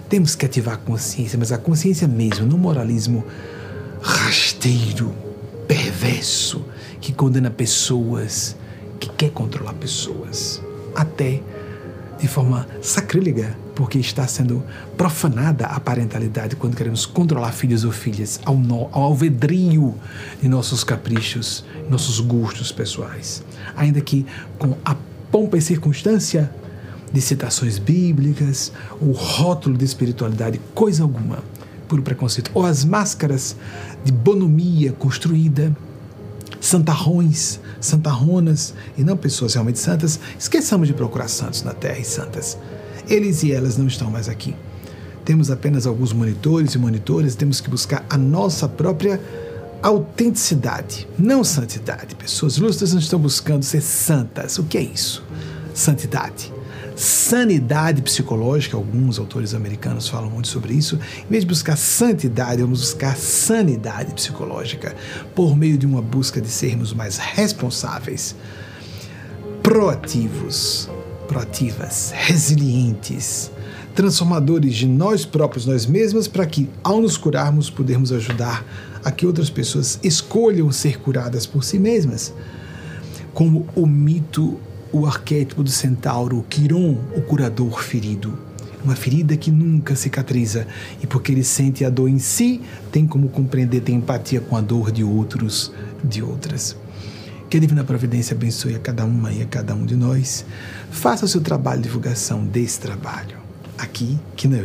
[0.09, 3.25] Temos que ativar a consciência, mas a consciência mesmo, no moralismo
[4.01, 5.13] rasteiro,
[5.67, 6.65] perverso,
[7.01, 8.57] que condena pessoas,
[9.01, 10.63] que quer controlar pessoas,
[10.95, 11.43] até
[12.19, 14.65] de forma sacrílega, porque está sendo
[14.97, 19.95] profanada a parentalidade quando queremos controlar filhos ou filhas ao, no, ao alvedrio
[20.41, 23.43] de nossos caprichos, nossos gostos pessoais.
[23.77, 24.25] Ainda que
[24.59, 24.97] com a
[25.31, 26.51] pompa e circunstância
[27.13, 31.39] de citações bíblicas, o rótulo de espiritualidade, coisa alguma,
[31.89, 33.57] puro preconceito, ou as máscaras
[34.05, 35.75] de bonomia construída,
[36.61, 42.59] santarrões, santarronas e não pessoas realmente santas, esqueçamos de procurar santos na terra e santas.
[43.09, 44.55] Eles e elas não estão mais aqui.
[45.25, 49.21] Temos apenas alguns monitores e monitores, temos que buscar a nossa própria
[49.83, 52.15] autenticidade, não santidade.
[52.15, 54.59] Pessoas lustras não estão buscando ser santas.
[54.59, 55.23] O que é isso?
[55.75, 56.56] Santidade
[56.97, 60.99] sanidade psicológica, alguns autores americanos falam muito sobre isso.
[61.19, 64.97] Em vez de buscar santidade, vamos buscar sanidade psicológica
[65.35, 68.35] por meio de uma busca de sermos mais responsáveis,
[69.63, 70.89] proativos,
[71.29, 73.51] proativas, resilientes,
[73.95, 78.65] transformadores de nós próprios, nós mesmas, para que, ao nos curarmos, pudermos ajudar
[79.05, 82.33] a que outras pessoas escolham ser curadas por si mesmas.
[83.35, 84.59] Como o mito
[84.97, 88.39] o arquétipo do centauro, Quiron, o curador ferido.
[88.83, 90.67] Uma ferida que nunca cicatriza
[91.03, 92.61] e porque ele sente a dor em si,
[92.93, 96.77] tem como compreender, tem empatia com a dor de outros, de outras.
[97.51, 100.45] Que a Divina Providência abençoe a cada uma e a cada um de nós.
[100.91, 103.37] Faça o seu trabalho de divulgação desse trabalho.
[103.79, 104.65] Aqui, que não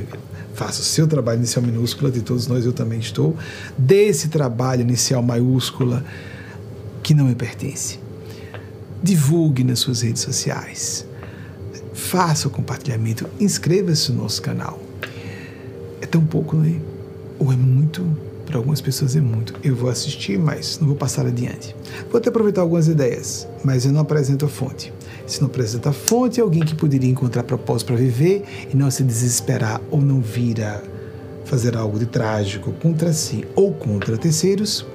[0.54, 3.36] faça o seu trabalho inicial minúscula, de todos nós eu também estou,
[3.78, 6.04] desse trabalho inicial maiúscula
[7.02, 8.01] que não me pertence
[9.02, 11.06] divulgue nas suas redes sociais,
[11.94, 14.80] faça o compartilhamento, inscreva-se no nosso canal.
[16.00, 16.76] É tão pouco, não é?
[17.40, 18.06] Ou é muito?
[18.46, 19.54] Para algumas pessoas é muito.
[19.64, 21.76] Eu vou assistir, mas não vou passar adiante.
[22.10, 24.92] Vou até aproveitar algumas ideias, mas eu não apresento a fonte.
[25.26, 28.92] Se não apresenta a fonte, é alguém que poderia encontrar propósito para viver e não
[28.92, 30.82] se desesperar ou não vir a
[31.46, 34.86] fazer algo de trágico contra si ou contra terceiros,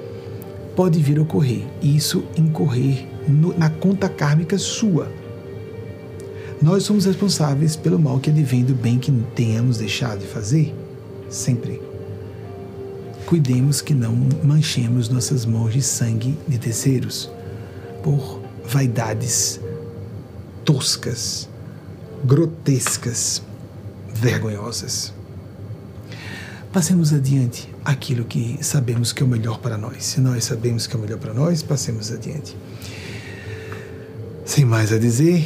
[0.75, 1.65] pode vir a ocorrer.
[1.81, 5.11] E isso incorrer no, na conta kármica sua.
[6.61, 10.75] Nós somos responsáveis pelo mal que advém do bem que tenhamos deixado de fazer,
[11.29, 11.81] sempre.
[13.27, 17.31] Cuidemos que não manchemos nossas mãos de sangue de terceiros
[18.03, 19.61] por vaidades
[20.65, 21.49] toscas,
[22.25, 23.43] grotescas,
[24.15, 25.13] vergonhosas.
[26.73, 30.05] Passemos adiante aquilo que sabemos que é o melhor para nós.
[30.05, 32.57] Se nós sabemos que é o melhor para nós, passemos adiante.
[34.47, 35.45] Sem mais a dizer,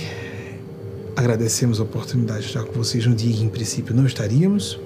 [1.16, 4.78] agradecemos a oportunidade de estar com vocês no dia que, em princípio, não estaríamos.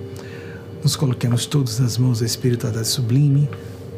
[0.84, 3.50] Nos coloquemos todos nas mãos da espiritualidade sublime,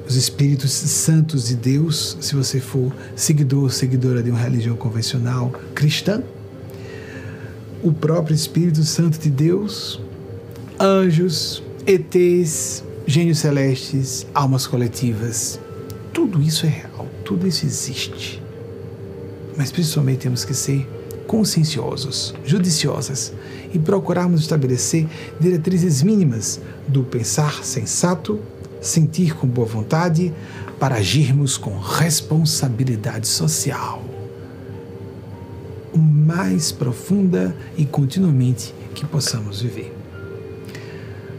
[0.09, 6.22] os espíritos santos de Deus, se você for seguidor, seguidora de uma religião convencional cristã,
[7.82, 10.01] o próprio Espírito Santo de Deus,
[10.80, 15.60] anjos, ETs, gênios celestes, almas coletivas,
[16.10, 18.45] tudo isso é real, tudo isso existe
[19.57, 20.87] mas principalmente temos que ser
[21.27, 23.33] conscienciosos, judiciosas
[23.73, 25.07] e procurarmos estabelecer
[25.41, 28.41] diretrizes mínimas do pensar sensato,
[28.81, 30.33] sentir com boa vontade,
[30.78, 34.05] para agirmos com responsabilidade social.
[35.93, 39.93] O mais profunda e continuamente que possamos viver.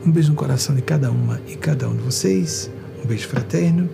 [0.05, 2.69] Um beijo no coração de cada uma e cada um de vocês,
[3.03, 3.89] um beijo fraterno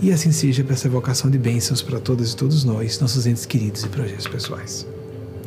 [0.00, 3.46] e assim seja para essa vocação de bênçãos para todas e todos nós, nossos entes
[3.46, 4.86] queridos e projetos pessoais.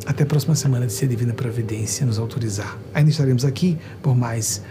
[0.04, 2.76] Até a próxima semana, de se a Divina Providência nos autorizar.
[2.92, 4.62] Ainda estaremos aqui por mais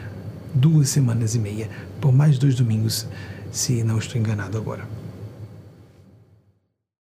[0.54, 1.70] duas semanas e meia,
[2.02, 3.08] por mais dois domingos,
[3.52, 4.99] se não estou enganado agora.